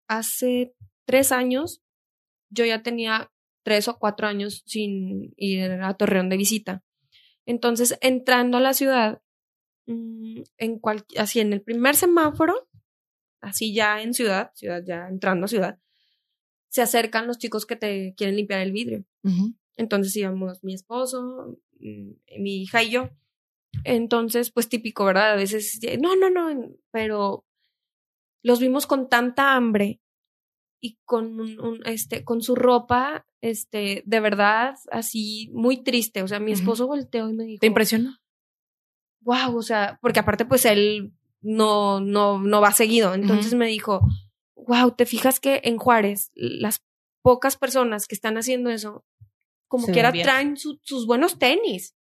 hace 0.07 0.73
tres 1.05 1.31
años 1.31 1.81
yo 2.49 2.65
ya 2.65 2.81
tenía 2.81 3.31
tres 3.63 3.87
o 3.87 3.97
cuatro 3.97 4.27
años 4.27 4.63
sin 4.65 5.33
ir 5.37 5.71
a 5.71 5.93
Torreón 5.95 6.29
de 6.29 6.37
visita. 6.37 6.83
Entonces, 7.45 7.97
entrando 8.01 8.57
a 8.57 8.61
la 8.61 8.73
ciudad, 8.73 9.21
mm, 9.87 10.41
en 10.57 10.79
cual, 10.79 11.05
así 11.17 11.39
en 11.39 11.51
el 11.51 11.61
primer 11.61 11.95
semáforo, 11.95 12.69
así 13.41 13.73
ya 13.73 14.01
en 14.01 14.13
ciudad, 14.13 14.51
ciudad 14.55 14.83
ya 14.85 15.07
entrando 15.09 15.45
a 15.45 15.49
ciudad, 15.49 15.79
se 16.69 16.81
acercan 16.81 17.27
los 17.27 17.37
chicos 17.37 17.65
que 17.65 17.75
te 17.75 18.13
quieren 18.15 18.35
limpiar 18.35 18.61
el 18.61 18.71
vidrio. 18.71 19.05
Entonces 19.75 20.15
íbamos 20.15 20.63
mi 20.63 20.73
esposo, 20.73 21.57
mi 21.83 22.61
hija 22.61 22.83
y 22.83 22.91
yo. 22.91 23.09
Entonces, 23.83 24.51
pues 24.51 24.69
típico, 24.69 25.05
¿verdad? 25.05 25.31
A 25.31 25.35
veces, 25.35 25.79
no, 25.99 26.15
no, 26.15 26.29
no, 26.29 26.69
pero 26.91 27.45
los 28.43 28.59
vimos 28.59 28.85
con 28.85 29.09
tanta 29.09 29.55
hambre 29.55 29.99
y 30.79 30.99
con 31.05 31.39
un, 31.39 31.59
un, 31.59 31.81
este, 31.85 32.23
con 32.23 32.41
su 32.41 32.55
ropa, 32.55 33.25
este, 33.41 34.03
de 34.05 34.19
verdad, 34.19 34.75
así 34.91 35.49
muy 35.53 35.83
triste. 35.83 36.23
O 36.23 36.27
sea, 36.27 36.39
mi 36.39 36.51
esposo 36.51 36.87
volteó 36.87 37.29
y 37.29 37.33
me 37.33 37.45
dijo, 37.45 37.61
¿Te 37.61 37.67
impresionó? 37.67 38.17
wow, 39.23 39.55
o 39.55 39.61
sea, 39.61 39.97
porque 40.01 40.19
aparte, 40.19 40.45
pues 40.45 40.65
él 40.65 41.13
no, 41.41 41.99
no, 41.99 42.39
no 42.39 42.61
va 42.61 42.71
seguido. 42.71 43.13
Entonces 43.13 43.53
me 43.53 43.67
dijo, 43.67 44.01
wow, 44.55 44.91
¿te 44.91 45.05
fijas 45.05 45.39
que 45.39 45.61
en 45.63 45.77
Juárez 45.77 46.31
las 46.35 46.83
pocas 47.21 47.57
personas 47.57 48.07
que 48.07 48.15
están 48.15 48.37
haciendo 48.37 48.69
eso, 48.69 49.05
como 49.77 49.87
quiera, 49.93 50.11
traen 50.23 50.57
su- 50.57 50.79
sus 50.83 51.05
buenos 51.07 51.39
tenis? 51.39 51.95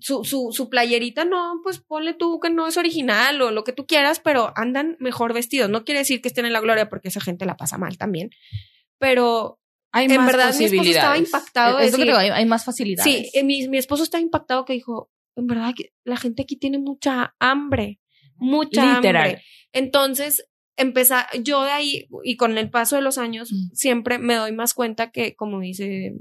Su, 0.00 0.24
su, 0.24 0.50
su 0.52 0.68
playerita, 0.68 1.24
no, 1.24 1.60
pues 1.62 1.78
ponle 1.78 2.14
tú 2.14 2.40
que 2.40 2.50
no 2.50 2.66
es 2.66 2.76
original 2.76 3.40
o 3.42 3.52
lo 3.52 3.62
que 3.62 3.72
tú 3.72 3.86
quieras, 3.86 4.18
pero 4.18 4.52
andan 4.56 4.96
mejor 4.98 5.32
vestidos. 5.32 5.70
No 5.70 5.84
quiere 5.84 6.00
decir 6.00 6.20
que 6.20 6.28
estén 6.28 6.46
en 6.46 6.52
la 6.52 6.60
gloria 6.60 6.88
porque 6.88 7.08
esa 7.08 7.20
gente 7.20 7.46
la 7.46 7.56
pasa 7.56 7.78
mal 7.78 7.96
también. 7.96 8.30
Pero 8.98 9.60
Hay 9.92 10.06
en 10.06 10.16
más 10.16 10.26
verdad 10.26 10.54
mi 10.58 10.64
esposo 10.64 10.90
estaba 10.90 11.16
impactado. 11.16 11.78
Es 11.78 11.92
lo 11.92 11.98
que 11.98 12.04
decir, 12.04 12.06
te 12.06 12.06
digo, 12.06 12.18
hay, 12.18 12.30
hay 12.30 12.44
más 12.46 12.64
facilidades. 12.64 13.12
Sí, 13.12 13.30
eh, 13.34 13.44
mi, 13.44 13.68
mi 13.68 13.78
esposo 13.78 14.02
está 14.02 14.18
impactado 14.18 14.64
que 14.64 14.72
dijo, 14.72 15.10
en 15.36 15.46
verdad 15.46 15.72
que 15.76 15.92
la 16.04 16.16
gente 16.16 16.42
aquí 16.42 16.56
tiene 16.56 16.78
mucha 16.78 17.36
hambre, 17.38 18.00
mucha 18.36 18.96
Literal. 18.96 19.26
hambre. 19.28 19.44
Entonces, 19.72 20.44
empezar, 20.76 21.26
yo 21.42 21.62
de 21.62 21.70
ahí, 21.70 22.08
y 22.24 22.36
con 22.36 22.58
el 22.58 22.70
paso 22.70 22.96
de 22.96 23.02
los 23.02 23.18
años, 23.18 23.52
Mm. 23.52 23.70
siempre 23.74 24.18
me 24.18 24.34
doy 24.34 24.52
más 24.52 24.74
cuenta 24.74 25.10
que, 25.10 25.34
como 25.36 25.60
dice 25.60 26.14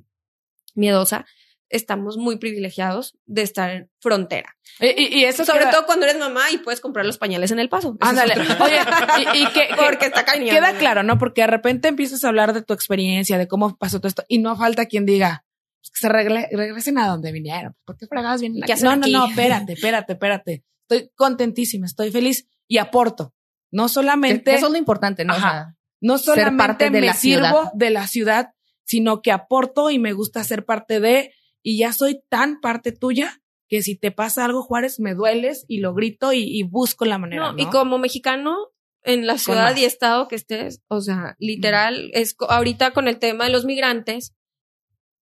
Miedosa, 0.76 1.26
estamos 1.70 2.18
muy 2.18 2.38
privilegiados 2.38 3.18
de 3.26 3.42
estar 3.42 3.70
en 3.72 3.89
frontera. 4.00 4.56
Y, 4.80 4.88
y- 4.89 5.20
y 5.20 5.26
eso 5.26 5.44
Sobre 5.44 5.62
queda- 5.62 5.72
todo 5.72 5.86
cuando 5.88 6.06
eres 6.06 6.20
mamá 6.20 6.52
y 6.52 6.60
puedes 6.60 6.82
comprar 6.82 7.04
los 7.06 7.18
pañales 7.18 7.50
en 7.52 7.58
el 7.60 7.68
paso. 7.70 7.98
Ándale. 8.00 8.34
Oye, 8.60 8.78
y, 9.20 9.44
y 9.44 9.48
que, 9.48 9.68
que- 9.70 9.76
Porque 9.76 10.06
está 10.06 10.24
cañón. 10.24 10.50
queda 10.56 10.78
claro, 10.78 11.02
¿no? 11.02 11.18
Porque 11.18 11.42
de 11.42 11.48
repente 11.48 11.88
empiezas 11.88 12.24
a 12.24 12.28
hablar 12.30 12.54
de 12.54 12.62
tu 12.62 12.74
experiencia, 12.74 13.38
de 13.39 13.48
cómo 13.48 13.76
pasó 13.78 13.98
todo 14.00 14.08
esto, 14.08 14.24
y 14.28 14.38
no 14.38 14.56
falta 14.56 14.86
quien 14.86 15.06
diga, 15.08 15.46
pues 15.82 15.89
que 15.92 16.00
se 16.00 16.10
regle- 16.10 16.48
regresen 16.52 17.00
a 17.00 17.08
donde 17.08 17.32
vinieron. 17.32 17.76
¿Por 17.86 17.98
qué 17.98 18.06
fregadas 18.06 18.42
bien? 18.42 18.54
¿Qué 18.63 18.74
hacen 18.74 18.86
No, 18.86 18.96
no, 18.96 19.02
aquí? 19.04 19.12
no, 19.12 19.26
espérate, 19.30 19.74
espérate, 19.74 20.13
espérate. 20.13 20.63
Estoy 20.88 21.10
contentísima, 21.16 21.88
estoy 21.88 22.12
feliz 22.12 22.48
y 22.68 22.78
aporto. 22.78 23.34
No 23.74 23.90
solamente, 23.90 24.44
que 24.44 24.56
eso 24.56 24.68
es 24.68 24.72
lo 24.72 24.78
importante, 24.78 25.26
¿no? 25.26 25.34
O 25.34 25.38
Ajá. 25.38 25.50
sea, 25.50 25.78
no 26.00 26.18
ser 26.18 26.26
solamente 26.36 26.58
parte 26.64 26.86
de 26.90 27.02
me 27.02 27.08
la 27.08 27.14
sirvo 27.14 27.46
ciudad. 27.46 27.72
de 27.74 27.90
la 27.90 28.08
ciudad, 28.08 28.50
sino 28.86 29.22
que 29.22 29.32
aporto 29.32 29.90
y 29.90 30.00
me 30.00 30.14
gusta 30.14 30.44
ser 30.44 30.64
parte 30.66 31.00
de, 31.00 31.34
y 31.62 31.78
ya 31.80 31.92
soy 31.94 32.22
tan 32.30 32.60
parte 32.62 32.92
tuya 32.92 33.42
que 33.68 33.82
si 33.82 33.96
te 33.96 34.12
pasa 34.12 34.46
algo, 34.46 34.62
Juárez, 34.62 35.00
me 35.00 35.16
dueles 35.16 35.66
y 35.68 35.80
lo 35.80 35.94
grito 35.94 36.32
y, 36.34 36.42
y 36.44 36.64
busco 36.64 37.06
la 37.06 37.18
manera. 37.18 37.42
No, 37.42 37.54
No, 37.54 37.62
y 37.64 37.66
como 37.68 37.98
mexicano, 37.98 38.56
en 39.02 39.26
la 39.26 39.38
ciudad 39.38 39.76
y 39.76 39.86
estado 39.86 40.28
que 40.28 40.36
estés, 40.36 40.82
o 40.90 41.02
sea, 41.02 41.36
literal, 41.40 42.10
es 42.13 42.36
co- 42.36 42.52
ahorita 42.52 42.92
con 42.92 43.08
el 43.08 43.17
tema 43.19 43.46
de 43.46 43.50
los 43.52 43.65
migrantes, 43.65 44.34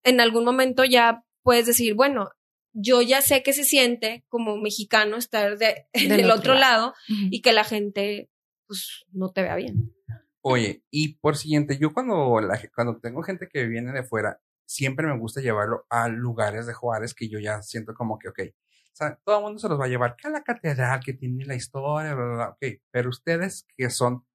en 0.04 0.20
algún 0.20 0.44
momento 0.44 0.84
ya 0.84 1.24
puedes 1.44 1.66
decir, 1.68 1.94
bueno, 1.94 2.30
yo 2.74 3.02
ya 3.02 3.22
sé 3.22 3.44
que 3.44 3.54
se 3.54 3.64
siente 3.64 4.24
como 4.30 4.58
mexicano 4.58 5.18
estar 5.18 5.58
de, 5.58 5.86
del, 5.94 6.32
otro 6.32 6.56
lado, 6.56 6.94
y 7.08 7.42
que 7.42 7.54
la 7.54 7.64
gente, 7.64 8.30
pues, 8.72 9.06
no 9.12 9.34
te 9.34 9.42
vea 9.42 9.58
bien. 9.58 9.94
Oye, 10.40 10.82
y 10.90 11.16
por 11.16 11.36
siguiente, 11.36 11.78
yo 11.78 11.94
cuando, 11.94 12.40
la, 12.40 12.58
cuando 12.74 12.98
tengo 13.02 13.22
gente 13.22 13.50
que 13.50 13.66
viene 13.66 13.92
de 13.92 14.04
fuera, 14.04 14.40
siempre 14.66 15.06
me 15.06 15.20
gusta 15.20 15.42
llevarlo 15.42 15.86
a 15.90 16.08
lugares 16.08 16.68
de 16.68 16.74
Juárez 16.74 17.14
que 17.14 17.28
yo 17.28 17.38
ya 17.38 17.62
siento 17.64 17.94
como 17.94 18.18
que, 18.18 18.30
ok, 18.30 18.40
o 18.48 18.96
sea, 18.96 19.20
todo 19.26 19.40
el 19.40 19.44
mundo 19.44 19.60
se 19.60 19.68
los 19.68 19.78
va 19.78 19.86
a 19.86 19.90
llevar 19.90 20.16
que 20.16 20.30
a 20.30 20.32
la 20.32 20.42
catedral, 20.42 21.02
que 21.04 21.12
tiene 21.12 21.44
la 21.44 21.56
historia, 21.56 22.16
bla, 22.16 22.24
bla, 22.24 22.36
bla, 22.36 22.50
ok, 22.52 22.82
pero 22.92 23.10
ustedes 23.10 23.68
que 23.76 23.90
son 23.90 24.26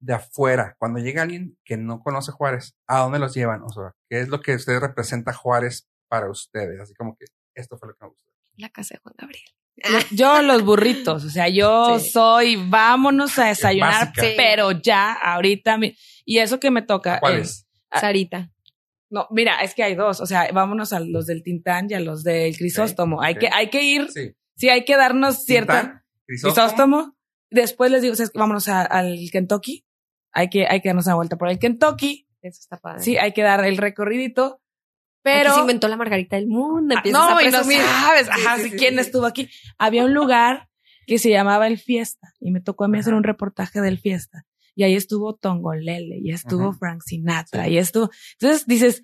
de 0.00 0.14
afuera, 0.14 0.74
cuando 0.76 0.98
llega 0.98 1.22
alguien 1.22 1.56
que 1.64 1.76
no 1.76 2.00
conoce 2.00 2.32
Juárez, 2.32 2.74
¿a 2.88 2.98
dónde 2.98 3.20
los 3.20 3.32
llevan? 3.32 3.62
O 3.62 3.68
sea, 3.68 3.94
¿qué 4.10 4.20
es 4.20 4.28
lo 4.28 4.40
que 4.40 4.56
ustedes 4.56 4.80
representa 4.80 5.32
Juárez 5.32 5.88
para 6.08 6.28
ustedes? 6.28 6.80
Así 6.80 6.94
como 6.94 7.16
que 7.16 7.26
esto 7.54 7.78
fue 7.78 7.90
lo 7.90 7.94
que 7.94 8.04
me 8.04 8.10
gustó. 8.10 8.32
La 8.56 8.70
casa 8.70 8.94
de 8.94 9.00
Juan 9.02 9.14
Gabriel. 9.16 9.57
Yo 10.10 10.42
los 10.42 10.62
burritos, 10.64 11.24
o 11.24 11.30
sea, 11.30 11.48
yo 11.48 11.98
Sí. 11.98 12.10
soy, 12.10 12.56
vámonos 12.68 13.38
a 13.38 13.46
desayunar, 13.46 14.08
básica. 14.14 14.22
Pero 14.36 14.72
ya, 14.72 15.12
ahorita, 15.12 15.78
y 16.24 16.38
eso 16.38 16.58
que 16.60 16.70
me 16.70 16.82
toca. 16.82 17.20
¿Cuál 17.20 17.40
es? 17.40 17.66
Sarita. 17.92 18.50
No, 19.10 19.26
mira, 19.30 19.60
es 19.62 19.74
que 19.74 19.82
hay 19.82 19.94
dos, 19.94 20.20
o 20.20 20.26
sea, 20.26 20.50
vámonos 20.52 20.92
a 20.92 21.00
los 21.00 21.26
del 21.26 21.42
Tintán 21.42 21.86
y 21.90 21.94
a 21.94 22.00
los 22.00 22.22
del 22.24 22.56
Crisóstomo. 22.56 23.22
Hay 23.22 23.36
que, 23.36 23.48
hay 23.52 23.70
que 23.70 23.82
ir, 23.82 24.10
Sí. 24.10 24.32
sí, 24.56 24.68
hay 24.68 24.84
que 24.84 24.96
darnos 24.96 25.44
cierta 25.44 26.04
Crisóstomo. 26.26 26.54
Crisóstomo. 26.66 27.16
Después 27.50 27.90
les 27.90 28.02
digo, 28.02 28.14
¿sabes 28.14 28.30
qué? 28.30 28.38
vámonos 28.38 28.68
a- 28.68 28.82
al 28.82 29.16
Kentucky. 29.32 29.86
Hay 30.32 30.50
que, 30.50 30.66
hay 30.68 30.82
que 30.82 30.90
darnos 30.90 31.06
una 31.06 31.14
vuelta 31.14 31.36
por 31.38 31.48
el 31.48 31.58
Kentucky. 31.58 32.26
Eso 32.42 32.60
está 32.60 32.76
padre. 32.78 33.02
Sí, 33.02 33.16
hay 33.16 33.32
que 33.32 33.42
dar 33.42 33.64
el 33.64 33.78
recorridito. 33.78 34.60
Pero 35.32 35.54
se 35.54 35.60
inventó 35.60 35.88
la 35.88 35.96
margarita 35.96 36.36
del 36.36 36.48
mundo. 36.48 36.94
Ah, 36.96 37.02
no, 37.10 37.36
a 37.36 37.42
y 37.42 37.50
no 37.50 37.62
sabes, 37.62 38.28
ajá, 38.28 38.56
sí, 38.56 38.64
sí, 38.64 38.70
sí, 38.70 38.76
quién 38.76 38.98
estuvo 38.98 39.26
aquí. 39.26 39.48
Había 39.78 40.04
un 40.04 40.14
lugar 40.14 40.68
que 41.06 41.18
se 41.18 41.30
llamaba 41.30 41.66
El 41.66 41.78
Fiesta 41.78 42.34
y 42.40 42.50
me 42.50 42.60
tocó 42.60 42.84
a 42.84 42.88
mí 42.88 42.98
hacer 42.98 43.14
un 43.14 43.24
reportaje 43.24 43.80
del 43.80 43.98
Fiesta. 43.98 44.44
Y 44.74 44.84
ahí 44.84 44.94
estuvo 44.94 45.34
Tongolele, 45.34 46.18
y 46.22 46.30
estuvo 46.30 46.68
Ajá. 46.68 46.78
Frank 46.78 47.02
Sinatra, 47.04 47.68
y 47.68 47.78
estuvo. 47.78 48.10
Entonces 48.40 48.64
dices, 48.66 49.02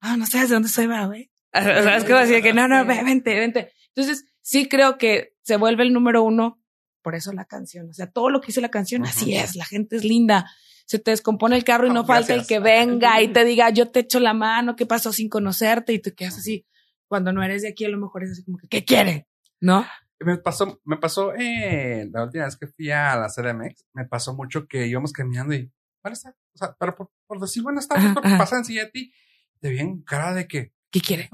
ah, 0.00 0.16
no 0.16 0.26
sabes 0.26 0.48
de 0.48 0.54
dónde 0.54 0.68
soy, 0.68 0.86
güey. 0.86 1.30
¿Sabes 1.52 2.04
qué? 2.04 2.12
Así 2.14 2.32
de 2.32 2.42
que 2.42 2.52
no, 2.52 2.66
no, 2.66 2.84
ve- 2.84 3.04
vente, 3.04 3.38
vente. 3.38 3.72
Entonces 3.94 4.26
sí 4.40 4.68
creo 4.68 4.98
que 4.98 5.34
se 5.42 5.56
vuelve 5.56 5.84
el 5.84 5.92
número 5.92 6.22
uno. 6.22 6.60
Por 7.02 7.14
eso 7.14 7.32
la 7.32 7.44
canción. 7.44 7.90
O 7.90 7.92
sea, 7.92 8.10
todo 8.10 8.30
lo 8.30 8.40
que 8.40 8.48
dice 8.48 8.60
la 8.60 8.70
canción, 8.70 9.04
así 9.04 9.34
es. 9.34 9.56
La 9.56 9.64
gente 9.64 9.96
es 9.96 10.04
linda. 10.04 10.50
Se 10.92 10.98
te 10.98 11.10
descompone 11.10 11.56
el 11.56 11.64
carro 11.64 11.86
y 11.86 11.90
no 11.90 12.02
Oh, 12.02 12.04
falta 12.04 12.34
el 12.34 12.46
que 12.46 12.58
venga 12.60 13.22
y 13.22 13.28
te 13.32 13.46
diga, 13.46 13.70
yo 13.70 13.90
te 13.90 14.00
echo 14.00 14.20
la 14.20 14.34
mano, 14.34 14.76
¿qué 14.76 14.84
pasó 14.84 15.10
sin 15.10 15.30
conocerte? 15.30 15.94
Y 15.94 16.00
te 16.00 16.12
quedas 16.14 16.36
así. 16.36 16.66
Cuando 17.08 17.32
no 17.32 17.42
eres 17.42 17.62
de 17.62 17.68
aquí, 17.68 17.86
a 17.86 17.88
lo 17.88 17.96
mejor 17.96 18.24
es 18.24 18.32
así 18.32 18.44
como 18.44 18.58
que, 18.58 18.68
¿qué 18.68 18.84
quiere? 18.84 19.26
¿No? 19.58 19.86
Me 20.20 20.36
pasó, 20.36 20.82
me 20.84 20.98
pasó 20.98 21.32
eh, 21.34 22.10
la 22.12 22.24
última 22.24 22.44
vez 22.44 22.58
que 22.58 22.66
fui 22.66 22.90
a 22.90 23.16
la 23.16 23.28
CDMX, 23.28 23.86
me 23.94 24.04
pasó 24.04 24.34
mucho 24.34 24.66
que 24.68 24.86
íbamos 24.86 25.14
caminando 25.14 25.54
y, 25.54 25.72
buenas 26.02 26.22
tardes, 26.24 26.38
o 26.54 26.58
sea, 26.58 26.76
pero 26.78 26.94
por, 26.94 27.10
por 27.26 27.40
decir 27.40 27.62
buenas 27.62 27.88
tardes, 27.88 28.04
Ajá, 28.04 28.14
porque 28.14 28.28
ajá. 28.28 28.36
pasan 28.38 28.58
encima 28.58 28.82
de 28.82 28.90
ti, 28.90 29.14
te 29.60 29.70
ven 29.70 30.02
cara 30.02 30.34
de 30.34 30.46
que, 30.46 30.74
¿Qué 30.90 31.00
quiere? 31.00 31.30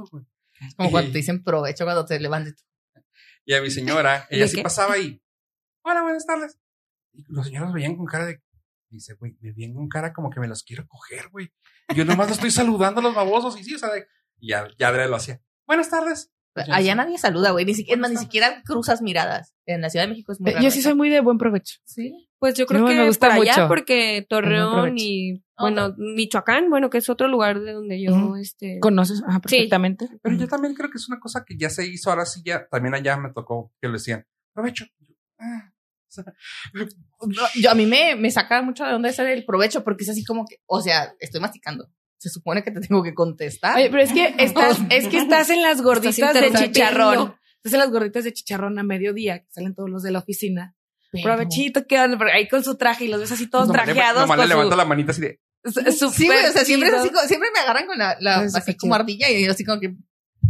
Es 0.60 0.74
como 0.76 0.92
cuando 0.92 1.10
te 1.10 1.18
dicen 1.18 1.42
provecho 1.42 1.82
cuando 1.84 2.04
te 2.04 2.20
levantes. 2.20 2.64
Y 3.44 3.54
a 3.54 3.60
mi 3.60 3.70
señora, 3.72 4.24
¿De 4.30 4.36
ella 4.36 4.46
sí 4.46 4.54
qué? 4.54 4.62
pasaba 4.62 4.96
y, 4.98 5.20
hola, 5.82 6.02
buenas 6.02 6.24
tardes. 6.26 6.60
Y 7.12 7.24
los 7.28 7.46
señores 7.46 7.72
veían 7.72 7.96
con 7.96 8.06
cara 8.06 8.24
de, 8.26 8.40
dice, 8.90 9.14
güey, 9.14 9.36
me 9.40 9.52
ven 9.52 9.74
con 9.74 9.88
cara 9.88 10.12
como 10.12 10.30
que 10.30 10.40
me 10.40 10.48
los 10.48 10.62
quiero 10.62 10.86
coger, 10.88 11.28
güey. 11.30 11.50
Yo 11.94 12.04
nomás 12.04 12.28
los 12.28 12.38
estoy 12.38 12.50
saludando 12.50 13.00
a 13.00 13.02
los 13.04 13.14
babosos 13.14 13.58
y 13.60 13.64
sí, 13.64 13.74
o 13.74 13.78
sea, 13.78 13.90
de- 13.90 14.06
y 14.38 14.48
ya, 14.50 14.68
ya 14.78 14.90
lo 14.92 15.16
hacía. 15.16 15.40
Buenas 15.66 15.90
tardes. 15.90 16.32
Allá 16.72 16.94
nadie 16.96 17.18
saluda, 17.18 17.50
güey. 17.52 17.64
Ni 17.64 17.74
siquiera, 17.74 17.94
es 17.96 18.00
más, 18.00 18.10
ni 18.10 18.16
siquiera 18.16 18.62
cruzas 18.64 19.00
miradas. 19.00 19.54
En 19.64 19.80
la 19.80 19.90
Ciudad 19.90 20.06
de 20.06 20.10
México 20.10 20.32
es 20.32 20.40
muy 20.40 20.50
raro 20.50 20.64
Yo 20.64 20.70
sí 20.72 20.82
soy 20.82 20.94
muy 20.94 21.08
de 21.08 21.20
buen 21.20 21.38
provecho. 21.38 21.76
Sí. 21.84 22.28
Pues 22.40 22.54
yo 22.54 22.66
creo 22.66 22.80
No, 22.82 22.88
que 22.88 22.94
me 22.94 23.06
gusta 23.06 23.28
por 23.34 23.42
allá, 23.42 23.52
mucho. 23.54 23.68
porque 23.68 24.26
Torreón 24.28 24.94
y, 24.96 25.44
bueno, 25.58 25.94
Michoacán, 25.98 26.70
bueno, 26.70 26.88
que 26.90 26.98
es 26.98 27.08
otro 27.08 27.28
lugar 27.28 27.60
de 27.60 27.72
donde 27.72 28.00
yo, 28.02 28.36
este... 28.36 28.78
¿Conoces? 28.80 29.22
Ajá, 29.26 29.40
perfectamente. 29.40 30.08
Pero 30.22 30.36
yo 30.36 30.48
también 30.48 30.74
creo 30.74 30.90
que 30.90 30.98
es 30.98 31.08
una 31.08 31.18
cosa 31.20 31.44
que 31.44 31.56
ya 31.56 31.68
se 31.70 31.86
hizo, 31.86 32.10
ahora 32.10 32.26
sí 32.26 32.42
ya, 32.44 32.66
también 32.68 32.94
allá 32.94 33.16
me 33.16 33.32
tocó 33.32 33.72
que 33.80 33.88
lo 33.88 33.94
decían, 33.94 34.24
provecho. 34.52 34.84
Ah, 35.38 35.72
yo 37.56 37.70
a 37.70 37.74
mí 37.74 37.86
me, 37.86 38.16
me 38.16 38.30
saca 38.30 38.62
mucho 38.62 38.84
de 38.84 38.94
onda 38.94 39.08
ese 39.08 39.22
del 39.24 39.44
provecho 39.44 39.84
porque 39.84 40.04
es 40.04 40.10
así 40.10 40.24
como 40.24 40.46
que, 40.46 40.56
o 40.66 40.80
sea, 40.80 41.14
estoy 41.20 41.40
masticando. 41.40 41.88
Se 42.18 42.30
supone 42.30 42.64
que 42.64 42.70
te 42.72 42.80
tengo 42.80 43.02
que 43.02 43.14
contestar. 43.14 43.76
Oye, 43.76 43.90
pero 43.90 44.02
es 44.02 44.12
que 44.12 44.34
estás, 44.38 44.78
es 44.90 45.08
que 45.08 45.18
estás 45.18 45.50
en 45.50 45.62
las 45.62 45.82
gorditas 45.82 46.34
de 46.34 46.52
chicharrón. 46.52 47.34
Estás 47.56 47.72
en 47.74 47.78
las 47.80 47.90
gorditas 47.90 48.24
de 48.24 48.32
chicharrón 48.32 48.78
a 48.78 48.82
mediodía, 48.82 49.40
que 49.40 49.46
salen 49.50 49.74
todos 49.74 49.90
los 49.90 50.02
de 50.02 50.10
la 50.10 50.18
oficina. 50.20 50.74
Provechito. 51.22 51.84
Pero 51.88 52.30
ahí 52.32 52.48
con 52.48 52.62
su 52.64 52.76
traje 52.76 53.04
y 53.06 53.08
los 53.08 53.20
ves 53.20 53.32
así 53.32 53.48
todos 53.48 53.70
trajeados. 53.72 54.22
nomás 54.22 54.38
le 54.48 54.54
su- 54.54 54.76
la 54.76 54.84
manita 54.84 55.12
así 55.12 55.20
de, 55.22 55.40
su- 55.64 55.92
su 55.92 56.10
Sí, 56.10 56.26
güey, 56.26 56.44
o 56.44 56.52
sea, 56.52 56.64
siempre 56.64 56.90
así, 56.90 57.10
siempre 57.26 57.48
me 57.54 57.60
agarran 57.60 57.86
con 57.86 57.98
la, 57.98 58.16
la 58.20 58.40
así 58.40 58.76
como 58.76 58.94
ardilla 58.94 59.30
y 59.30 59.44
yo 59.44 59.50
así 59.52 59.64
como 59.64 59.80
que, 59.80 59.94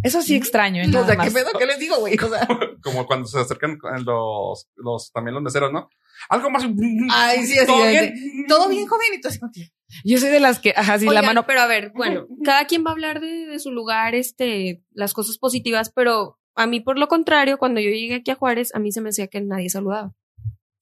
Eso 0.03 0.22
sí 0.22 0.36
extraño, 0.36 0.82
¿eh? 0.82 0.88
o 0.88 1.05
sea, 1.05 1.12
¿qué 1.12 1.16
más. 1.16 1.32
pedo? 1.34 1.49
¿Qué 1.59 1.66
les 1.66 1.78
digo, 1.78 1.96
güey? 1.99 2.16
O 2.22 2.28
sea, 2.28 2.46
como 2.82 3.07
cuando 3.07 3.26
se 3.26 3.38
acercan 3.40 3.78
los, 4.05 4.68
los, 4.76 5.11
también 5.12 5.34
los 5.34 5.42
meseros, 5.42 5.72
¿no? 5.72 5.88
Algo 6.28 6.51
más. 6.51 6.64
Ay, 7.11 7.44
sí, 7.46 7.59
así 7.59 7.66
¿Todo 7.66 7.84
de- 7.84 7.90
bien? 7.90 8.46
todo 8.49 8.68
bien, 8.68 8.86
joven, 8.86 9.07
y 9.14 9.20
tú 9.20 9.28
así 9.28 9.38
que, 9.53 9.70
Yo 10.05 10.18
soy 10.18 10.30
de 10.30 10.40
las 10.40 10.59
que, 10.61 10.72
ajá, 10.76 10.99
sí, 10.99 11.07
la 11.07 11.22
mano. 11.22 11.46
pero 11.46 11.61
a 11.61 11.66
ver, 11.66 11.92
bueno, 11.94 12.26
cada 12.44 12.66
quien 12.66 12.84
va 12.84 12.90
a 12.90 12.92
hablar 12.92 13.20
de, 13.20 13.46
de 13.46 13.59
su 13.59 13.70
lugar, 13.72 14.14
este, 14.14 14.82
las 14.92 15.14
cosas 15.14 15.38
positivas, 15.38 15.90
pero 15.94 16.38
a 16.55 16.66
mí 16.66 16.80
por 16.80 16.99
lo 16.99 17.07
contrario, 17.09 17.59
cuando 17.59 17.80
yo 17.80 17.90
llegué 17.90 18.16
aquí 18.16 18.30
a 18.30 18.34
Juárez, 18.36 18.74
a 18.74 18.78
mí 18.80 18.90
se 18.92 19.01
me 19.01 19.11
decía 19.11 19.28
que 19.28 19.40
nadie 19.40 19.70
saludaba. 19.70 20.12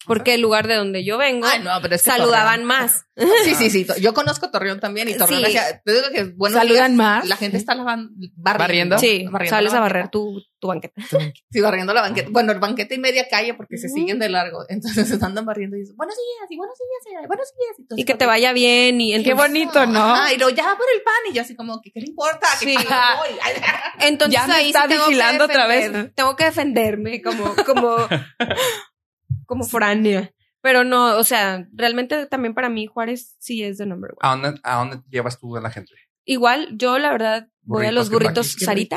Porque 0.07 0.35
el 0.35 0.41
lugar 0.41 0.69
de 0.69 0.75
donde 0.77 1.05
yo 1.05 1.19
vengo, 1.19 1.47
ay, 1.47 1.61
no, 1.63 1.71
pero 1.83 1.95
es 1.97 2.03
que 2.03 2.11
saludaban 2.11 2.61
Torreón- 2.61 2.65
más. 2.65 3.07
Sí, 3.45 3.55
sí, 3.55 3.71
sí. 3.71 3.87
Yo 4.01 4.13
conozco 4.15 4.51
Torreón 4.51 4.79
también 4.79 5.09
y 5.09 5.15
Torreón 5.15 5.41
Sí. 5.41 5.47
hacía- 5.47 5.81
te 5.83 5.93
digo 5.93 6.05
que 6.15 6.25
buenos 6.25 6.59
¿Saludan 6.61 6.93
días, 6.93 6.99
más? 6.99 7.29
La 7.29 7.37
gente 7.37 7.57
está 7.57 7.75
lavando, 7.75 8.11
¿Barriendo? 8.37 8.99
Sí, 8.99 9.27
barriendo 9.31 9.57
sales 9.57 9.73
a 9.73 9.81
barrer 9.81 10.09
tu, 10.11 10.41
tu 10.59 10.69
banqueta. 10.69 11.01
Sí, 11.51 11.61
barriendo 11.61 11.93
la 11.95 12.03
banqueta. 12.03 12.29
Bueno, 12.31 12.53
el 12.53 12.59
banqueta 12.61 12.95
y 12.95 12.99
media 12.99 13.27
calle 13.29 13.55
porque 13.55 13.79
se 13.79 13.89
siguen 13.89 14.19
de 14.19 14.29
largo. 14.29 14.65
Entonces 14.69 15.09
se 15.09 15.15
andan 15.25 15.45
barriendo 15.47 15.77
y 15.77 15.81
dicen, 15.81 15.97
buenos 15.97 16.15
días, 16.17 16.51
y 16.51 16.57
buenos 16.57 16.77
días, 16.79 17.23
y 17.25 17.27
buenos 17.27 17.49
días. 17.59 17.99
Y 17.99 18.05
que 18.05 18.15
te 18.15 18.27
vaya 18.27 18.53
bien 18.53 19.01
y 19.01 19.11
Qué 19.11 19.17
entonces, 19.17 19.37
bonito, 19.37 19.87
¿no? 19.87 20.15
Ajá, 20.15 20.33
y 20.33 20.39
luego 20.39 20.55
ya 20.55 20.67
va 20.67 20.77
por 20.77 20.87
el 20.95 21.03
pan 21.03 21.15
y 21.31 21.35
yo 21.35 21.43
así 21.43 21.57
como 21.57 21.81
que, 21.81 21.91
¿qué 21.91 22.01
le 22.01 22.07
importa? 22.09 22.47
Que 22.61 22.67
Sí. 22.67 22.77
entonces 24.01 24.35
Ya 24.41 24.47
me 24.47 24.67
está 24.67 24.87
sí 24.89 24.95
vigilando 24.95 25.45
otra 25.47 25.67
vez. 25.67 25.91
Tengo 26.15 26.37
que 26.37 26.45
defenderme 26.45 27.23
como, 27.23 27.55
como, 27.65 27.97
como 29.47 29.65
foránea. 29.65 30.33
Pero 30.61 30.83
no, 30.85 31.17
o 31.17 31.23
sea, 31.25 31.67
realmente 31.73 32.27
también 32.27 32.53
para 32.55 32.69
mí 32.69 32.87
Juárez 32.87 33.37
sí 33.39 33.63
es 33.63 33.79
de 33.79 33.87
number 33.87 34.11
one. 34.13 34.19
¿A 34.21 34.31
dónde, 34.37 34.61
¿A 34.65 34.77
dónde 34.79 34.99
llevas 35.09 35.39
tú 35.39 35.55
de 35.55 35.61
la 35.61 35.71
gente? 35.71 35.93
Igual, 36.25 36.71
yo 36.73 36.99
la 36.99 37.13
verdad 37.13 37.49
voy 37.63 37.87
a 37.87 37.93
los 37.93 38.11
Burritos. 38.11 38.57
Sarita. 38.59 38.97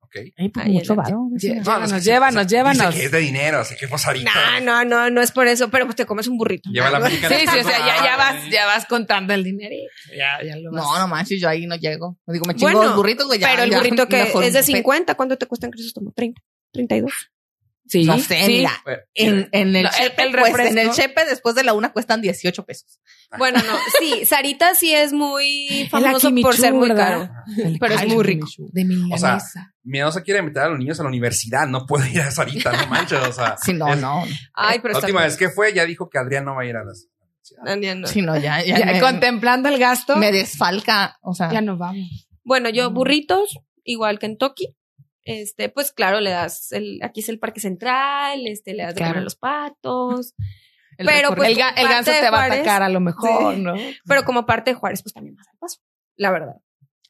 Ok. 0.00 0.16
Ay, 0.38 0.48
pues 0.48 0.64
Ay, 0.66 0.72
mucho 0.72 0.92
el- 0.92 0.96
varo. 0.96 1.16
Lle- 1.32 1.40
sí. 1.40 1.48
No, 1.48 1.62
Llévanos, 1.62 1.92
que- 1.92 2.00
llévanos, 2.00 2.46
llévanos. 2.46 2.86
Dice 2.86 2.98
que 3.00 3.04
es 3.06 3.12
de 3.12 3.18
dinero, 3.18 3.58
así 3.58 3.74
que 3.76 3.86
fosarita. 3.88 4.30
No, 4.60 4.60
no, 4.60 4.84
no, 4.84 5.10
no 5.10 5.20
es 5.20 5.32
por 5.32 5.46
eso, 5.48 5.68
pero 5.70 5.84
pues 5.84 5.96
te 5.96 6.06
comes 6.06 6.26
un 6.28 6.38
burrito. 6.38 6.70
Lleva 6.70 6.88
la 6.88 7.06
Sí, 7.10 7.16
sí, 7.16 7.24
o 7.26 7.28
sea, 7.64 7.78
ya, 7.86 8.02
ya 8.02 8.16
vas, 8.16 8.48
ya 8.50 8.64
vas 8.64 8.86
contando 8.86 9.34
el 9.34 9.44
dinero. 9.44 9.74
Ya, 10.16 10.38
ya 10.42 10.56
lo 10.56 10.70
vas. 10.70 10.82
No, 10.84 10.98
no 11.00 11.08
manches, 11.08 11.38
yo 11.40 11.48
ahí 11.48 11.66
no 11.66 11.74
llego. 11.76 12.16
Digo, 12.28 12.44
me 12.46 12.54
chingo 12.54 12.70
Bueno, 12.72 12.84
los 12.84 12.96
burritos, 12.96 13.26
güey. 13.26 13.40
ya, 13.40 13.48
pero 13.50 13.64
el 13.64 13.70
ya, 13.70 13.76
burrito 13.78 14.06
que 14.06 14.22
es 14.22 14.52
de 14.54 14.58
un 14.60 14.64
50, 14.64 15.16
¿cuánto 15.16 15.36
te 15.36 15.46
cuesta 15.46 15.66
en 15.66 15.72
Crisóstomo? 15.72 16.12
30, 16.12 16.40
32. 16.72 17.12
Sí, 17.86 18.04
No 18.04 18.18
sé, 18.18 18.40
sí. 18.46 18.52
mira. 18.52 18.72
En, 19.14 19.48
en 19.52 19.76
el 19.76 19.82
No, 19.82 19.88
el- 19.90 19.94
chepe, 19.94 20.22
el 20.22 20.32
pues, 20.32 20.54
en 20.54 20.60
el 20.60 20.74
refresco. 20.86 20.94
chepe 20.94 21.24
después 21.26 21.54
de 21.54 21.64
la 21.64 21.74
una 21.74 21.92
cuestan 21.92 22.22
18 22.22 22.64
pesos. 22.64 22.98
Bueno, 23.36 23.58
no, 23.62 23.72
sí, 24.00 24.24
Sarita 24.24 24.74
sí 24.74 24.94
es 24.94 25.12
muy 25.12 25.86
famoso 25.90 26.30
por 26.40 26.56
ser 26.56 26.72
muy 26.72 26.88
caro. 26.94 27.28
El- 27.58 27.78
Pero 27.78 27.94
es 27.94 28.06
muy 28.08 28.24
rico. 28.24 28.46
De 28.72 28.84
mi 28.86 29.12
O 29.12 29.18
sea. 29.18 29.38
Mi 29.82 29.98
se 30.10 30.22
quiere 30.22 30.40
meter 30.40 30.62
a 30.62 30.68
los 30.70 30.78
niños 30.78 30.98
a 30.98 31.02
la 31.02 31.10
universidad, 31.10 31.66
no 31.66 31.84
puede 31.86 32.10
ir 32.10 32.22
a 32.22 32.30
Sarita, 32.30 32.72
no 32.72 32.86
manches, 32.86 33.18
o 33.20 33.32
sea. 33.32 33.56
Sí, 33.62 33.74
no, 33.74 33.92
es- 33.92 34.00
no. 34.00 34.24
Ay, 34.54 34.78
pero 34.80 34.94
La 34.94 35.00
última 35.00 35.20
bien. 35.20 35.28
vez 35.30 35.36
que 35.36 35.50
fue, 35.50 35.74
ya 35.74 35.84
dijo 35.84 36.08
que 36.08 36.18
Adrián 36.18 36.46
no 36.46 36.54
va 36.54 36.62
a 36.62 36.66
ir 36.66 36.76
a 36.76 36.84
las 36.84 37.06
universidad. 37.06 37.64
No, 37.66 38.00
no. 38.00 38.06
Sí, 38.06 38.22
no, 38.22 38.34
ya, 38.38 38.64
ya, 38.64 38.78
Ya, 38.78 38.86
me, 38.86 39.00
contemplando 39.00 39.68
el 39.68 39.78
gasto, 39.78 40.16
me 40.16 40.32
desfalca. 40.32 41.18
O 41.20 41.34
sea, 41.34 41.52
ya 41.52 41.60
no 41.60 41.76
vamos. 41.76 42.26
Bueno, 42.44 42.70
yo 42.70 42.90
burritos, 42.90 43.58
igual 43.84 44.18
que 44.18 44.24
en 44.26 44.38
Toki. 44.38 44.74
Este, 45.24 45.68
pues 45.70 45.92
claro, 45.92 46.20
le 46.20 46.30
das 46.30 46.70
el, 46.72 47.00
aquí 47.02 47.20
es 47.20 47.28
el 47.28 47.38
parque 47.38 47.60
central, 47.60 48.46
este, 48.46 48.74
le 48.74 48.82
das 48.84 48.94
de 48.94 48.98
Claro. 48.98 49.12
comer 49.12 49.20
a 49.20 49.24
los 49.24 49.36
patos, 49.36 50.34
El 50.96 51.06
Pero, 51.06 51.34
pues, 51.34 51.48
el, 51.48 51.56
ga- 51.56 51.70
el 51.70 51.74
parte 51.74 51.88
ganso 51.94 52.10
de 52.12 52.20
te 52.20 52.30
va 52.30 52.42
a 52.42 52.44
atacar 52.44 52.82
a 52.84 52.88
lo 52.88 53.00
mejor, 53.00 53.54
sí. 53.56 53.60
¿no? 53.62 53.74
pero 54.06 54.24
como 54.24 54.46
parte 54.46 54.70
de 54.70 54.74
Juárez, 54.76 55.02
pues 55.02 55.12
también 55.12 55.34
más 55.34 55.48
al 55.48 55.58
paso, 55.58 55.80
la 56.16 56.30
verdad. 56.30 56.54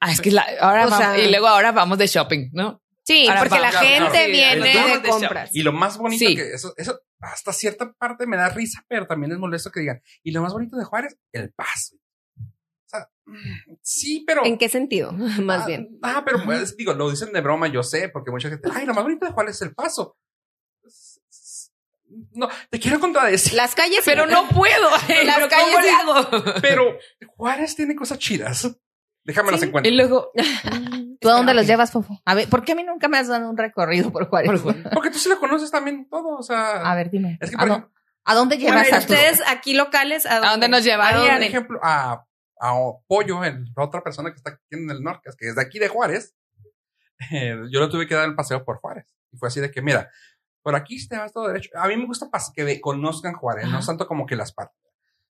Ah, 0.00 0.10
es 0.10 0.22
que 0.22 0.30
la- 0.30 0.46
ahora 0.60 0.86
O 0.86 0.90
vamos- 0.90 0.98
sea- 1.04 1.18
y 1.18 1.28
luego 1.30 1.48
ahora 1.48 1.70
vamos 1.72 1.98
de 1.98 2.06
shopping, 2.06 2.48
¿no? 2.54 2.80
Sí, 3.02 3.26
Ahora 3.28 3.40
porque 3.40 3.58
la 3.58 3.70
gente 3.72 4.08
claro. 4.08 4.30
viene 4.32 4.72
Sí, 4.72 4.78
de 5.02 5.02
compras. 5.10 5.50
Y 5.52 5.62
lo 5.62 5.72
más 5.74 5.98
bonito 5.98 6.26
Sí. 6.26 6.34
que 6.34 6.54
eso, 6.54 6.72
eso, 6.78 6.98
hasta 7.20 7.52
cierta 7.52 7.92
parte 7.92 8.26
me 8.26 8.38
da 8.38 8.48
risa, 8.48 8.82
pero 8.88 9.06
también 9.06 9.32
es 9.32 9.38
molesto 9.38 9.70
que 9.70 9.80
digan, 9.80 10.00
y 10.22 10.30
lo 10.32 10.40
más 10.40 10.54
bonito 10.54 10.78
de 10.78 10.84
Juárez, 10.84 11.18
el 11.32 11.52
paso. 11.52 11.96
Mm, 13.26 13.74
sí, 13.82 14.24
pero. 14.26 14.44
¿En 14.44 14.58
qué 14.58 14.68
sentido? 14.68 15.12
Más 15.42 15.62
ah, 15.62 15.66
bien. 15.66 15.98
Ah, 16.02 16.22
pero 16.24 16.44
pues, 16.44 16.76
digo, 16.76 16.92
lo 16.94 17.10
dicen 17.10 17.32
de 17.32 17.40
broma, 17.40 17.68
yo 17.68 17.82
sé, 17.82 18.08
porque 18.08 18.30
mucha 18.30 18.48
gente, 18.48 18.68
ay, 18.72 18.86
lo 18.86 18.94
más 18.94 19.04
bonito 19.04 19.26
de 19.26 19.32
Juárez 19.32 19.56
es 19.56 19.62
el 19.62 19.74
paso. 19.74 20.16
No, 22.32 22.48
te 22.70 22.78
quiero 22.78 23.00
contradecir, 23.00 23.54
Las 23.54 23.74
calles, 23.74 24.02
Pero 24.04 24.26
no 24.26 24.46
puedo. 24.48 24.90
Las 25.24 25.36
Pero 25.36 25.48
calles 25.48 25.74
¿Cómo 25.74 25.80
le 25.80 25.88
sí. 25.88 25.94
hago? 26.00 26.54
pero 26.62 26.98
Juárez 27.36 27.74
tiene 27.74 27.96
cosas 27.96 28.18
chidas. 28.18 28.70
Déjame 29.24 29.50
las 29.52 29.60
Sí. 29.60 29.66
encuentro. 29.66 29.90
Y 29.90 29.96
luego, 29.96 30.30
¿tú 31.18 31.28
a 31.30 31.32
dónde 31.32 31.54
los 31.54 31.66
llevas, 31.66 31.90
Fofo? 31.90 32.20
A 32.26 32.34
ver, 32.34 32.48
¿por 32.48 32.62
qué 32.62 32.72
a 32.72 32.74
mí 32.74 32.84
nunca 32.84 33.08
me 33.08 33.16
has 33.16 33.28
dado 33.28 33.48
un 33.48 33.56
recorrido 33.56 34.12
por 34.12 34.28
Juárez? 34.28 34.60
Por. 34.60 34.90
Porque 34.90 35.10
tú 35.10 35.18
sí 35.18 35.28
lo 35.30 35.40
conoces 35.40 35.70
también 35.70 36.06
todo, 36.10 36.36
o 36.36 36.42
sea. 36.42 36.82
A 36.88 36.94
ver, 36.94 37.10
dime. 37.10 37.38
Es 37.40 37.48
que, 37.50 37.56
¿A, 37.56 37.58
por 37.60 37.68
ejemplo, 37.68 37.90
a 38.24 38.34
dónde 38.34 38.58
llevas 38.58 38.92
a 38.92 38.98
ustedes 38.98 39.42
aquí 39.46 39.72
locales, 39.74 40.26
¿a 40.26 40.34
dónde, 40.34 40.46
¿a 40.46 40.50
dónde 40.50 40.68
nos 40.68 40.80
Por 40.80 40.86
llevarían? 40.90 41.42
ejemplo, 41.42 41.80
a, 41.82 42.26
a 42.60 42.72
Pollo, 43.06 43.42
el, 43.44 43.64
la 43.76 43.84
otra 43.84 44.02
persona 44.02 44.30
que 44.30 44.36
está 44.36 44.50
aquí 44.50 44.62
en 44.70 44.90
el 44.90 45.02
norte, 45.02 45.30
que 45.38 45.48
es 45.48 45.54
de 45.56 45.62
aquí 45.62 45.78
de 45.78 45.88
Juárez, 45.88 46.34
eh, 47.30 47.56
yo 47.70 47.80
lo 47.80 47.88
tuve 47.88 48.06
que 48.06 48.14
dar 48.14 48.28
el 48.28 48.34
paseo 48.34 48.64
por 48.64 48.78
Juárez. 48.78 49.06
Y 49.32 49.36
fue 49.36 49.48
así 49.48 49.60
de 49.60 49.70
que, 49.70 49.82
mira, 49.82 50.10
Por 50.62 50.74
aquí 50.74 51.06
te 51.06 51.18
vas 51.18 51.30
todo 51.32 51.48
derecho. 51.48 51.68
A 51.74 51.88
mí 51.88 51.96
me 51.98 52.06
gusta 52.06 52.30
que 52.56 52.80
conozcan 52.80 53.34
Juárez, 53.34 53.64
no 53.66 53.72
Ajá. 53.72 53.80
es 53.80 53.86
tanto 53.86 54.06
como 54.06 54.24
que 54.24 54.34
las 54.34 54.50
partes. 54.52 54.78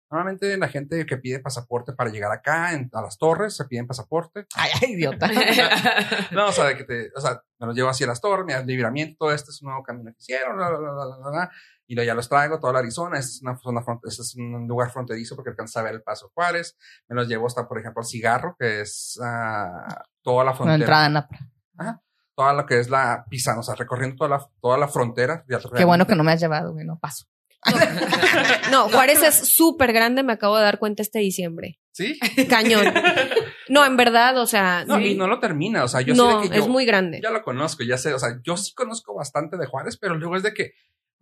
Normalmente 0.09 0.57
la 0.59 0.69
gente 0.69 1.05
que 1.07 1.17
pide 1.17 1.41
pasaporte 1.41 1.93
para 1.93 2.09
llegar 2.11 2.31
acá 2.31 2.73
en- 2.73 2.89
a 2.93 3.03
las 3.03 3.19
torres 3.19 3.57
se 3.57 3.65
piden 3.65 3.89
pasaporte. 3.89 4.47
Ay, 4.55 4.71
ay, 4.81 4.93
idiota. 4.93 5.29
No, 6.31 6.47
o 6.49 6.53
sea, 6.53 6.77
que 6.77 6.85
te, 6.85 7.11
o 7.17 7.21
sea, 7.21 7.43
me 7.59 7.67
los 7.67 7.75
llevo 7.75 7.89
así 7.89 8.05
a 8.05 8.07
las 8.07 8.21
torres, 8.21 8.47
mira, 8.47 8.61
el 8.61 8.67
libramiento, 8.67 9.33
este 9.33 9.51
es 9.51 9.61
un 9.63 9.71
nuevo 9.71 9.83
camino 9.83 10.13
que 10.13 10.19
hicieron, 10.21 10.57
bla, 10.57 10.69
bla, 10.71 10.79
bla, 10.79 11.51
y 11.87 11.95
luego 11.95 12.07
ya 12.07 12.15
los 12.15 12.29
traigo 12.29 12.59
toda 12.59 12.73
la 12.73 12.79
Arizona, 12.81 13.19
es, 13.19 13.41
una 13.43 13.57
zona 13.59 13.83
este 14.05 14.23
es 14.23 14.35
un 14.37 14.67
lugar 14.67 14.91
fronterizo 14.91 15.37
porque 15.37 15.51
alcanza 15.51 15.81
a 15.81 15.85
ver 15.85 15.95
el 15.95 16.03
Paso 16.03 16.31
Juárez, 16.35 16.77
me 17.09 17.17
los 17.17 17.29
llevo 17.29 17.47
hasta, 17.47 17.69
por 17.69 17.79
ejemplo, 17.79 18.01
al 18.01 18.07
Cigarro, 18.07 18.57
que 18.59 18.81
es 18.81 19.19
ah, 19.23 20.03
toda 20.23 20.45
la 20.45 20.51
Una 20.51 20.57
frontera, 20.57 20.77
entrada 20.77 21.07
en 21.07 21.17
Apra. 21.17 22.03
toda 22.35 22.53
lo 22.55 22.67
que 22.67 22.81
es 22.81 22.89
la 22.89 23.25
pisana, 23.29 23.61
o 23.61 23.63
sea, 23.63 23.75
recorriendo 23.75 24.17
toda 24.17 24.31
la, 24.31 24.49
toda 24.61 24.79
la 24.79 24.89
frontera. 24.89 25.45
Qué 25.47 25.57
realmente- 25.57 25.85
bueno 25.85 26.07
que 26.07 26.15
no 26.15 26.25
me 26.25 26.33
has 26.33 26.41
llevado, 26.41 26.73
güey, 26.73 26.85
no 26.85 26.99
paso. 26.99 27.27
No, 28.71 28.89
Juárez 28.89 29.23
es 29.23 29.35
súper 29.55 29.93
grande, 29.93 30.23
me 30.23 30.33
acabo 30.33 30.57
de 30.57 30.65
dar 30.65 30.79
cuenta 30.79 31.03
este 31.03 31.21
diciembre. 31.21 31.79
Sí, 31.93 32.19
Cañón. 32.49 32.93
No, 33.69 33.87
en 33.87 33.97
verdad, 33.97 34.37
o 34.39 34.47
sea, 34.47 34.85
no, 34.85 34.97
sí. 34.99 35.13
y 35.13 35.15
no 35.15 35.27
lo 35.27 35.39
termina, 35.39 35.85
o 35.85 35.89
sea, 35.89 36.01
yo 36.01 36.15
no, 36.15 36.31
sé 36.31 36.37
de 36.37 36.51
que 36.51 36.57
yo 36.57 36.63
es 36.65 36.69
muy 36.69 36.85
grande. 36.85 37.21
ya 37.23 37.31
lo 37.31 37.43
conozco, 37.43 37.83
ya 37.85 37.97
sé, 37.97 38.13
o 38.13 38.19
sea, 38.19 38.41
yo 38.43 38.57
sí 38.57 38.75
conozco 38.75 39.15
bastante 39.15 39.57
de 39.57 39.67
Juárez, 39.67 39.97
pero 39.97 40.17
luego 40.17 40.37
es 40.37 40.43
de 40.43 40.53
que, 40.53 40.73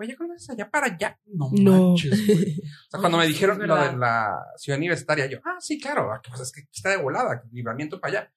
güey, 0.03 0.11
¿ya 0.11 0.16
conoces 0.16 0.50
allá 0.50 0.70
para 0.70 0.86
allá? 0.86 1.18
No, 1.26 1.50
No. 1.53 1.88
manches, 1.88 2.26
güey. 2.26 2.61
O 2.88 2.90
sea, 2.90 3.00
cuando 3.00 3.18
me 3.18 3.24
sí, 3.26 3.32
dijeron 3.32 3.66
lo 3.66 3.76
de 3.76 3.96
la 3.96 4.36
ciudad 4.57 4.78
universitaria, 4.78 5.26
yo, 5.26 5.38
ah, 5.44 5.57
sí, 5.61 5.80
claro, 5.80 6.12
aquí, 6.12 6.28
pues 6.30 6.42
es 6.42 6.53
que 6.53 6.62
está 6.72 6.90
de 6.90 6.96
volada, 6.96 7.42
libramiento 7.53 8.00
para 8.00 8.18
allá. 8.20 8.32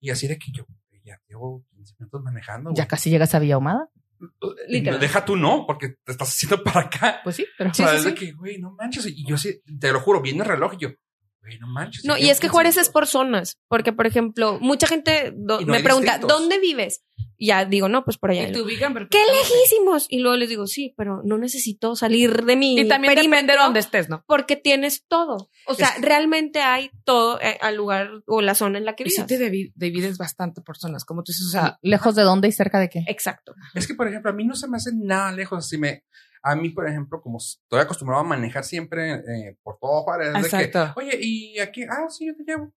Y 0.00 0.10
así 0.10 0.26
de 0.28 0.38
que 0.38 0.52
yo, 0.52 0.66
ya 1.04 1.20
llevo 1.28 1.64
15 1.74 1.94
minutos 1.98 2.22
manejando. 2.22 2.72
Ya 2.74 2.86
casi 2.88 3.10
llegas 3.10 3.34
a 3.34 3.38
Villa 3.38 3.54
Ahumada. 3.56 3.88
literal. 4.68 5.00
Deja 5.00 5.24
tú 5.24 5.36
no, 5.36 5.66
porque 5.66 5.96
te 6.04 6.12
estás 6.12 6.28
haciendo 6.28 6.62
para 6.64 6.80
acá. 6.80 7.20
Pues 7.24 7.36
sí, 7.36 7.46
pero. 7.58 7.70
o 7.70 7.74
sea, 7.74 7.94
es 7.94 8.04
de 8.04 8.14
que, 8.14 8.32
güey, 8.32 8.58
no 8.58 8.72
manches. 8.72 9.06
Y 9.06 9.24
yo 9.26 9.36
sí, 9.38 9.60
te 9.80 9.92
lo 9.92 10.00
juro, 10.00 10.20
viendo 10.20 10.42
el 10.44 10.48
reloj 10.50 10.74
y 10.74 10.78
yo, 10.78 10.88
güey, 11.44 11.58
no 11.58 11.66
manches. 11.68 12.04
No, 12.04 12.14
llevo 12.16 12.26
y 12.26 12.30
es 12.30 12.38
que 12.38 12.46
15 12.46 12.52
Juárez 12.52 12.76
es 12.78 12.88
por 12.88 13.06
zonas, 13.06 13.58
porque 13.68 13.92
por 13.92 14.06
ejemplo, 14.06 14.58
mucha 14.60 14.86
gente 14.86 15.32
no 15.36 15.60
me 15.60 15.80
pregunta, 15.80 16.12
distritos. 16.14 16.40
¿dónde 16.40 16.58
vives? 16.58 17.04
Y 17.36 17.48
ya 17.48 17.64
digo, 17.64 17.88
no, 17.88 18.04
pues 18.04 18.16
por 18.16 18.30
allá. 18.30 18.48
Y 18.48 18.52
te 18.52 18.62
ubican 18.62 18.94
¡Qué 19.10 19.18
lejísimos! 19.32 20.06
Y 20.08 20.20
luego 20.20 20.36
les 20.36 20.48
digo, 20.48 20.66
sí, 20.66 20.94
pero 20.96 21.20
no 21.24 21.36
necesito 21.36 21.96
salir 21.96 22.44
de 22.44 22.56
mi 22.56 22.78
Y 22.78 22.88
también 22.88 23.14
depende 23.14 23.52
de 23.54 23.58
dónde 23.58 23.80
estés, 23.80 24.08
¿no? 24.08 24.22
porque 24.26 24.56
tienes 24.56 25.04
todo. 25.06 25.50
O 25.66 25.74
sea, 25.74 25.88
Es- 25.96 26.02
realmente 26.02 26.60
hay 26.60 26.90
todo 27.04 27.40
eh, 27.40 27.58
al 27.60 27.74
lugar 27.76 28.08
o 28.26 28.40
la 28.40 28.54
zona 28.54 28.78
en 28.78 28.84
la 28.84 28.94
que 28.94 29.04
Y 29.04 29.10
sí 29.10 29.24
te 29.26 29.38
divi- 29.38 29.72
divides 29.74 30.16
bastante 30.16 30.60
por 30.62 30.78
zonas, 30.78 31.04
como 31.04 31.22
tú 31.22 31.32
dices, 31.32 31.46
o 31.46 31.50
sea, 31.50 31.78
¿Lejos 31.82 32.14
de 32.14 32.22
dónde 32.22 32.48
y 32.48 32.52
cerca 32.52 32.78
de 32.78 32.88
qué? 32.88 33.04
Exacto. 33.08 33.54
Es 33.74 33.86
que, 33.86 33.94
por 33.94 34.06
ejemplo, 34.08 34.30
a 34.30 34.34
mí 34.34 34.44
no 34.44 34.54
se 34.54 34.68
me 34.68 34.76
hace 34.76 34.90
nada 34.94 35.32
lejos. 35.32 35.64
Así 35.66 35.76
me, 35.76 36.04
a 36.46 36.54
mí, 36.54 36.68
por 36.68 36.86
ejemplo, 36.86 37.22
como 37.22 37.38
estoy 37.38 37.80
acostumbrado 37.80 38.20
a 38.22 38.26
manejar 38.26 38.64
siempre 38.64 39.14
eh, 39.14 39.58
por 39.62 39.78
todo 39.78 40.02
Juárez, 40.02 40.28
es 40.28 40.34
de 40.34 40.40
que, 40.50 40.64
Exacto. 40.64 41.00
oye, 41.00 41.18
y 41.18 41.58
aquí, 41.58 41.84
ah, 41.84 42.06
sí, 42.10 42.26
yo 42.26 42.36
te 42.36 42.44
llevo. 42.44 42.70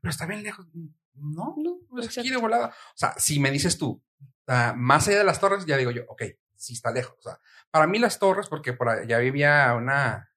Pero 0.00 0.10
está 0.10 0.24
bien 0.24 0.42
lejos. 0.42 0.66
No, 1.12 1.54
No, 1.58 1.80
pues 1.90 2.06
aquí 2.06 2.20
exacto. 2.20 2.30
de 2.30 2.36
volada. 2.38 2.68
O 2.68 2.96
sea, 2.96 3.12
si 3.18 3.38
me 3.38 3.50
dices 3.50 3.76
tú, 3.76 4.02
ah, 4.46 4.72
más 4.74 5.06
allá 5.06 5.18
de 5.18 5.24
las 5.24 5.38
torres, 5.38 5.66
ya 5.66 5.76
digo 5.76 5.90
yo, 5.90 6.04
ok, 6.08 6.22
sí 6.56 6.72
está 6.72 6.90
lejos. 6.92 7.14
O 7.18 7.22
sea, 7.22 7.38
para 7.70 7.86
mí 7.86 7.98
las 7.98 8.18
torres, 8.18 8.48
porque 8.48 8.72
por 8.72 8.88
allá 8.88 9.18
vivía 9.18 9.74
una 9.76 10.32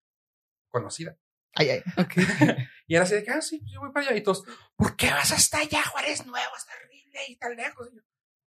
conocida. 0.67 1.17
Ay, 1.55 1.69
ay. 1.69 1.83
Y 2.85 2.95
era 2.95 3.05
así 3.05 3.15
de 3.15 3.23
que, 3.23 3.31
ah, 3.31 3.41
sí, 3.41 3.59
pues 3.59 3.71
yo 3.71 3.79
voy 3.79 3.93
para 3.93 4.07
allá. 4.07 4.17
Y 4.17 4.21
todos, 4.23 4.43
¿por 4.75 4.97
qué 4.97 5.09
vas 5.09 5.31
hasta 5.31 5.59
allá, 5.59 5.81
Juárez 5.85 6.25
Nuevo? 6.25 6.51
Está 6.57 6.73
horrible 6.83 7.19
y 7.29 7.37
tan 7.37 7.55
lejos. 7.55 7.87
Y 7.89 7.95
yo, 7.95 8.01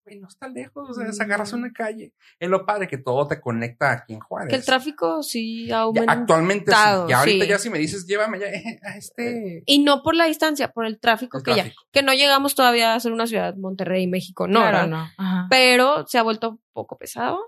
güey, 0.06 0.20
no 0.20 0.28
está 0.28 0.48
lejos. 0.48 0.90
O 0.90 0.94
sea, 0.94 1.08
es 1.08 1.20
agarras 1.22 1.54
una 1.54 1.72
calle. 1.72 2.14
Es 2.40 2.50
lo 2.50 2.66
padre 2.66 2.88
que 2.88 2.98
todo 2.98 3.28
te 3.28 3.40
conecta 3.40 3.92
aquí 3.92 4.14
en 4.14 4.20
Juárez. 4.20 4.50
Que 4.50 4.56
el 4.56 4.66
tráfico 4.66 5.24
sí 5.24 5.68
Ya, 5.68 5.80
aumenta. 5.80 6.12
actualmente 6.12 6.72
sí. 6.72 6.78
aumentado, 6.78 7.08
Ya 7.10 7.20
ahorita 7.20 7.46
sí. 7.46 7.50
ya 7.50 7.58
si 7.60 7.70
me 7.70 7.80
dices, 7.80 8.06
llévame 8.08 8.40
ya 8.40 8.48
a 8.84 8.98
este. 8.98 9.64
Y 9.66 9.80
no 9.84 10.04
por 10.04 10.16
la 10.16 10.26
distancia, 10.26 10.72
por 10.72 10.86
el 10.86 11.00
tráfico 11.00 11.38
el 11.38 11.44
que 11.44 11.56
ya. 11.56 11.72
Que 11.92 12.04
no 12.04 12.14
llegamos 12.14 12.56
todavía 12.56 12.94
a 12.96 13.00
ser 13.00 13.12
una 13.14 13.28
ciudad, 13.28 13.56
Monterrey, 13.56 14.08
México. 14.08 14.48
No, 14.48 14.60
claro, 14.62 14.88
no. 14.88 15.08
Ajá. 15.18 15.48
Pero 15.50 16.06
se 16.08 16.18
ha 16.18 16.24
vuelto 16.24 16.50
un 16.52 16.62
poco 16.74 16.98
pesado. 16.98 17.40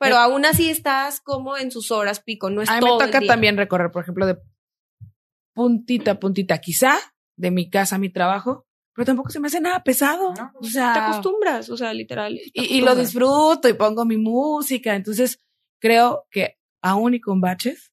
Pero 0.00 0.16
aún 0.16 0.44
así 0.44 0.70
estás 0.70 1.20
como 1.20 1.56
en 1.56 1.72
sus 1.72 1.90
horas 1.90 2.20
pico, 2.20 2.50
no 2.50 2.62
es 2.62 2.68
A 2.68 2.74
mí 2.74 2.80
todo 2.80 2.98
me 2.98 3.04
el 3.04 3.10
toca 3.10 3.20
día. 3.20 3.28
también 3.32 3.56
recorrer, 3.56 3.90
por 3.90 4.02
ejemplo, 4.02 4.26
de 4.26 4.38
puntita 5.54 6.12
a 6.12 6.20
puntita, 6.20 6.58
quizá 6.58 6.96
de 7.36 7.50
mi 7.50 7.68
casa 7.68 7.96
a 7.96 7.98
mi 7.98 8.08
trabajo, 8.10 8.67
pero 8.98 9.06
tampoco 9.06 9.30
se 9.30 9.38
me 9.38 9.46
hace 9.46 9.60
nada 9.60 9.84
pesado. 9.84 10.34
No. 10.34 10.50
O 10.60 10.64
sea, 10.64 10.92
Te 10.92 10.98
acostumbras, 10.98 11.70
o 11.70 11.76
sea, 11.76 11.94
literal. 11.94 12.34
te 12.52 12.60
y, 12.62 12.78
y 12.78 12.80
lo 12.80 12.96
disfruto 12.96 13.68
y 13.68 13.74
pongo 13.74 14.04
mi 14.04 14.16
música. 14.16 14.96
Entonces, 14.96 15.38
creo 15.78 16.26
que 16.32 16.58
aún 16.82 17.14
y 17.14 17.20
con 17.20 17.40
baches, 17.40 17.92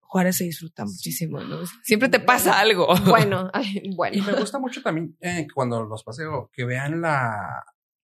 Juárez 0.00 0.36
se 0.36 0.44
disfruta 0.44 0.84
muchísimo. 0.84 1.40
¿no? 1.40 1.58
Siempre 1.82 2.08
te 2.08 2.20
pasa 2.20 2.60
algo. 2.60 2.86
Bueno, 3.04 3.50
ay, 3.52 3.80
Y 3.82 3.96
bueno. 3.96 4.22
me 4.24 4.32
gusta 4.34 4.60
mucho 4.60 4.80
también 4.80 5.16
eh, 5.20 5.48
cuando 5.52 5.82
los 5.82 6.04
paseo, 6.04 6.50
que 6.52 6.64
vean 6.64 7.00
la, 7.00 7.64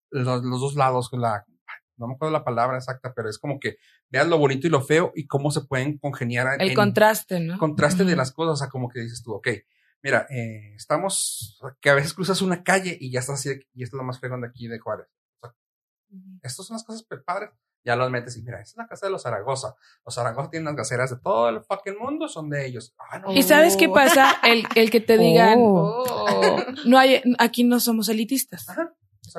los, 0.09 0.43
los 0.43 0.61
dos 0.63 0.75
lados, 0.77 1.11
la, 1.13 1.45
no 1.99 2.07
me 2.09 2.15
acuerdo 2.15 2.33
la 2.33 2.43
palabra 2.43 2.79
exacta, 2.79 3.13
pero 3.15 3.29
es 3.29 3.39
como 3.39 3.61
que 3.61 3.77
vean 4.09 4.31
lo 4.31 4.39
bonito 4.39 4.67
y 4.67 4.71
lo 4.71 4.81
feo 4.81 5.13
y 5.15 5.27
cómo 5.27 5.51
se 5.51 5.61
pueden 5.61 5.99
congeniar 5.99 6.47
El 6.59 6.71
en- 6.71 6.75
contraste, 6.75 7.39
¿no? 7.41 7.59
contraste 7.59 8.05
de 8.05 8.17
las 8.17 8.33
cosas, 8.33 8.55
o 8.55 8.57
sea, 8.57 8.69
como 8.71 8.89
que 8.89 9.01
dices 9.01 9.23
tú, 9.23 9.35
ok, 9.35 9.49
mira, 10.03 10.27
eh, 10.31 10.75
estamos, 10.77 11.61
que 11.81 11.91
a 11.91 11.95
veces 11.95 12.15
cruzas 12.15 12.43
una 12.43 12.63
calle 12.63 12.97
y 13.01 13.11
ya 13.11 13.21
estás 13.21 13.41
así, 13.41 13.51
y 13.75 13.83
esto 13.83 13.97
es 13.97 13.99
lo 13.99 14.05
más 14.05 14.21
fregón 14.21 14.41
de 14.41 14.49
aquí 14.49 14.69
de 14.69 14.79
Juárez. 14.79 15.07
O 15.43 15.47
sea, 15.47 15.55
estas 16.43 16.67
son 16.67 16.75
las 16.75 16.85
cosas 16.85 17.07
padres. 17.25 17.51
Ya 17.83 17.97
los 17.97 18.11
metes 18.11 18.37
y 18.37 18.43
mira, 18.43 18.61
esta 18.61 18.73
es 18.73 18.77
la 18.77 18.87
casa 18.89 19.07
de 19.07 19.13
los 19.13 19.23
Zaragoza. 19.23 19.75
Los 20.05 20.15
Zaragoza 20.15 20.51
tienen 20.51 20.67
las 20.67 20.77
gaceras 20.77 21.09
de 21.11 21.17
todo 21.17 21.49
el 21.49 21.63
fucking 21.63 21.97
mundo, 21.99 22.29
son 22.29 22.51
de 22.51 22.67
ellos. 22.67 22.95
Ah, 22.99 23.19
no. 23.21 23.33
¿Y 23.33 23.43
sabes 23.43 23.79
qué 23.79 23.89
pasa? 23.89 24.37
El, 24.43 24.65
el 24.75 24.91
que 24.91 25.01
te 25.01 25.17
digan, 25.17 25.55
Oh. 25.59 26.05
Oh. 26.07 26.57
no 26.85 26.99
hay, 26.99 27.23
aquí 27.39 27.65
no 27.65 27.81
somos 27.81 28.11
elitistas. 28.11 28.69
Ajá. 28.69 28.93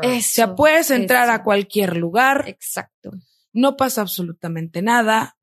O 0.03 0.21
sea, 0.21 0.55
puedes 0.55 0.89
entrar 0.89 1.25
eso. 1.25 1.33
a 1.33 1.43
cualquier 1.43 1.97
lugar, 1.97 2.45
Exacto. 2.47 3.11
no 3.53 3.75
pasa 3.77 4.01
absolutamente 4.01 4.81
nada 4.81 5.37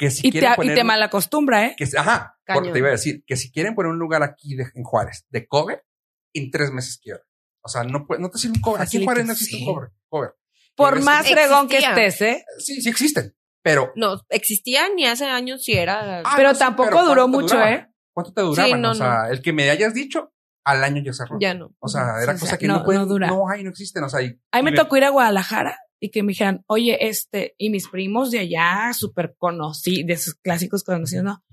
que 0.00 0.10
si 0.10 0.26
y 0.28 0.32
te, 0.32 0.38
y 0.62 0.74
te 0.74 0.82
mal 0.82 1.02
acostumbra, 1.02 1.66
¿eh? 1.66 1.74
que, 1.76 1.86
ajá, 1.96 2.38
porque 2.46 2.72
te 2.72 2.78
iba 2.78 2.88
a 2.88 2.92
decir 2.92 3.22
que 3.26 3.36
si 3.36 3.52
quieren 3.52 3.74
poner 3.74 3.92
un 3.92 3.98
lugar 3.98 4.22
aquí 4.22 4.56
de- 4.56 4.66
en 4.74 4.82
Juárez 4.82 5.26
de 5.28 5.46
cover, 5.46 5.84
en 6.32 6.50
tres 6.50 6.70
meses 6.70 6.98
quiero. 7.02 7.20
O 7.62 7.68
sea, 7.68 7.84
no, 7.84 8.06
puede, 8.06 8.22
no 8.22 8.30
te 8.30 8.38
sirve 8.38 8.54
un 8.56 8.62
cover. 8.62 8.80
Aquí 8.80 8.96
en 8.96 9.04
Juárez 9.04 9.26
no 9.26 9.32
existe 9.32 9.58
Sí. 9.58 9.62
un 9.66 9.74
cover. 9.74 9.90
cover. 10.08 10.30
Por 10.74 10.94
Ves- 10.94 11.04
más 11.04 11.28
fregón 11.28 11.68
que 11.68 11.76
estés, 11.78 12.22
¿eh? 12.22 12.44
Sí, 12.60 12.80
sí 12.80 12.88
existen, 12.88 13.36
pero... 13.62 13.92
No, 13.94 14.22
existían 14.30 14.98
y 14.98 15.04
hace 15.04 15.26
años 15.26 15.62
sí 15.62 15.74
era. 15.74 16.20
Ah, 16.20 16.32
pero 16.34 16.48
no 16.48 16.54
sé, 16.54 16.60
tampoco 16.60 16.88
pero 16.88 17.04
duró 17.04 17.22
¿cuánto 17.24 17.36
te 17.36 17.42
mucho, 17.42 17.54
duraba? 17.56 17.72
¿eh? 17.74 17.86
¿Cuánto 18.14 18.32
te 18.32 18.40
duraban? 18.40 18.80
no, 18.80 18.90
o 18.92 18.94
sea, 18.94 19.28
el 19.30 19.42
que 19.42 19.52
me 19.52 19.68
hayas 19.68 19.92
dicho, 19.92 20.32
al 20.64 20.84
año 20.84 21.02
ya 21.04 21.12
cerró. 21.12 21.38
ya 21.40 21.54
no. 21.54 21.74
O 21.80 21.88
sea, 21.88 22.22
era 22.22 22.34
Sí, 22.34 22.40
cosa 22.40 22.58
que 22.58 22.66
no, 22.66 22.78
no- 22.78 22.84
pueden, 22.84 23.02
no 23.02 23.06
dura. 23.08 23.28
no 23.28 23.48
hay, 23.48 23.62
no 23.64 23.70
existen. 23.70 24.04
O 24.04 24.08
sea, 24.08 24.22
y- 24.22 24.38
A 24.52 24.58
mí 24.58 24.64
me 24.70 24.76
tocó 24.76 24.96
ir 24.96 25.04
a 25.04 25.10
Guadalajara 25.10 25.76
y 25.98 26.10
que 26.10 26.22
me 26.22 26.28
dijeran, 26.28 26.64
oye, 26.66 27.08
este, 27.08 27.54
y 27.58 27.70
mis 27.70 27.88
primos 27.88 28.30
de 28.30 28.38
allá, 28.40 28.92
súper 28.94 29.34
conocidos, 29.38 30.06
de 30.06 30.12
esos 30.14 30.34
clásicos 30.34 30.84
conocidos, 30.84 31.24
¿no? 31.24 31.44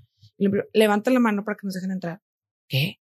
Levanta 0.72 1.10
la 1.10 1.20
mano 1.20 1.44
para 1.44 1.56
que 1.56 1.66
nos 1.66 1.74
dejen 1.74 1.90
entrar. 1.90 2.20
¿Qué? 2.68 3.00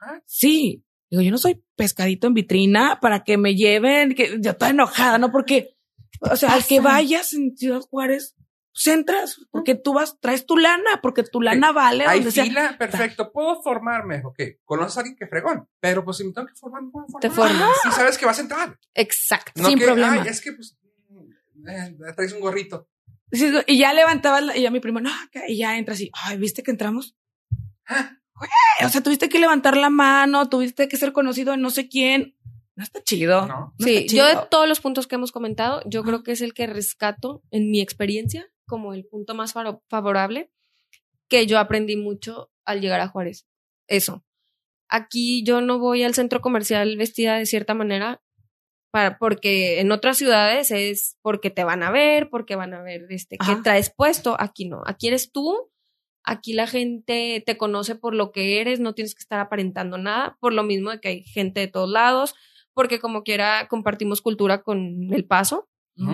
What? 0.00 0.20
Sí. 0.26 0.84
Digo, 1.10 1.22
yo 1.22 1.30
no 1.30 1.38
soy 1.38 1.62
pescadito 1.76 2.26
en 2.26 2.34
vitrina 2.34 2.98
para 3.00 3.22
que 3.22 3.36
me 3.38 3.54
lleven, 3.54 4.14
que 4.14 4.38
yo 4.40 4.50
estoy 4.52 4.70
enojada, 4.70 5.18
¿no? 5.18 5.30
Porque, 5.30 5.76
o 6.20 6.36
sea, 6.36 6.52
al 6.54 6.64
que 6.64 6.80
vayas 6.80 7.32
en 7.34 7.56
Ciudad 7.56 7.80
Juárez, 7.80 8.34
pues 8.72 8.86
entras, 8.86 9.40
porque 9.50 9.74
tú 9.74 9.92
vas, 9.92 10.18
traes 10.20 10.46
tu 10.46 10.56
lana, 10.56 11.00
porque 11.02 11.22
tu 11.24 11.40
lana 11.42 11.72
vale 11.72 12.06
Hay 12.06 12.20
donde 12.20 12.32
sea. 12.32 12.44
fila, 12.44 12.76
perfecto. 12.78 13.30
Puedo 13.30 13.62
formarme, 13.62 14.22
ok. 14.24 14.40
Conoces 14.64 14.96
a 14.96 15.00
alguien 15.00 15.16
que 15.16 15.26
fregón, 15.26 15.68
pero 15.78 16.04
pues 16.04 16.16
si 16.16 16.24
me 16.24 16.32
tengo 16.32 16.48
que 16.48 16.54
formar, 16.54 16.82
me 16.82 16.90
puedo 16.90 17.06
formar. 17.06 17.20
Te 17.20 17.30
formas. 17.30 17.70
Y 17.86 17.90
sabes 17.92 18.16
que 18.18 18.24
vas 18.26 18.38
a 18.38 18.42
entrar. 18.42 18.78
Exacto. 18.94 19.60
No 19.62 19.68
Sin 19.68 19.78
que, 19.78 19.84
problema. 19.84 20.12
ay, 20.22 20.28
es 20.28 20.40
que 20.40 20.52
pues 20.52 20.76
eh, 21.68 21.96
traes 22.16 22.32
un 22.32 22.40
gorrito. 22.40 22.88
Sí, 23.30 23.50
Y 23.66 23.78
ya 23.78 23.92
levantaba, 23.94 24.40
la- 24.40 24.56
y 24.56 24.62
ya 24.62 24.70
mi 24.70 24.80
primo, 24.80 25.00
no, 25.00 25.10
acá", 25.22 25.42
y 25.48 25.56
ya 25.58 25.78
entras 25.78 26.00
y, 26.00 26.10
ay, 26.24 26.36
¿viste 26.38 26.62
que 26.62 26.70
entramos? 26.70 27.16
Ah, 27.86 28.18
O 28.84 28.88
sea, 28.88 29.00
tuviste 29.02 29.28
que 29.28 29.38
levantar 29.38 29.76
la 29.76 29.88
mano, 29.90 30.48
tuviste 30.48 30.88
que 30.88 30.96
ser 30.96 31.12
conocido 31.12 31.52
de 31.52 31.58
no 31.58 31.70
sé 31.70 31.88
quién. 31.88 32.36
No 32.74 32.82
está 32.82 33.02
chido. 33.02 33.46
No. 33.46 33.74
No 33.78 33.86
Sí, 33.86 33.96
está 33.98 34.16
yo 34.16 34.26
de 34.26 34.36
todos 34.50 34.66
los 34.66 34.80
puntos 34.80 35.06
que 35.06 35.14
hemos 35.16 35.30
comentado, 35.30 35.82
yo 35.86 36.02
creo 36.02 36.22
que 36.22 36.32
es 36.32 36.40
el 36.40 36.52
que 36.54 36.66
rescato 36.66 37.42
en 37.50 37.70
mi 37.70 37.80
experiencia 37.80 38.48
como 38.66 38.94
el 38.94 39.06
punto 39.06 39.34
más 39.34 39.54
favorable 39.88 40.50
que 41.28 41.46
yo 41.46 41.58
aprendí 41.58 41.96
mucho 41.96 42.50
al 42.64 42.80
llegar 42.80 43.00
a 43.00 43.08
Juárez. 43.08 43.46
Eso. 43.86 44.24
Aquí 44.88 45.42
yo 45.44 45.62
no 45.62 45.78
voy 45.78 46.02
al 46.02 46.14
centro 46.14 46.40
comercial 46.40 46.96
vestida 46.96 47.38
de 47.38 47.46
cierta 47.46 47.72
manera 47.72 48.22
para, 48.90 49.16
porque 49.16 49.80
en 49.80 49.90
otras 49.90 50.18
ciudades 50.18 50.70
es 50.70 51.16
porque 51.22 51.48
te 51.48 51.64
van 51.64 51.82
a 51.82 51.90
ver, 51.90 52.28
porque 52.28 52.56
van 52.56 52.74
a 52.74 52.82
ver 52.82 53.06
este, 53.08 53.38
qué 53.38 53.56
traes 53.62 53.90
puesto. 53.90 54.36
Aquí 54.38 54.66
no. 54.66 54.82
Aquí 54.84 55.08
eres 55.08 55.32
tú. 55.32 55.70
Aquí 56.24 56.52
la 56.52 56.66
gente 56.66 57.42
te 57.44 57.56
conoce 57.56 57.94
por 57.94 58.14
lo 58.14 58.30
que 58.30 58.60
eres, 58.60 58.78
no 58.78 58.94
tienes 58.94 59.14
que 59.14 59.22
estar 59.22 59.40
aparentando 59.40 59.98
nada, 59.98 60.36
por 60.38 60.52
lo 60.52 60.62
mismo 60.62 60.90
de 60.90 61.00
que 61.00 61.08
hay 61.08 61.24
gente 61.24 61.58
de 61.58 61.66
todos 61.66 61.90
lados, 61.90 62.34
porque 62.74 63.00
como 63.00 63.24
quiera 63.24 63.66
compartimos 63.68 64.20
cultura 64.20 64.62
con 64.62 65.12
El 65.12 65.24
Paso. 65.24 65.68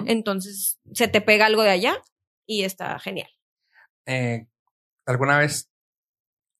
Entonces 0.06 0.80
se 0.92 1.08
te 1.08 1.20
pega 1.20 1.46
algo 1.46 1.62
de 1.62 1.70
allá 1.70 2.02
y 2.48 2.64
está 2.64 2.98
genial. 2.98 3.28
Eh, 4.06 4.46
alguna 5.06 5.38
vez 5.38 5.70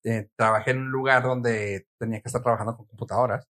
eh, 0.05 0.29
trabajé 0.37 0.73
en 0.73 0.83
un 0.83 0.91
lugar 0.91 1.23
donde 1.23 1.89
tenía 1.99 2.21
que 2.21 2.29
estar 2.29 2.43
trabajando 2.43 2.77
con 2.77 2.87
computadoras. 2.87 3.49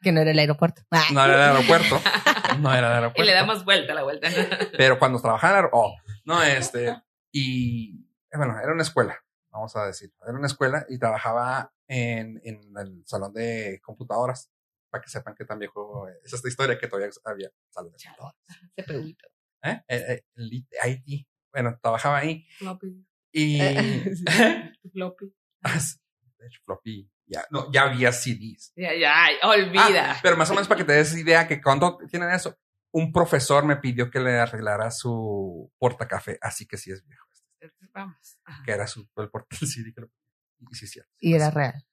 Que 0.00 0.12
no 0.12 0.20
era 0.20 0.30
el 0.30 0.38
aeropuerto. 0.38 0.82
Ah. 0.90 1.04
No 1.12 1.22
era 1.24 1.34
el 1.34 1.56
aeropuerto. 1.56 2.00
No 2.58 2.74
era 2.74 2.88
el 2.88 2.94
aeropuerto. 2.94 3.22
Y 3.22 3.26
le 3.26 3.32
damos 3.32 3.64
vuelta 3.64 3.92
a 3.92 3.94
la 3.94 4.02
vuelta. 4.02 4.28
Pero 4.76 4.98
cuando 4.98 5.20
trabajaba 5.20 5.60
en 5.60 5.66
oh, 5.70 5.94
no, 6.24 6.42
este, 6.42 7.00
y 7.30 8.08
eh, 8.28 8.36
bueno, 8.36 8.58
era 8.58 8.72
una 8.72 8.82
escuela, 8.82 9.16
vamos 9.50 9.74
a 9.76 9.86
decir, 9.86 10.12
era 10.20 10.36
una 10.36 10.48
escuela 10.48 10.84
y 10.88 10.98
trabajaba 10.98 11.72
en, 11.86 12.40
en 12.42 12.60
el 12.76 13.04
salón 13.06 13.32
de 13.32 13.80
computadoras, 13.84 14.50
para 14.90 15.00
que 15.00 15.08
sepan 15.08 15.36
que 15.36 15.44
tan 15.44 15.60
viejo 15.60 16.08
es 16.08 16.32
esta 16.32 16.48
historia 16.48 16.76
que 16.76 16.88
todavía 16.88 17.10
había 17.24 17.50
salón 17.70 17.92
de 17.92 17.98
computadoras. 18.04 18.36
CPUito. 18.76 19.28
¿Eh? 19.62 19.82
Eh, 19.88 20.22
el 20.34 20.52
IT. 20.52 21.28
Bueno, 21.52 21.78
trabajaba 21.82 22.18
ahí 22.18 22.46
Floppy. 22.58 23.06
y... 23.32 23.58
Floppy. 24.92 25.34
de 26.38 26.46
hecho, 26.46 26.60
floppy, 26.64 27.10
ya, 27.30 27.46
no, 27.50 27.70
ya 27.70 27.82
había 27.82 28.12
CDs. 28.12 28.72
Ya, 28.74 28.94
ya, 28.94 29.24
ay, 29.24 29.36
olvida. 29.42 30.12
Ah, 30.12 30.18
pero 30.20 30.36
más 30.36 30.50
o 30.50 30.54
menos 30.54 30.66
para 30.66 30.78
que 30.78 30.84
te 30.84 30.92
des 30.94 31.16
idea 31.16 31.46
que 31.46 31.62
cuando 31.62 31.98
tienen 32.10 32.30
eso, 32.30 32.58
un 32.92 33.12
profesor 33.12 33.64
me 33.64 33.76
pidió 33.76 34.10
que 34.10 34.18
le 34.18 34.38
arreglara 34.38 34.90
su 34.90 35.72
portacafé, 35.78 36.38
así 36.42 36.66
que 36.66 36.76
sí 36.76 36.90
es 36.90 37.06
viejo. 37.06 37.26
este, 37.60 37.72
Vamos. 37.92 38.38
Ajá. 38.44 38.62
Que 38.64 38.72
era 38.72 38.86
su, 38.88 39.08
el 39.16 39.30
portal 39.30 39.58
CD 39.60 39.92
que 39.94 40.00
lo 40.00 40.10
Y 40.58 40.74
sí, 40.74 40.88
cierto. 40.88 41.12
Y 41.20 41.34
era 41.34 41.50
real. 41.50 41.86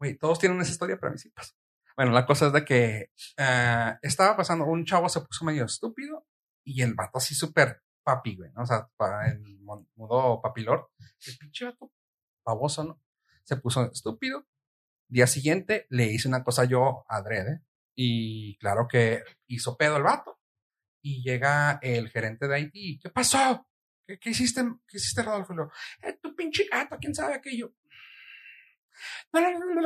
Güey, 0.00 0.16
todos 0.16 0.38
tienen 0.40 0.60
esa 0.60 0.72
historia, 0.72 0.96
pero 0.96 1.10
a 1.10 1.12
mí 1.12 1.18
sí 1.18 1.30
pasa. 1.30 1.54
Bueno, 1.96 2.12
la 2.12 2.26
cosa 2.26 2.48
es 2.48 2.52
de 2.52 2.64
que 2.64 3.10
ah, 3.38 3.98
estaba 4.02 4.36
pasando, 4.36 4.64
un 4.64 4.84
chavo 4.84 5.08
se 5.08 5.20
puso 5.20 5.44
medio 5.44 5.64
estúpido 5.64 6.26
y 6.64 6.82
el 6.82 6.94
vato 6.94 7.18
así 7.18 7.34
súper 7.34 7.82
papi, 8.08 8.36
güey, 8.36 8.50
¿no? 8.54 8.62
O 8.62 8.66
sea, 8.66 8.88
para 8.96 9.28
el 9.28 9.58
modo 9.60 10.40
papilor. 10.40 10.90
El 11.26 11.36
pinche 11.36 11.66
vato 11.66 11.92
baboso, 12.42 12.84
¿no? 12.84 13.02
Se 13.44 13.56
puso 13.56 13.90
estúpido. 13.92 14.46
Día 15.08 15.26
siguiente 15.26 15.86
le 15.90 16.06
hice 16.06 16.26
una 16.28 16.42
cosa 16.42 16.64
yo 16.64 17.04
adrede 17.06 17.62
y 17.94 18.56
claro 18.58 18.88
que 18.88 19.22
hizo 19.46 19.76
pedo 19.76 19.98
el 19.98 20.04
vato. 20.04 20.40
Y 21.02 21.22
llega 21.22 21.78
el 21.82 22.08
gerente 22.08 22.48
de 22.48 22.54
Haití. 22.54 22.98
¿Qué 22.98 23.10
pasó? 23.10 23.66
¿Qué, 24.06 24.18
qué 24.18 24.30
hiciste? 24.30 24.62
¿Qué 24.86 24.96
hiciste, 24.96 25.22
Rodolfo? 25.22 25.54
Eh, 26.02 26.18
tu 26.22 26.34
pinche 26.34 26.66
gato, 26.70 26.96
quién 26.98 27.14
sabe 27.14 27.34
aquello. 27.34 27.74
No, 29.32 29.40
no, 29.42 29.50
no, 29.50 29.80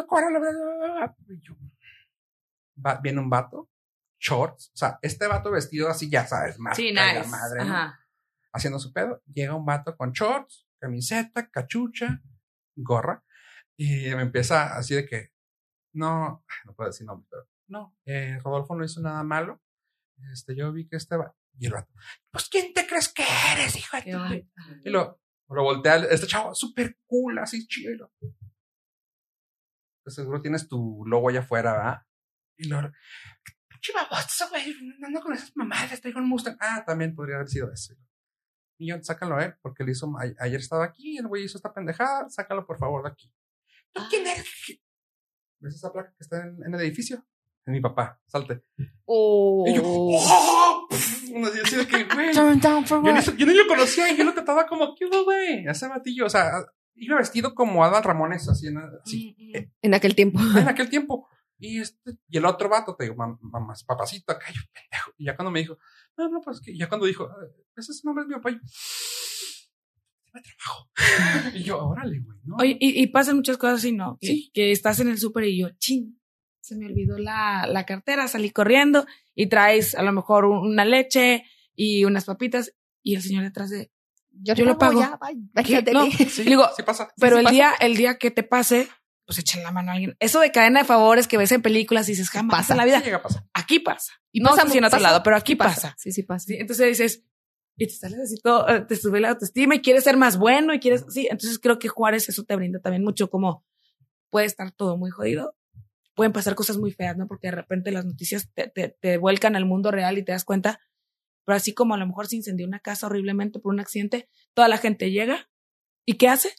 no, 2.77 3.03
viene 3.03 3.21
un 3.21 3.29
vato, 3.29 3.69
shorts, 4.19 4.71
o 4.75 4.77
sea, 4.77 4.99
este 5.03 5.27
vato 5.27 5.51
vestido 5.51 5.89
así, 5.91 6.09
ya 6.09 6.27
sabes, 6.27 6.59
más 6.59 6.77
Sí, 6.77 6.93
la 6.93 7.13
nice. 7.19 7.29
madre. 7.29 7.61
Ajá. 7.61 8.02
Haciendo 8.53 8.79
su 8.79 8.93
pedo. 8.93 9.23
Llega 9.33 9.55
un 9.55 9.65
vato 9.65 9.97
con 9.97 10.13
shorts, 10.13 10.67
camiseta, 10.81 11.49
cachucha, 11.51 12.21
gorra, 12.77 13.25
y 13.77 14.15
me 14.15 14.23
empieza 14.23 14.77
así 14.77 14.95
de 14.95 15.07
que, 15.07 15.33
no, 15.95 16.45
no 16.65 16.75
puedo 16.75 16.91
decir 16.91 17.07
nombre, 17.07 17.27
pero 17.31 17.49
no, 17.69 17.97
eh, 18.05 18.39
Rodolfo 18.43 18.75
no 18.75 18.85
hizo 18.85 19.01
nada 19.01 19.23
malo. 19.23 19.63
Este, 20.33 20.55
yo 20.55 20.73
vi 20.73 20.87
que 20.89 20.97
este 20.97 21.17
va, 21.17 21.35
y 21.59 21.67
el 21.67 21.73
vato, 21.73 21.93
pues, 22.31 22.49
¿quién 22.49 22.73
te 22.73 22.87
crees 22.87 23.13
que 23.13 23.25
eres, 23.53 23.77
hijo 23.77 23.97
de 24.05 24.17
bonito. 24.17 24.49
y 24.85 24.91
lo, 24.91 25.21
lo 25.49 25.63
voltea, 25.65 25.97
este 25.97 26.27
chavo, 26.27 26.55
súper 26.55 26.99
cool, 27.07 27.39
así 27.39 27.67
chido. 27.67 27.93
y 27.93 27.97
lo- 27.97 28.13
De 30.05 30.11
seguro 30.11 30.41
tienes 30.43 30.69
tu 30.69 31.05
logo 31.07 31.29
allá 31.29 31.41
afuera, 31.41 31.73
¿verdad? 31.73 32.03
Y 32.59 32.69
lo, 32.69 32.79
pinche 33.69 33.93
baboso, 33.95 34.49
güey, 34.51 34.75
no 34.99 35.07
ando 35.07 35.21
con 35.21 35.33
esas 35.33 35.53
mamadas, 35.57 36.01
traigo 36.01 36.21
un 36.21 36.29
Mustang. 36.29 36.57
Ah, 36.61 36.85
también 36.87 37.15
podría 37.15 37.37
haber 37.37 37.49
sido 37.49 37.73
eso. 37.73 37.95
Y 37.95 37.97
yo, 38.79 38.97
sácalo 39.03 39.37
a 39.37 39.45
él, 39.45 39.55
porque 39.63 39.85
le 39.85 39.93
hizo, 39.93 40.07
a- 40.19 40.45
ayer 40.45 40.61
estaba 40.61 40.85
aquí, 40.85 41.19
el 41.19 41.27
güey 41.29 41.45
hizo 41.45 41.59
esta 41.59 41.73
pendejada, 41.73 42.29
sácalo 42.29 42.67
por 42.67 42.79
favor 42.79 43.03
de 43.05 43.11
aquí. 43.11 43.33
¿Tú 43.93 44.03
quién 44.11 44.27
eres? 44.27 44.47
¿Ves 45.61 45.75
esa 45.77 45.93
placa 45.93 46.11
que 46.11 46.23
está 46.23 46.43
en, 46.45 46.59
en 46.67 46.75
el 46.75 46.81
edificio? 46.81 47.25
Es 47.65 47.71
mi 47.73 47.81
papá, 47.81 48.21
salte. 48.27 48.65
Oh. 49.05 49.65
Y 49.69 49.75
yo, 49.77 49.83
¡oh! 49.85 50.89
Uno 51.35 51.47
así, 51.47 51.77
de 51.77 51.87
que, 51.87 52.05
güey. 52.05 52.33
Turn 52.33 52.59
down 52.61 52.85
for 52.85 52.99
Yo, 53.05 53.13
what? 53.13 53.21
ni, 53.25 53.37
yo 53.39 53.47
ni 53.47 53.55
lo 53.55 53.67
conocía 53.69 54.11
y 54.11 54.17
yo 54.17 54.25
lo 54.25 54.35
trataba 54.35 54.67
como, 54.67 54.95
¿qué 54.97 55.05
hubo, 55.07 55.25
güey? 55.25 55.65
Ese 55.67 55.87
batillo, 55.87 56.27
o 56.27 56.29
sea, 56.31 56.51
iba 56.97 57.17
vestido 57.17 57.55
como 57.55 57.85
Adal 57.85 58.03
Ramones, 58.03 58.49
así, 58.49 58.67
en, 58.67 58.79
así, 58.79 59.37
Mm, 59.39 59.59
mm. 59.59 59.71
En 59.83 59.95
aquel 59.95 60.15
tiempo. 60.17 60.41
en 60.59 60.69
aquel 60.69 60.91
tiempo. 60.91 61.29
Y 61.59 61.79
este, 61.81 62.13
y 62.29 62.39
el 62.39 62.45
otro 62.47 62.69
vato, 62.69 62.97
te 62.97 63.05
digo, 63.05 63.15
mam- 63.15 63.39
mamás, 63.41 63.85
papacito, 63.85 64.33
acá, 64.33 64.47
yo, 64.53 64.61
pendejo. 64.73 65.02
Y 65.23 65.27
ya 65.27 65.37
cuando 65.37 65.51
me 65.53 65.61
dijo, 65.61 65.79
no, 66.17 66.29
no, 66.29 66.41
pues 66.41 66.61
que, 66.61 66.77
ya 66.77 66.89
cuando 66.89 67.07
dijo, 67.07 67.29
"Ah, 67.31 67.47
ese 67.77 67.93
es 67.93 68.05
nombre 68.05 68.23
es 68.23 68.29
mi 68.29 68.35
papá, 68.35 68.51
yo, 68.51 68.59
"Dame 70.33 70.43
trabajo. 70.57 70.91
y 71.57 71.63
yo, 71.63 71.79
órale, 71.87 72.19
güey, 72.21 72.39
¿no? 72.45 72.57
Oye, 72.59 72.77
y, 72.81 73.03
y 73.03 73.07
pasan 73.09 73.37
muchas 73.37 73.59
cosas 73.59 73.79
así, 73.81 73.93
¿no? 73.93 74.19
Que, 74.21 74.27
Sí. 74.27 74.51
que 74.55 74.73
estás 74.73 74.99
en 75.01 75.09
el 75.09 75.19
súper 75.19 75.45
y 75.45 75.59
yo, 75.61 75.69
ching, 75.79 76.19
se 76.61 76.77
me 76.77 76.87
olvidó 76.87 77.19
la, 77.19 77.67
la 77.69 77.85
cartera, 77.87 78.29
salí 78.29 78.51
corriendo 78.51 79.07
y 79.35 79.47
traes 79.49 79.95
a 79.95 80.03
lo 80.03 80.13
mejor 80.13 80.45
un- 80.45 80.67
una 80.67 80.85
leche 80.85 81.45
y 81.75 82.05
unas 82.05 82.25
papitas 82.25 82.75
y 83.03 83.15
el 83.15 83.23
señor 83.23 83.45
detrás 83.45 83.71
de... 83.71 83.91
Yo, 84.31 84.55
Yo 84.55 84.65
lo 84.65 84.79
pago. 84.79 84.99
Ya, 85.01 85.19
bye. 85.21 85.93
No, 85.93 86.11
sí, 86.11 86.43
digo, 86.45 86.65
sí 86.75 86.83
pasa. 86.83 87.09
pero 87.19 87.37
sí 87.37 87.41
el 87.41 87.45
pasa. 87.45 87.55
día, 87.55 87.73
el 87.81 87.97
día 87.97 88.17
que 88.17 88.31
te 88.31 88.43
pase, 88.43 88.89
pues 89.25 89.39
echen 89.39 89.63
la 89.63 89.71
mano 89.71 89.91
a 89.91 89.95
alguien. 89.95 90.17
Eso 90.19 90.41
de 90.41 90.51
cadena 90.51 90.81
de 90.81 90.85
favores 90.87 91.27
que 91.29 91.39
ves 91.39 91.53
en 91.53 91.63
películas 91.63 92.09
y 92.09 92.13
dices, 92.13 92.31
jamás 92.31 92.67
Pasa. 92.69 92.75
en 92.75 92.77
la 92.79 92.83
Sí 92.85 92.89
vida. 92.91 93.01
llega 93.03 93.17
a 93.19 93.23
pasar. 93.23 93.45
Aquí 93.53 93.79
pasa. 93.79 94.13
Y 94.33 94.41
no 94.41 94.51
pasa 94.51 94.77
en 94.77 94.85
otro 94.85 94.99
lado, 95.01 95.23
pero 95.23 95.37
aquí 95.37 95.55
pasa. 95.57 95.95
Sí, 95.99 96.13
sí 96.13 96.23
pasa. 96.23 96.47
Sí, 96.47 96.57
entonces 96.59 96.89
dices, 96.89 97.25
y 97.77 97.87
te 97.87 97.93
sales 97.93 98.19
así 98.21 98.37
todo, 98.43 98.87
te 98.87 98.97
sube 98.97 99.21
la 99.21 99.31
autoestima 99.31 99.75
y 99.77 99.81
quieres 99.81 100.05
ser 100.05 100.17
más 100.17 100.37
bueno 100.37 100.75
y 100.75 100.81
quieres, 100.81 101.05
sí, 101.09 101.27
entonces 101.31 101.59
creo 101.59 101.79
que 101.79 101.89
Juárez 101.89 102.29
eso 102.29 102.45
te 102.45 102.55
brinda 102.57 102.81
también 102.81 103.03
mucho 103.05 103.31
como 103.31 103.65
puede 104.31 104.47
estar 104.47 104.73
todo 104.73 104.97
muy 104.97 105.11
jodido, 105.11 105.57
pueden 106.15 106.33
pasar 106.33 106.55
cosas 106.55 106.77
muy 106.77 106.93
feas, 106.93 107.17
¿no? 107.17 107.27
Porque 107.27 107.47
de 107.49 107.53
repente 107.53 107.91
las 107.93 108.05
noticias 108.05 108.51
te, 108.55 108.69
te, 108.69 108.89
te 109.01 109.17
vuelcan 109.17 109.57
al 109.57 109.65
mundo 109.65 109.91
real 109.91 110.19
y 110.19 110.25
te 110.25 110.33
das 110.33 110.45
cuenta, 110.45 110.81
pero 111.45 111.57
así 111.57 111.73
como 111.73 111.95
a 111.95 111.97
lo 111.99 112.07
mejor 112.07 112.27
se 112.27 112.37
incendió 112.37 112.67
una 112.67 112.81
casa 112.81 113.07
horriblemente 113.07 113.59
por 113.59 113.73
un 113.73 113.81
accidente, 113.81 114.29
toda 114.55 114.69
la 114.69 114.77
gente 114.79 115.11
llega 115.11 115.49
y 116.05 116.15
¿qué 116.19 116.29
hace? 116.29 116.55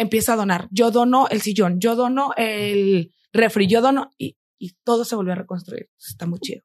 Empieza 0.00 0.32
a 0.32 0.36
donar. 0.36 0.66
Yo 0.70 0.90
dono 0.90 1.28
el 1.28 1.40
sillón, 1.42 1.78
yo 1.80 1.94
dono 1.96 2.32
el 2.36 3.12
refri, 3.32 3.66
yo 3.66 3.80
dono 3.80 4.10
y, 4.18 4.36
y 4.58 4.72
todo 4.84 5.04
se 5.04 5.14
volvió 5.14 5.32
a 5.32 5.36
reconstruir. 5.36 5.90
Está 5.98 6.26
muy 6.26 6.40
chido. 6.40 6.62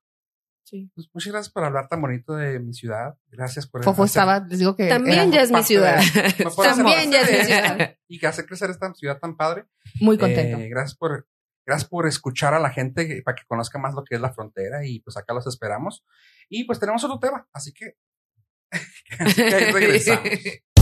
Sí. 0.63 0.89
Pues 0.95 1.07
muchas 1.13 1.31
gracias 1.31 1.53
por 1.53 1.63
hablar 1.63 1.87
tan 1.89 2.01
bonito 2.01 2.33
de 2.33 2.59
mi 2.59 2.73
ciudad. 2.73 3.15
Gracias 3.27 3.67
por 3.67 3.83
Fofo 3.83 4.05
estaba, 4.05 4.39
les 4.39 4.57
digo 4.59 4.75
que. 4.75 4.87
También 4.87 5.31
ya 5.31 5.41
es 5.43 5.51
mi 5.51 5.61
ciudad. 5.63 5.99
de- 5.99 6.45
También 6.55 7.11
ya 7.11 7.21
es 7.21 7.31
mi 7.31 7.45
ciudad. 7.45 7.95
y 8.07 8.19
que 8.19 8.25
hace 8.27 8.45
crecer 8.47 8.71
esta 8.71 8.91
ciudad 8.95 9.19
tan 9.19 9.37
padre. 9.37 9.65
muy 10.01 10.17
contento. 10.17 10.57
Eh, 10.57 10.69
gracias 10.69 10.97
por 10.97 11.27
gracias 11.67 11.89
por 11.89 12.07
escuchar 12.07 12.53
a 12.55 12.59
la 12.59 12.69
gente 12.71 13.21
para 13.23 13.35
que 13.35 13.43
conozca 13.47 13.77
más 13.79 13.93
lo 13.93 14.03
que 14.03 14.15
es 14.15 14.21
la 14.21 14.33
frontera 14.33 14.85
y 14.85 14.99
pues 15.01 15.17
acá 15.17 15.33
los 15.33 15.45
esperamos. 15.45 16.03
Y 16.49 16.63
pues 16.63 16.79
tenemos 16.79 17.03
otro 17.03 17.19
tema, 17.19 17.47
así 17.53 17.71
que, 17.73 17.95
así 19.19 19.35
que 19.35 19.53
ahí 19.55 19.71
regresamos. 19.71 20.23